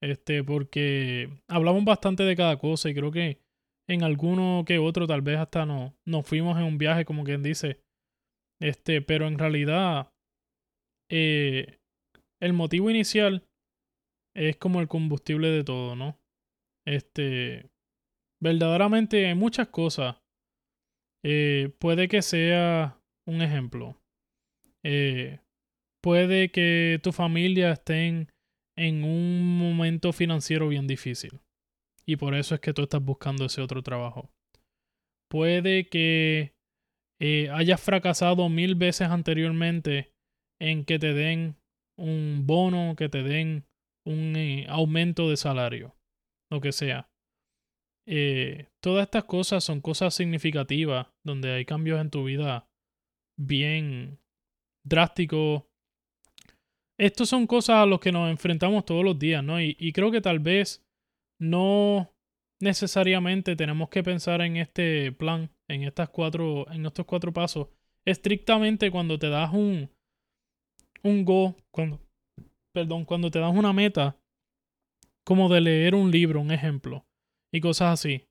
Este, 0.00 0.44
porque 0.44 1.28
hablamos 1.48 1.84
bastante 1.84 2.22
de 2.22 2.36
cada 2.36 2.56
cosa 2.56 2.88
y 2.88 2.94
creo 2.94 3.10
que 3.10 3.40
en 3.88 4.04
alguno 4.04 4.62
que 4.64 4.78
otro 4.78 5.08
tal 5.08 5.22
vez 5.22 5.38
hasta 5.38 5.66
no, 5.66 5.96
nos 6.04 6.24
fuimos 6.24 6.56
en 6.56 6.62
un 6.62 6.78
viaje, 6.78 7.04
como 7.04 7.24
quien 7.24 7.42
dice. 7.42 7.80
Este, 8.60 9.02
pero 9.02 9.26
en 9.26 9.40
realidad, 9.40 10.12
eh, 11.10 11.78
el 12.40 12.52
motivo 12.52 12.90
inicial 12.90 13.46
es 14.34 14.56
como 14.56 14.80
el 14.80 14.88
combustible 14.88 15.48
de 15.48 15.64
todo, 15.64 15.96
¿no? 15.96 16.18
Este, 16.86 17.70
verdaderamente 18.40 19.26
hay 19.26 19.34
muchas 19.34 19.68
cosas. 19.68 20.16
Eh, 21.24 21.74
puede 21.78 22.08
que 22.08 22.22
sea 22.22 23.00
un 23.26 23.42
ejemplo. 23.42 24.00
Eh, 24.84 25.40
puede 26.02 26.50
que 26.50 27.00
tu 27.02 27.12
familia 27.12 27.72
esté 27.72 28.06
en, 28.76 29.04
un 29.04 29.58
momento 29.58 30.12
financiero 30.12 30.68
bien 30.68 30.86
difícil. 30.86 31.40
Y 32.06 32.16
por 32.16 32.34
eso 32.34 32.54
es 32.54 32.60
que 32.60 32.72
tú 32.72 32.82
estás 32.82 33.02
buscando 33.02 33.46
ese 33.46 33.60
otro 33.60 33.82
trabajo. 33.82 34.30
Puede 35.28 35.88
que 35.88 36.54
hayas 37.52 37.82
fracasado 37.82 38.48
mil 38.48 38.76
veces 38.76 39.08
anteriormente 39.08 40.12
en 40.60 40.84
que 40.84 40.98
te 40.98 41.12
den 41.12 41.56
un 41.96 42.44
bono, 42.46 42.94
que 42.96 43.08
te 43.08 43.22
den 43.22 43.66
un 44.04 44.36
eh, 44.36 44.66
aumento 44.68 45.28
de 45.28 45.36
salario, 45.36 45.96
lo 46.50 46.60
que 46.60 46.72
sea. 46.72 47.10
Eh, 48.06 48.68
todas 48.80 49.04
estas 49.04 49.24
cosas 49.24 49.62
son 49.64 49.80
cosas 49.80 50.14
significativas 50.14 51.08
donde 51.24 51.52
hay 51.52 51.64
cambios 51.64 52.00
en 52.00 52.10
tu 52.10 52.24
vida 52.24 52.68
bien 53.38 54.18
drásticos. 54.84 55.64
Estos 56.98 57.28
son 57.28 57.46
cosas 57.46 57.76
a 57.76 57.86
las 57.86 58.00
que 58.00 58.12
nos 58.12 58.30
enfrentamos 58.30 58.84
todos 58.84 59.04
los 59.04 59.18
días, 59.18 59.44
¿no? 59.44 59.60
Y, 59.60 59.76
y 59.78 59.92
creo 59.92 60.10
que 60.10 60.20
tal 60.20 60.38
vez 60.38 60.84
no 61.38 62.12
necesariamente 62.60 63.56
tenemos 63.56 63.88
que 63.88 64.02
pensar 64.02 64.40
en 64.40 64.56
este 64.56 65.12
plan, 65.12 65.50
en 65.68 65.84
estas 65.84 66.08
cuatro, 66.08 66.70
en 66.72 66.86
estos 66.86 67.06
cuatro 67.06 67.32
pasos, 67.32 67.68
estrictamente 68.04 68.90
cuando 68.90 69.18
te 69.18 69.28
das 69.28 69.52
un, 69.52 69.90
un 71.02 71.24
go, 71.24 71.56
cuando, 71.70 72.00
perdón, 72.72 73.04
cuando 73.04 73.30
te 73.30 73.38
das 73.38 73.54
una 73.54 73.72
meta, 73.72 74.16
como 75.24 75.48
de 75.48 75.60
leer 75.60 75.94
un 75.94 76.10
libro, 76.10 76.40
un 76.40 76.50
ejemplo, 76.50 77.06
y 77.52 77.60
cosas 77.60 78.00
así. 78.00 78.24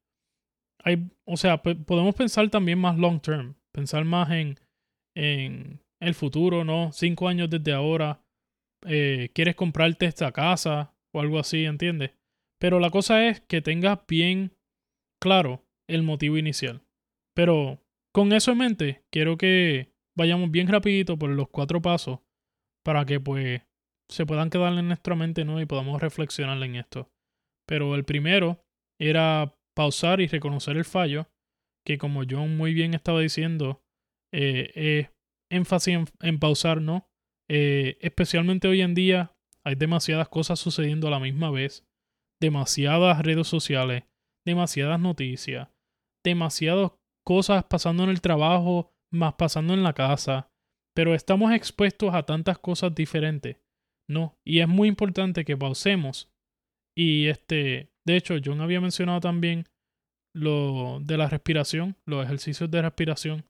Hay, 0.83 1.09
o 1.25 1.37
sea, 1.37 1.61
podemos 1.61 2.15
pensar 2.15 2.49
también 2.49 2.79
más 2.79 2.97
long 2.97 3.19
term, 3.19 3.55
pensar 3.71 4.05
más 4.05 4.31
en, 4.31 4.59
en 5.15 5.79
el 5.99 6.13
futuro, 6.13 6.63
¿no? 6.63 6.91
Cinco 6.91 7.27
años 7.27 7.49
desde 7.49 7.73
ahora, 7.73 8.21
eh, 8.85 9.29
quieres 9.33 9.55
comprarte 9.55 10.05
esta 10.05 10.31
casa 10.31 10.93
o 11.13 11.19
algo 11.19 11.39
así, 11.39 11.65
¿entiendes? 11.65 12.11
Pero 12.59 12.79
la 12.79 12.89
cosa 12.89 13.27
es 13.27 13.41
que 13.41 13.61
tengas 13.61 13.99
bien 14.07 14.55
claro 15.21 15.65
el 15.87 16.03
motivo 16.03 16.37
inicial. 16.37 16.81
Pero 17.35 17.83
con 18.13 18.33
eso 18.33 18.51
en 18.51 18.57
mente, 18.57 19.03
quiero 19.11 19.37
que 19.37 19.91
vayamos 20.15 20.51
bien 20.51 20.67
rapidito 20.67 21.17
por 21.17 21.29
los 21.29 21.49
cuatro 21.49 21.81
pasos 21.81 22.19
para 22.87 23.03
que 23.03 23.19
pues 23.19 23.63
se 24.09 24.25
puedan 24.25 24.49
quedar 24.49 24.71
en 24.71 24.87
nuestra 24.87 25.13
mente 25.13 25.43
¿no? 25.43 25.59
y 25.59 25.65
podamos 25.65 26.01
reflexionar 26.01 26.63
en 26.63 26.77
esto. 26.77 27.11
Pero 27.67 27.95
el 27.95 28.05
primero 28.05 28.63
era 28.97 29.53
pausar 29.75 30.21
y 30.21 30.27
reconocer 30.27 30.77
el 30.77 30.85
fallo, 30.85 31.27
que 31.85 31.97
como 31.97 32.21
John 32.27 32.55
muy 32.55 32.73
bien 32.73 32.93
estaba 32.93 33.19
diciendo, 33.19 33.83
eh, 34.33 35.09
énfasis 35.51 35.99
en, 36.21 36.39
pausar, 36.39 36.81
¿no? 36.81 37.09
Eh, 37.49 37.97
especialmente 37.99 38.69
hoy 38.69 38.79
en 38.79 38.93
día 38.93 39.35
hay 39.65 39.75
demasiadas 39.75 40.29
cosas 40.29 40.57
sucediendo 40.57 41.09
a 41.09 41.11
la 41.11 41.19
misma 41.19 41.51
vez 41.51 41.85
demasiadas 42.41 43.21
redes 43.21 43.49
sociales, 43.49 44.05
demasiadas 44.45 45.01
noticias, 45.01 45.67
demasiadas 46.23 46.93
cosas 47.25 47.65
pasando 47.65 48.05
en 48.05 48.11
el 48.11 48.21
trabajo, 48.21 48.93
más 49.11 49.33
pasando 49.33 49.73
en 49.73 49.83
la 49.83 49.91
casa, 49.91 50.46
pero 50.97 51.13
estamos 51.13 51.51
expuestos 51.53 52.15
a 52.15 52.23
tantas 52.23 52.57
cosas 52.57 52.95
diferentes, 52.95 53.57
¿no? 54.09 54.35
Y 54.43 54.61
es 54.61 54.67
muy 54.67 54.87
importante 54.87 55.45
que 55.45 55.55
pausemos. 55.55 56.27
Y 56.97 57.27
este, 57.27 57.91
de 58.03 58.17
hecho, 58.17 58.33
John 58.43 58.61
había 58.61 58.81
mencionado 58.81 59.19
también 59.19 59.65
lo 60.35 60.99
de 60.99 61.17
la 61.17 61.29
respiración, 61.29 61.97
los 62.07 62.25
ejercicios 62.25 62.71
de 62.71 62.81
respiración, 62.81 63.45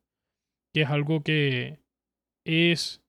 que 0.76 0.82
es 0.82 0.90
algo 0.90 1.24
que 1.24 1.80
es 2.46 3.02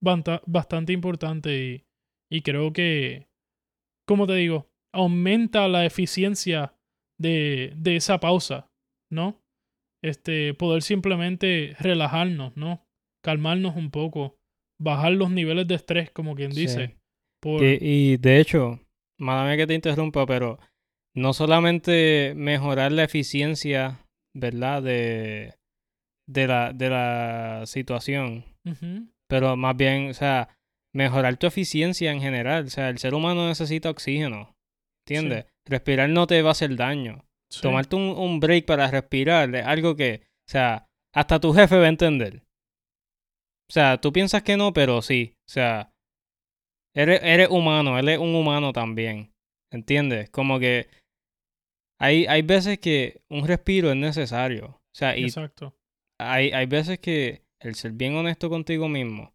bastante 0.00 0.92
importante 0.92 1.58
y, 1.58 1.84
y 2.30 2.42
creo 2.42 2.72
que, 2.72 3.26
como 4.06 4.28
te 4.28 4.34
digo, 4.34 4.70
aumenta 4.94 5.66
la 5.66 5.84
eficiencia 5.84 6.76
de, 7.18 7.72
de 7.74 7.96
esa 7.96 8.20
pausa, 8.20 8.70
¿no? 9.10 9.42
Este, 10.00 10.54
poder 10.54 10.82
simplemente 10.82 11.74
relajarnos, 11.80 12.56
¿no? 12.56 12.86
Calmarnos 13.24 13.74
un 13.74 13.90
poco, 13.90 14.36
bajar 14.78 15.12
los 15.12 15.30
niveles 15.30 15.66
de 15.66 15.76
estrés, 15.76 16.10
como 16.10 16.34
quien 16.34 16.50
dice. 16.50 16.96
y 17.42 18.16
de 18.18 18.40
hecho, 18.40 18.80
mía 19.18 19.56
que 19.56 19.66
te 19.66 19.74
interrumpa, 19.74 20.26
pero 20.26 20.58
no 21.16 21.32
solamente 21.32 22.34
mejorar 22.36 22.92
la 22.92 23.04
eficiencia, 23.04 24.06
¿verdad? 24.34 24.82
De, 24.82 25.54
de, 26.28 26.46
la, 26.46 26.72
de 26.74 26.90
la 26.90 27.62
situación, 27.66 28.44
pero 29.28 29.56
más 29.56 29.76
bien, 29.76 30.10
o 30.10 30.14
sea, 30.14 30.48
mejorar 30.92 31.36
tu 31.36 31.46
eficiencia 31.46 32.12
en 32.12 32.20
general. 32.20 32.66
O 32.66 32.70
sea, 32.70 32.88
el 32.88 32.98
ser 32.98 33.14
humano 33.14 33.48
necesita 33.48 33.90
oxígeno. 33.90 34.54
¿Entiendes? 35.06 35.46
Respirar 35.66 36.08
no 36.08 36.26
te 36.26 36.40
va 36.42 36.50
a 36.50 36.52
hacer 36.52 36.76
daño. 36.76 37.24
Tomarte 37.60 37.96
un, 37.96 38.02
un, 38.02 38.40
break 38.40 38.64
para 38.64 38.90
respirar 38.90 39.54
es 39.54 39.64
algo 39.64 39.94
que, 39.94 40.22
o 40.48 40.50
sea, 40.50 40.88
hasta 41.14 41.38
tu 41.38 41.52
jefe 41.52 41.78
va 41.78 41.86
a 41.86 41.88
entender. 41.88 42.42
O 43.68 43.72
sea, 43.72 44.00
tú 44.00 44.12
piensas 44.12 44.42
que 44.42 44.56
no, 44.56 44.72
pero 44.72 45.02
sí. 45.02 45.34
O 45.48 45.50
sea, 45.50 45.92
eres, 46.94 47.20
eres 47.22 47.48
humano, 47.48 47.98
él 47.98 48.08
es 48.08 48.18
un 48.18 48.34
humano 48.34 48.72
también. 48.72 49.32
¿Entiendes? 49.72 50.30
Como 50.30 50.58
que 50.58 50.88
hay, 51.98 52.26
hay 52.26 52.42
veces 52.42 52.78
que 52.78 53.22
un 53.28 53.46
respiro 53.46 53.90
es 53.90 53.96
necesario. 53.96 54.66
O 54.66 54.94
sea, 54.94 55.16
y 55.16 55.24
Exacto. 55.24 55.74
Hay, 56.20 56.52
hay 56.52 56.66
veces 56.66 57.00
que 57.00 57.44
el 57.60 57.74
ser 57.74 57.92
bien 57.92 58.14
honesto 58.14 58.48
contigo 58.48 58.88
mismo 58.88 59.34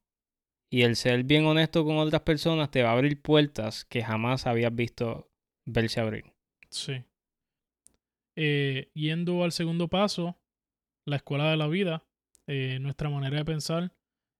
y 0.71 0.83
el 0.83 0.95
ser 0.95 1.23
bien 1.23 1.45
honesto 1.45 1.83
con 1.83 1.97
otras 1.97 2.21
personas 2.21 2.71
te 2.71 2.83
va 2.83 2.89
a 2.89 2.93
abrir 2.93 3.21
puertas 3.21 3.85
que 3.85 4.03
jamás 4.03 4.45
habías 4.45 4.73
visto 4.73 5.29
verse 5.65 5.99
abrir. 5.99 6.25
Sí. 6.69 7.03
Eh, 8.35 8.91
yendo 8.93 9.43
al 9.43 9.51
segundo 9.51 9.87
paso, 9.87 10.37
la 11.05 11.17
escuela 11.17 11.49
de 11.49 11.57
la 11.57 11.67
vida, 11.67 12.05
eh, 12.47 12.77
nuestra 12.79 13.09
manera 13.09 13.37
de 13.37 13.45
pensar, 13.45 13.91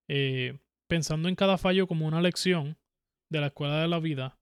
eh, 0.10 0.60
pensando 0.90 1.30
en 1.30 1.36
cada 1.36 1.58
fallo 1.58 1.88
como 1.88 2.08
una 2.08 2.22
lección 2.22 2.78
de 3.32 3.40
la 3.40 3.48
escuela 3.48 3.82
de 3.82 3.88
la 3.88 4.00
vida, 4.00 4.38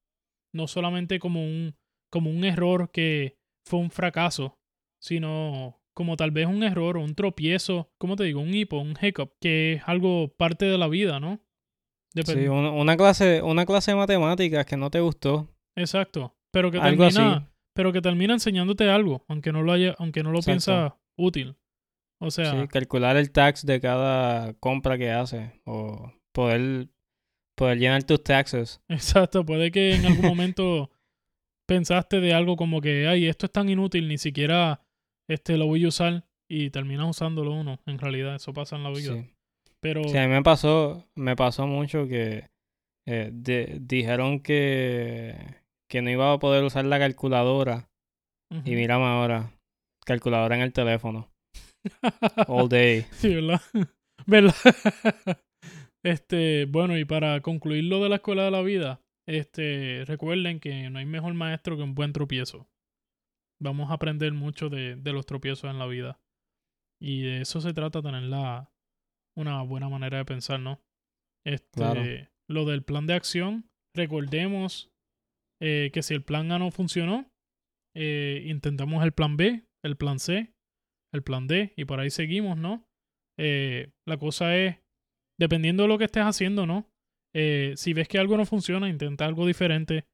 no 0.54 0.68
solamente 0.68 1.20
como 1.20 1.44
un, 1.44 1.76
como 2.10 2.32
un 2.32 2.44
error 2.44 2.90
que 2.92 3.38
fue 3.66 3.80
un 3.80 3.92
fracaso, 3.92 4.58
sino 5.00 5.80
como 5.94 6.16
tal 6.16 6.32
vez 6.32 6.48
un 6.48 6.64
error 6.64 6.98
o 6.98 7.04
un 7.04 7.14
tropiezo, 7.16 7.92
como 8.00 8.16
te 8.16 8.24
digo, 8.24 8.40
un 8.40 8.54
hipo, 8.54 8.80
un 8.80 8.98
hiccup, 9.00 9.34
que 9.40 9.74
es 9.74 9.82
algo 9.86 10.34
parte 10.38 10.66
de 10.66 10.78
la 10.78 10.88
vida, 10.88 11.20
¿no? 11.20 11.40
sí, 12.24 12.48
una, 12.48 12.98
clase, 12.98 13.44
una 13.44 13.66
clase 13.66 13.92
de 13.92 13.98
matemáticas 13.98 14.66
que 14.66 14.78
no 14.78 14.90
te 14.90 15.02
gustó. 15.02 15.54
Exacto 15.76 16.38
pero 16.52 16.72
que 16.72 16.80
termina, 16.80 17.52
pero 17.74 17.94
que 17.94 18.02
termina 18.02 18.34
enseñándote 18.34 18.90
algo, 18.90 19.24
aunque 19.28 19.52
no 19.52 19.62
lo 19.62 19.72
haya, 19.72 19.96
aunque 20.00 20.24
no 20.24 20.32
lo 20.32 20.40
piensa 20.42 20.98
útil. 21.16 21.56
O 22.20 22.32
sea, 22.32 22.52
sí, 22.52 22.68
calcular 22.68 23.16
el 23.18 23.32
tax 23.32 23.66
de 23.66 23.80
cada 23.80 24.54
compra 24.56 24.98
que 24.98 25.12
hace 25.12 25.62
o 25.66 26.12
poder 26.34 26.90
poder 27.56 27.78
llenar 27.80 28.04
tus 28.04 28.24
taxes. 28.24 28.82
Exacto, 28.90 29.46
puede 29.46 29.72
que 29.72 29.96
en 29.96 30.06
algún 30.06 30.26
momento 30.26 30.92
pensaste 31.68 32.20
de 32.20 32.34
algo 32.34 32.56
como 32.56 32.82
que, 32.82 33.08
ay, 33.08 33.28
esto 33.28 33.46
es 33.48 33.52
tan 33.52 33.70
inútil, 33.70 34.08
ni 34.08 34.18
siquiera 34.18 34.82
este 35.30 35.58
lo 35.58 35.68
voy 35.68 35.86
a 35.86 35.90
usar 35.90 36.26
y 36.50 36.70
terminas 36.70 37.10
usándolo 37.10 37.54
uno. 37.54 37.80
En 37.86 38.00
realidad, 38.00 38.36
eso 38.36 38.54
pasa 38.54 38.78
en 38.78 38.84
la 38.84 38.90
vida. 38.90 39.14
Sí. 39.14 39.34
Pero 39.80 40.04
sí, 40.06 40.18
a 40.18 40.28
mí 40.28 40.34
me 40.34 40.42
pasó, 40.42 41.08
me 41.16 41.36
pasó 41.36 41.68
mucho 41.68 42.08
que 42.08 42.50
eh, 43.06 43.32
dijeron 43.34 44.40
que 44.40 45.36
que 45.88 46.02
no 46.02 46.10
iba 46.10 46.32
a 46.32 46.40
poder 46.40 46.64
usar 46.64 46.86
la 46.86 47.00
calculadora. 47.00 47.90
Y 48.64 48.76
mírame 48.76 49.04
ahora, 49.04 49.52
calculadora 50.06 50.56
en 50.56 50.62
el 50.62 50.72
teléfono. 50.72 51.30
All 52.48 52.70
day. 52.70 53.06
Sí, 53.12 53.36
¿verdad? 53.36 53.62
¿Verdad? 54.26 54.56
este, 56.04 56.66
bueno, 56.66 56.98
y 56.98 57.06
para 57.06 57.42
concluir 57.42 57.86
lo 57.86 58.02
de 58.04 58.10
la 58.10 58.16
escuela 58.16 58.44
de 58.44 58.52
la 58.52 58.62
vida, 58.62 59.02
este, 59.28 60.04
recuerden 60.06 60.60
que 60.60 60.90
no 60.90 61.00
hay 61.00 61.06
mejor 61.06 61.34
maestro 61.34 61.78
que 61.78 61.84
un 61.84 61.96
buen 61.96 62.14
tropiezo. 62.14 62.68
Vamos 63.62 63.90
a 63.90 63.96
aprender 63.96 64.34
mucho 64.34 64.70
de, 64.70 64.96
de 64.96 65.14
los 65.14 65.26
tropiezos 65.26 65.70
en 65.70 65.80
la 65.80 65.88
vida. 65.88 66.20
Y 67.02 67.22
de 67.22 67.42
eso 67.42 67.62
se 67.62 67.74
trata, 67.74 68.02
tener 68.02 68.24
la, 68.24 68.72
una 69.36 69.62
buena 69.62 69.88
manera 69.88 70.18
de 70.18 70.26
pensar, 70.26 70.60
¿no? 70.60 70.82
Este, 71.46 72.30
lo 72.50 72.66
del 72.66 72.84
plan 72.84 73.06
de 73.06 73.14
acción, 73.14 73.70
recordemos 73.96 74.92
eh, 75.62 75.92
que 75.94 76.04
si 76.04 76.14
el 76.14 76.24
plan 76.24 76.52
A 76.52 76.60
no 76.60 76.72
funcionó, 76.72 77.32
eh, 77.96 78.44
intentamos 78.48 79.04
el 79.04 79.14
plan 79.14 79.38
B, 79.38 79.66
el 79.84 79.96
plan 79.96 80.20
C, 80.20 80.54
el 81.18 81.24
plan 81.24 81.48
D 81.48 81.74
y 81.76 81.86
por 81.86 82.00
ahí 82.00 82.10
seguimos, 82.10 82.58
¿no? 82.58 82.88
Eh, 83.38 83.92
la 84.06 84.18
cosa 84.18 84.56
es, 84.56 84.78
dependiendo 85.38 85.84
de 85.84 85.90
lo 85.90 85.98
que 85.98 86.06
estés 86.06 86.24
haciendo, 86.24 86.66
¿no? 86.66 86.90
si 87.76 87.94
ves 87.94 88.08
que 88.08 88.18
algo 88.18 88.36
no 88.36 88.48
funciona, 88.48 88.90
intenta 88.90 89.28
algo 89.28 89.46
diferente, 89.46 90.08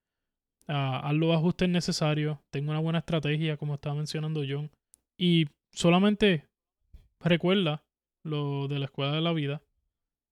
uh, 0.67 0.73
haz 1.03 1.13
los 1.13 1.33
ajustes 1.33 1.69
necesarios, 1.69 2.37
tenga 2.49 2.71
una 2.71 2.81
buena 2.81 2.99
estrategia, 2.99 3.55
como 3.55 3.75
estaba 3.75 3.95
mencionando 3.95 4.43
John, 4.45 4.69
y 5.17 5.45
solamente 5.71 6.49
recuerda 7.21 7.85
lo 8.25 8.67
de 8.67 8.77
la 8.77 8.85
escuela 8.85 9.13
de 9.13 9.21
la 9.21 9.31
vida, 9.31 9.61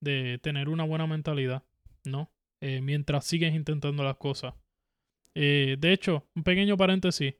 de 0.01 0.37
tener 0.39 0.67
una 0.67 0.83
buena 0.83 1.07
mentalidad, 1.07 1.63
¿no? 2.03 2.29
mientras 2.59 3.23
sigues 3.23 3.55
intentando 3.55 4.03
las 4.03 4.17
cosas. 4.17 4.53
Eh, 5.35 5.77
de 5.79 5.93
hecho, 5.93 6.27
un 6.35 6.43
pequeño 6.43 6.77
paréntesis, 6.77 7.35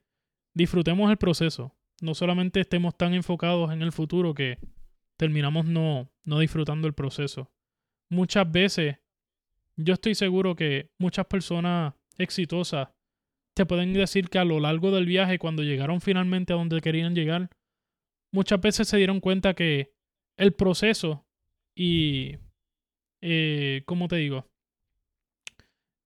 disfrutemos 0.54 1.10
el 1.10 1.16
proceso. 1.16 1.74
No 2.02 2.14
solamente 2.14 2.60
estemos 2.60 2.98
tan 2.98 3.14
enfocados 3.14 3.72
en 3.72 3.80
el 3.80 3.92
futuro 3.92 4.34
que 4.34 4.58
terminamos 5.16 5.66
no, 5.66 6.10
no 6.24 6.40
disfrutando 6.40 6.88
el 6.88 6.94
proceso. 6.94 7.52
muchas 8.10 8.50
veces, 8.50 8.96
yo 9.76 9.94
estoy 9.94 10.16
seguro 10.16 10.56
que 10.56 10.90
muchas 10.98 11.26
personas 11.26 11.94
exitosas 12.18 12.88
te 13.54 13.66
pueden 13.66 13.92
decir 13.92 14.28
que 14.28 14.38
a 14.38 14.44
lo 14.44 14.58
largo 14.58 14.90
del 14.90 15.06
viaje, 15.06 15.38
cuando 15.38 15.62
llegaron 15.62 16.00
finalmente 16.00 16.52
a 16.52 16.56
donde 16.56 16.80
querían 16.80 17.14
llegar, 17.14 17.50
muchas 18.32 18.60
veces 18.60 18.88
se 18.88 18.96
dieron 18.96 19.20
cuenta 19.20 19.54
que 19.54 19.94
el 20.36 20.54
proceso 20.54 21.24
y, 21.76 22.36
eh, 23.20 23.82
¿cómo 23.86 24.08
te 24.08 24.16
digo? 24.16 24.50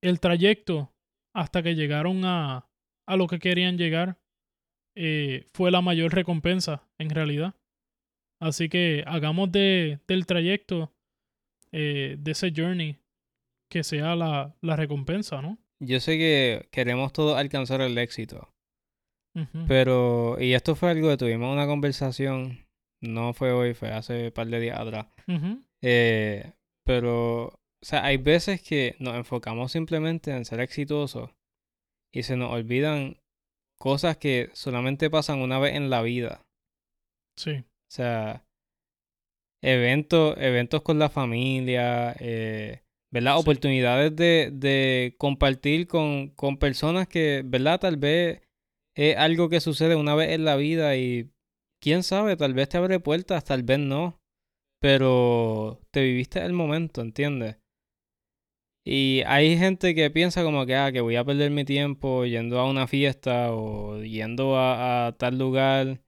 El 0.03 0.21
trayecto 0.21 0.93
hasta 1.33 1.63
que 1.63 1.75
llegaron 1.75 2.25
a, 2.27 2.69
a 3.07 3.17
lo 3.17 3.27
que 3.29 3.39
querían 3.39 3.79
llegar 3.79 4.19
eh, 4.97 5.47
fue 5.53 5.71
la 5.71 5.83
mayor 5.83 6.13
recompensa 6.15 6.89
en 6.99 7.11
realidad. 7.11 7.55
Así 8.41 8.69
que 8.69 9.05
hagamos 9.07 9.53
de, 9.53 10.01
del 10.09 10.27
trayecto, 10.27 10.93
eh, 11.73 12.17
de 12.19 12.31
ese 12.33 12.53
journey, 12.55 12.97
que 13.71 13.85
sea 13.85 14.17
la, 14.17 14.55
la 14.61 14.77
recompensa, 14.77 15.41
¿no? 15.43 15.59
Yo 15.81 16.01
sé 16.01 16.19
que 16.19 16.69
queremos 16.71 17.13
todos 17.13 17.37
alcanzar 17.37 17.81
el 17.81 17.97
éxito. 17.99 18.53
Pero, 19.69 20.41
y 20.41 20.55
esto 20.55 20.75
fue 20.75 20.91
algo 20.93 21.11
que 21.11 21.19
tuvimos 21.19 21.53
una 21.53 21.67
conversación, 21.67 22.67
no 23.03 23.35
fue 23.35 23.53
hoy, 23.53 23.75
fue 23.75 23.91
hace 23.91 24.29
un 24.29 24.33
par 24.33 24.47
de 24.47 24.61
días 24.61 24.81
atrás. 24.81 25.09
Eh, 25.83 26.53
pero, 26.87 27.49
o 27.49 27.59
sea, 27.83 28.07
hay 28.07 28.17
veces 28.17 28.63
que 28.63 28.97
nos 28.99 29.15
enfocamos 29.15 29.73
simplemente 29.73 30.31
en 30.31 30.47
ser 30.47 30.61
exitosos 30.61 31.33
y 32.15 32.23
se 32.23 32.39
nos 32.39 32.51
olvidan 32.51 33.19
cosas 33.79 34.17
que 34.17 34.51
solamente 34.53 35.11
pasan 35.11 35.41
una 35.41 35.59
vez 35.59 35.75
en 35.75 35.91
la 35.91 36.03
vida. 36.03 36.43
Sí, 37.37 37.51
O 37.59 37.91
sea, 37.91 38.45
eventos, 39.63 40.37
eventos 40.39 40.83
con 40.83 40.99
la 40.99 41.09
familia, 41.09 42.15
eh, 42.19 42.83
¿verdad? 43.13 43.35
Sí. 43.35 43.41
Oportunidades 43.43 44.15
de, 44.17 44.51
de 44.53 45.15
compartir 45.19 45.87
con, 45.87 46.31
con 46.31 46.59
personas 46.59 47.09
que, 47.09 47.43
¿verdad? 47.45 47.81
Tal 47.81 47.97
vez 47.97 48.43
es 48.97 49.17
algo 49.17 49.49
que 49.49 49.61
sucede 49.61 49.97
una 49.97 50.15
vez 50.15 50.31
en 50.31 50.45
la 50.45 50.57
vida 50.57 50.97
y 50.97 51.31
quién 51.83 52.03
sabe, 52.03 52.37
tal 52.37 52.55
vez 52.55 52.69
te 52.69 52.79
abre 52.79 53.01
puertas, 53.01 53.45
tal 53.45 53.63
vez 53.63 53.79
no, 53.79 54.19
pero 54.81 55.81
te 55.91 56.03
viviste 56.03 56.41
el 56.41 56.53
momento, 56.53 57.03
¿entiendes? 57.03 57.57
Y 58.89 59.23
hay 59.27 59.59
gente 59.59 59.97
que 59.97 60.11
piensa 60.13 60.45
como 60.45 60.65
que, 60.65 60.77
ah, 60.77 60.93
que 60.93 61.01
voy 61.01 61.17
a 61.17 61.25
perder 61.25 61.51
mi 61.51 61.65
tiempo 61.65 62.25
yendo 62.25 62.61
a 62.61 62.71
una 62.71 62.87
fiesta 62.87 63.53
o 63.53 64.01
yendo 64.01 64.57
a, 64.57 65.09
a 65.09 65.13
tal 65.13 65.39
lugar 65.39 66.03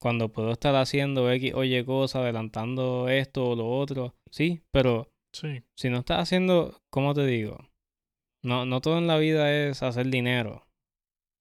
cuando 0.00 0.32
puedo 0.32 0.50
estar 0.52 0.74
haciendo 0.76 1.30
X 1.30 1.52
o 1.54 1.62
Y 1.62 1.84
cosas, 1.84 2.22
adelantando 2.22 3.10
esto 3.10 3.50
o 3.50 3.54
lo 3.54 3.68
otro. 3.68 4.14
Sí, 4.30 4.62
pero 4.70 5.12
sí, 5.34 5.62
si 5.76 5.90
no 5.90 5.98
estás 5.98 6.20
haciendo, 6.20 6.80
¿cómo 6.90 7.12
te 7.12 7.26
digo? 7.26 7.68
No, 8.42 8.64
no 8.64 8.80
todo 8.80 8.96
en 8.96 9.08
la 9.08 9.18
vida 9.18 9.52
es 9.52 9.82
hacer 9.82 10.06
dinero. 10.06 10.66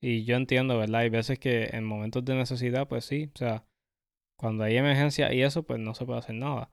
Y 0.02 0.26
yo 0.26 0.36
entiendo, 0.36 0.78
¿verdad? 0.78 1.02
Hay 1.02 1.10
veces 1.10 1.40
que 1.40 1.70
en 1.72 1.86
momentos 1.86 2.26
de 2.26 2.36
necesidad, 2.36 2.88
pues 2.90 3.06
sí, 3.06 3.32
o 3.34 3.38
sea, 3.38 3.66
cuando 4.38 4.66
hay 4.66 4.76
emergencia 4.76 5.34
y 5.34 5.42
eso, 5.42 5.64
pues 5.64 5.80
no 5.80 5.96
se 5.96 6.06
puede 6.06 6.20
hacer 6.20 6.36
nada. 6.36 6.70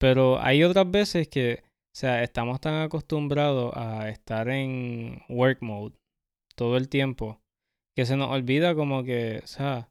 Pero 0.00 0.40
hay 0.40 0.64
otras 0.64 0.90
veces 0.90 1.28
que, 1.28 1.62
o 1.92 1.96
sea, 1.96 2.22
estamos 2.22 2.60
tan 2.60 2.82
acostumbrados 2.82 3.72
a 3.76 4.08
estar 4.08 4.48
en 4.48 5.22
work 5.28 5.58
mode 5.62 5.94
todo 6.54 6.76
el 6.76 6.88
tiempo 6.88 7.40
que 7.96 8.06
se 8.06 8.16
nos 8.16 8.30
olvida 8.30 8.74
como 8.74 9.02
que, 9.02 9.40
o 9.42 9.46
sea, 9.46 9.90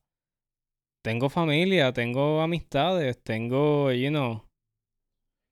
tengo 1.04 1.30
familia, 1.30 1.92
tengo 1.94 2.42
amistades, 2.42 3.22
tengo, 3.22 3.92
you 3.92 4.10
know, 4.10 4.46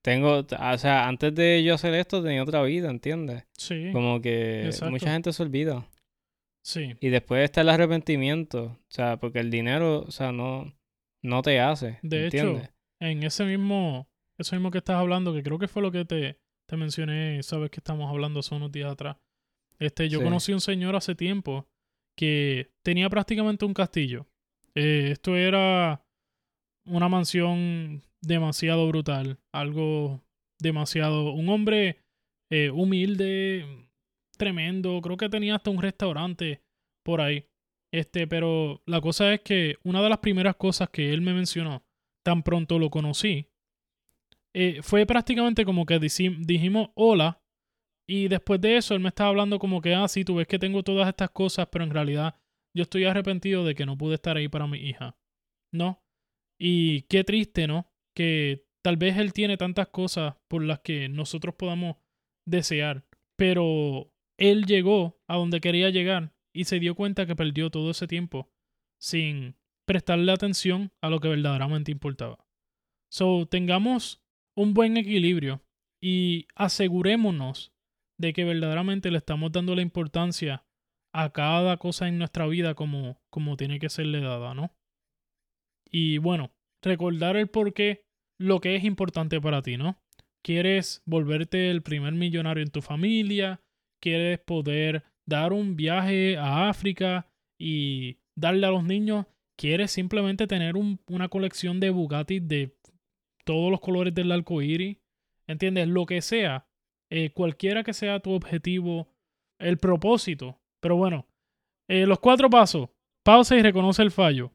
tengo, 0.02 0.38
o 0.38 0.78
sea, 0.78 1.06
antes 1.08 1.34
de 1.34 1.62
yo 1.62 1.74
hacer 1.74 1.94
esto 1.94 2.22
tenía 2.22 2.42
otra 2.42 2.62
vida, 2.62 2.90
¿entiendes? 2.90 3.44
sí, 3.56 3.90
Como 3.92 4.20
que 4.20 4.66
exacto. 4.66 4.90
mucha 4.90 5.12
gente 5.12 5.32
se 5.32 5.42
olvida. 5.42 5.86
sí, 6.64 6.94
Y 7.00 7.08
después 7.08 7.44
está 7.44 7.60
el 7.60 7.68
arrepentimiento, 7.68 8.64
o 8.64 8.90
sea, 8.90 9.18
porque 9.18 9.40
el 9.40 9.50
dinero, 9.50 10.00
o 10.06 10.10
sea, 10.10 10.32
no, 10.32 10.74
no 11.22 11.42
te 11.42 11.60
hace, 11.60 11.98
De 12.02 12.26
hecho, 12.26 12.38
¿entiendes? 12.38 12.70
en 13.00 13.22
ese 13.22 13.44
mismo, 13.44 14.08
eso 14.38 14.56
mismo 14.56 14.70
que 14.70 14.78
estás 14.78 14.96
hablando, 14.96 15.34
que 15.34 15.42
creo 15.42 15.58
que 15.58 15.68
fue 15.68 15.82
lo 15.82 15.90
que 15.92 16.04
te, 16.04 16.38
te 16.66 16.76
mencioné, 16.76 17.42
sabes 17.42 17.70
que 17.70 17.80
estamos 17.80 18.08
hablando 18.10 18.40
hace 18.40 18.54
unos 18.54 18.70
días 18.72 18.92
atrás. 18.92 19.16
Este, 19.78 20.08
yo 20.08 20.18
Sí. 20.18 20.24
conocí 20.24 20.52
a 20.52 20.56
un 20.56 20.60
señor 20.60 20.96
hace 20.96 21.14
tiempo 21.14 21.66
que 22.16 22.70
tenía 22.82 23.08
prácticamente 23.10 23.64
un 23.64 23.74
castillo. 23.74 24.26
Eh, 24.74 25.10
esto 25.12 25.36
era 25.36 26.04
una 26.84 27.08
mansión 27.08 28.02
demasiado 28.20 28.86
brutal, 28.88 29.38
algo 29.52 30.22
demasiado, 30.60 31.32
un 31.32 31.48
hombre 31.48 31.98
eh, 32.50 32.70
humilde, 32.70 33.88
tremendo, 34.36 35.00
creo 35.02 35.16
que 35.16 35.28
tenía 35.28 35.56
hasta 35.56 35.70
un 35.70 35.82
restaurante 35.82 36.62
por 37.04 37.20
ahí. 37.20 37.44
Este, 37.92 38.26
pero 38.26 38.82
la 38.86 39.00
cosa 39.00 39.32
es 39.34 39.40
que 39.40 39.76
una 39.84 40.02
de 40.02 40.08
las 40.08 40.18
primeras 40.18 40.56
cosas 40.56 40.88
que 40.90 41.12
él 41.12 41.20
me 41.20 41.34
mencionó, 41.34 41.84
tan 42.24 42.42
pronto 42.42 42.78
lo 42.78 42.90
conocí, 42.90 43.46
eh, 44.60 44.82
fue 44.82 45.06
prácticamente 45.06 45.64
como 45.64 45.86
que 45.86 46.00
dijimos 46.00 46.90
hola. 46.96 47.40
Y 48.08 48.26
después 48.26 48.60
de 48.60 48.76
eso, 48.78 48.94
él 48.94 49.00
me 49.00 49.10
estaba 49.10 49.30
hablando 49.30 49.60
como 49.60 49.80
que, 49.80 49.94
ah, 49.94 50.08
sí, 50.08 50.24
tú 50.24 50.34
ves 50.34 50.48
que 50.48 50.58
tengo 50.58 50.82
todas 50.82 51.06
estas 51.06 51.30
cosas, 51.30 51.68
pero 51.70 51.84
en 51.84 51.90
realidad 51.90 52.34
yo 52.74 52.82
estoy 52.82 53.04
arrepentido 53.04 53.64
de 53.64 53.76
que 53.76 53.86
no 53.86 53.96
pude 53.96 54.16
estar 54.16 54.36
ahí 54.36 54.48
para 54.48 54.66
mi 54.66 54.78
hija. 54.78 55.16
¿No? 55.72 56.02
Y 56.58 57.02
qué 57.02 57.22
triste, 57.22 57.68
¿no? 57.68 57.92
Que 58.16 58.66
tal 58.82 58.96
vez 58.96 59.16
él 59.18 59.32
tiene 59.32 59.56
tantas 59.56 59.88
cosas 59.88 60.34
por 60.48 60.64
las 60.64 60.80
que 60.80 61.08
nosotros 61.08 61.54
podamos 61.54 61.94
desear, 62.44 63.06
pero 63.36 64.12
él 64.40 64.64
llegó 64.66 65.20
a 65.28 65.36
donde 65.36 65.60
quería 65.60 65.90
llegar 65.90 66.34
y 66.52 66.64
se 66.64 66.80
dio 66.80 66.96
cuenta 66.96 67.26
que 67.26 67.36
perdió 67.36 67.70
todo 67.70 67.92
ese 67.92 68.08
tiempo 68.08 68.50
sin 69.00 69.54
prestarle 69.86 70.32
atención 70.32 70.90
a 71.00 71.10
lo 71.10 71.20
que 71.20 71.28
verdaderamente 71.28 71.92
importaba. 71.92 72.44
So, 73.08 73.46
tengamos 73.46 74.20
un 74.58 74.74
buen 74.74 74.96
equilibrio 74.96 75.62
y 76.02 76.46
asegurémonos 76.56 77.72
de 78.20 78.32
que 78.32 78.44
verdaderamente 78.44 79.10
le 79.10 79.18
estamos 79.18 79.52
dando 79.52 79.76
la 79.76 79.82
importancia 79.82 80.64
a 81.14 81.30
cada 81.32 81.76
cosa 81.76 82.08
en 82.08 82.18
nuestra 82.18 82.46
vida 82.46 82.74
como, 82.74 83.20
como 83.30 83.56
tiene 83.56 83.78
que 83.78 83.88
serle 83.88 84.20
dada, 84.20 84.54
¿no? 84.54 84.74
Y 85.90 86.18
bueno, 86.18 86.50
recordar 86.82 87.36
el 87.36 87.48
por 87.48 87.72
qué, 87.72 88.04
lo 88.38 88.60
que 88.60 88.74
es 88.74 88.84
importante 88.84 89.40
para 89.40 89.62
ti, 89.62 89.76
¿no? 89.76 90.00
Quieres 90.44 91.02
volverte 91.06 91.70
el 91.70 91.82
primer 91.82 92.14
millonario 92.14 92.62
en 92.62 92.70
tu 92.70 92.82
familia, 92.82 93.60
quieres 94.02 94.40
poder 94.40 95.04
dar 95.26 95.52
un 95.52 95.76
viaje 95.76 96.36
a 96.36 96.68
África 96.68 97.30
y 97.60 98.18
darle 98.36 98.66
a 98.66 98.70
los 98.70 98.84
niños, 98.84 99.26
quieres 99.56 99.90
simplemente 99.90 100.46
tener 100.46 100.76
un- 100.76 101.00
una 101.08 101.28
colección 101.28 101.80
de 101.80 101.90
Bugatti 101.90 102.40
de 102.40 102.76
todos 103.48 103.70
los 103.70 103.80
colores 103.80 104.14
del 104.14 104.30
arco 104.30 104.60
iris, 104.60 104.98
¿entiendes? 105.46 105.88
Lo 105.88 106.04
que 106.04 106.20
sea, 106.20 106.68
eh, 107.10 107.30
cualquiera 107.30 107.82
que 107.82 107.94
sea 107.94 108.20
tu 108.20 108.32
objetivo, 108.32 109.08
el 109.58 109.78
propósito. 109.78 110.60
Pero 110.82 110.96
bueno, 110.96 111.26
eh, 111.88 112.04
los 112.04 112.18
cuatro 112.18 112.50
pasos. 112.50 112.90
Pausa 113.24 113.56
y 113.56 113.62
reconoce 113.62 114.02
el 114.02 114.10
fallo. 114.10 114.52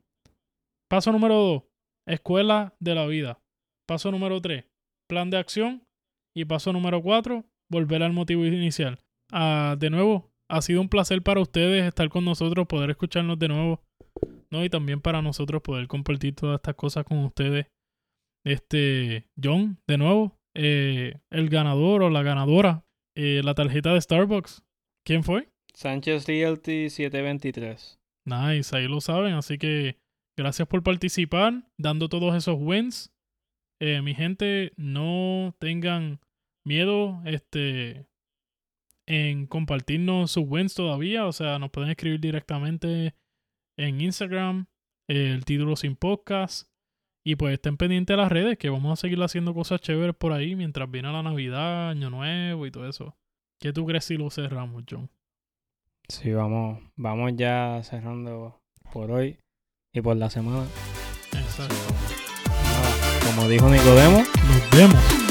Paso 0.87 1.11
número 1.11 1.33
dos, 1.33 1.63
escuela 2.05 2.75
de 2.79 2.93
la 2.93 3.07
vida. 3.07 3.41
Paso 3.87 4.11
número 4.11 4.39
tres, 4.39 4.65
plan 5.09 5.31
de 5.31 5.37
acción. 5.37 5.87
Y 6.35 6.45
paso 6.45 6.71
número 6.71 7.01
cuatro, 7.01 7.45
volver 7.71 8.03
al 8.03 8.13
motivo 8.13 8.45
inicial. 8.45 8.99
Ah, 9.31 9.75
de 9.79 9.89
nuevo, 9.89 10.31
ha 10.51 10.61
sido 10.61 10.81
un 10.81 10.89
placer 10.89 11.23
para 11.23 11.41
ustedes 11.41 11.83
estar 11.83 12.09
con 12.09 12.25
nosotros, 12.25 12.67
poder 12.67 12.91
escucharnos 12.91 13.39
de 13.39 13.47
nuevo. 13.47 13.81
¿no? 14.51 14.63
Y 14.63 14.69
también 14.69 15.01
para 15.01 15.23
nosotros 15.23 15.63
poder 15.63 15.87
compartir 15.87 16.35
todas 16.35 16.57
estas 16.57 16.75
cosas 16.75 17.05
con 17.05 17.17
ustedes. 17.25 17.65
Este, 18.45 19.29
John, 19.41 19.79
de 19.87 19.97
nuevo, 19.97 20.39
eh, 20.55 21.19
el 21.29 21.49
ganador 21.49 22.03
o 22.03 22.09
la 22.09 22.23
ganadora, 22.23 22.85
eh, 23.15 23.41
la 23.43 23.53
tarjeta 23.53 23.93
de 23.93 24.01
Starbucks. 24.01 24.63
¿Quién 25.05 25.23
fue? 25.23 25.49
Sánchez 25.73 26.27
Realty 26.27 26.89
723. 26.89 27.99
Nice, 28.25 28.75
ahí 28.75 28.87
lo 28.87 29.01
saben. 29.01 29.33
Así 29.33 29.57
que 29.57 29.97
gracias 30.37 30.67
por 30.67 30.83
participar, 30.83 31.67
dando 31.77 32.09
todos 32.09 32.35
esos 32.35 32.57
wins. 32.59 33.11
Eh, 33.81 34.01
mi 34.01 34.13
gente, 34.13 34.73
no 34.77 35.55
tengan 35.59 36.21
miedo 36.65 37.21
este, 37.25 38.07
en 39.07 39.47
compartirnos 39.47 40.31
sus 40.31 40.45
wins 40.47 40.73
todavía. 40.73 41.25
O 41.25 41.33
sea, 41.33 41.59
nos 41.59 41.71
pueden 41.71 41.89
escribir 41.89 42.19
directamente 42.19 43.15
en 43.77 44.01
Instagram, 44.01 44.67
el 45.07 45.43
título 45.45 45.75
sin 45.75 45.95
podcast. 45.95 46.72
Y 47.25 47.35
pues 47.35 47.53
estén 47.53 47.77
pendientes 47.77 48.13
de 48.15 48.21
las 48.21 48.31
redes, 48.31 48.57
que 48.57 48.69
vamos 48.69 48.91
a 48.91 49.01
seguir 49.01 49.21
haciendo 49.23 49.53
cosas 49.53 49.79
chéveres 49.79 50.15
por 50.15 50.33
ahí 50.33 50.55
mientras 50.55 50.91
viene 50.91 51.11
la 51.11 51.23
Navidad, 51.23 51.89
Año 51.89 52.09
Nuevo 52.09 52.65
y 52.65 52.71
todo 52.71 52.87
eso. 52.87 53.15
¿Qué 53.61 53.71
tú 53.71 53.85
crees 53.85 54.03
si 54.03 54.17
lo 54.17 54.29
cerramos, 54.29 54.83
John? 54.89 55.09
Sí, 56.09 56.31
vamos, 56.31 56.81
vamos 56.97 57.31
ya 57.35 57.81
cerrando 57.83 58.59
por 58.91 59.09
hoy 59.09 59.37
y 59.93 60.01
por 60.01 60.17
la 60.17 60.29
semana. 60.29 60.65
Exacto. 61.31 61.75
Como 63.25 63.47
dijo 63.47 63.69
Nicodemo, 63.69 64.17
Nos 64.17 64.71
vemos. 64.71 65.22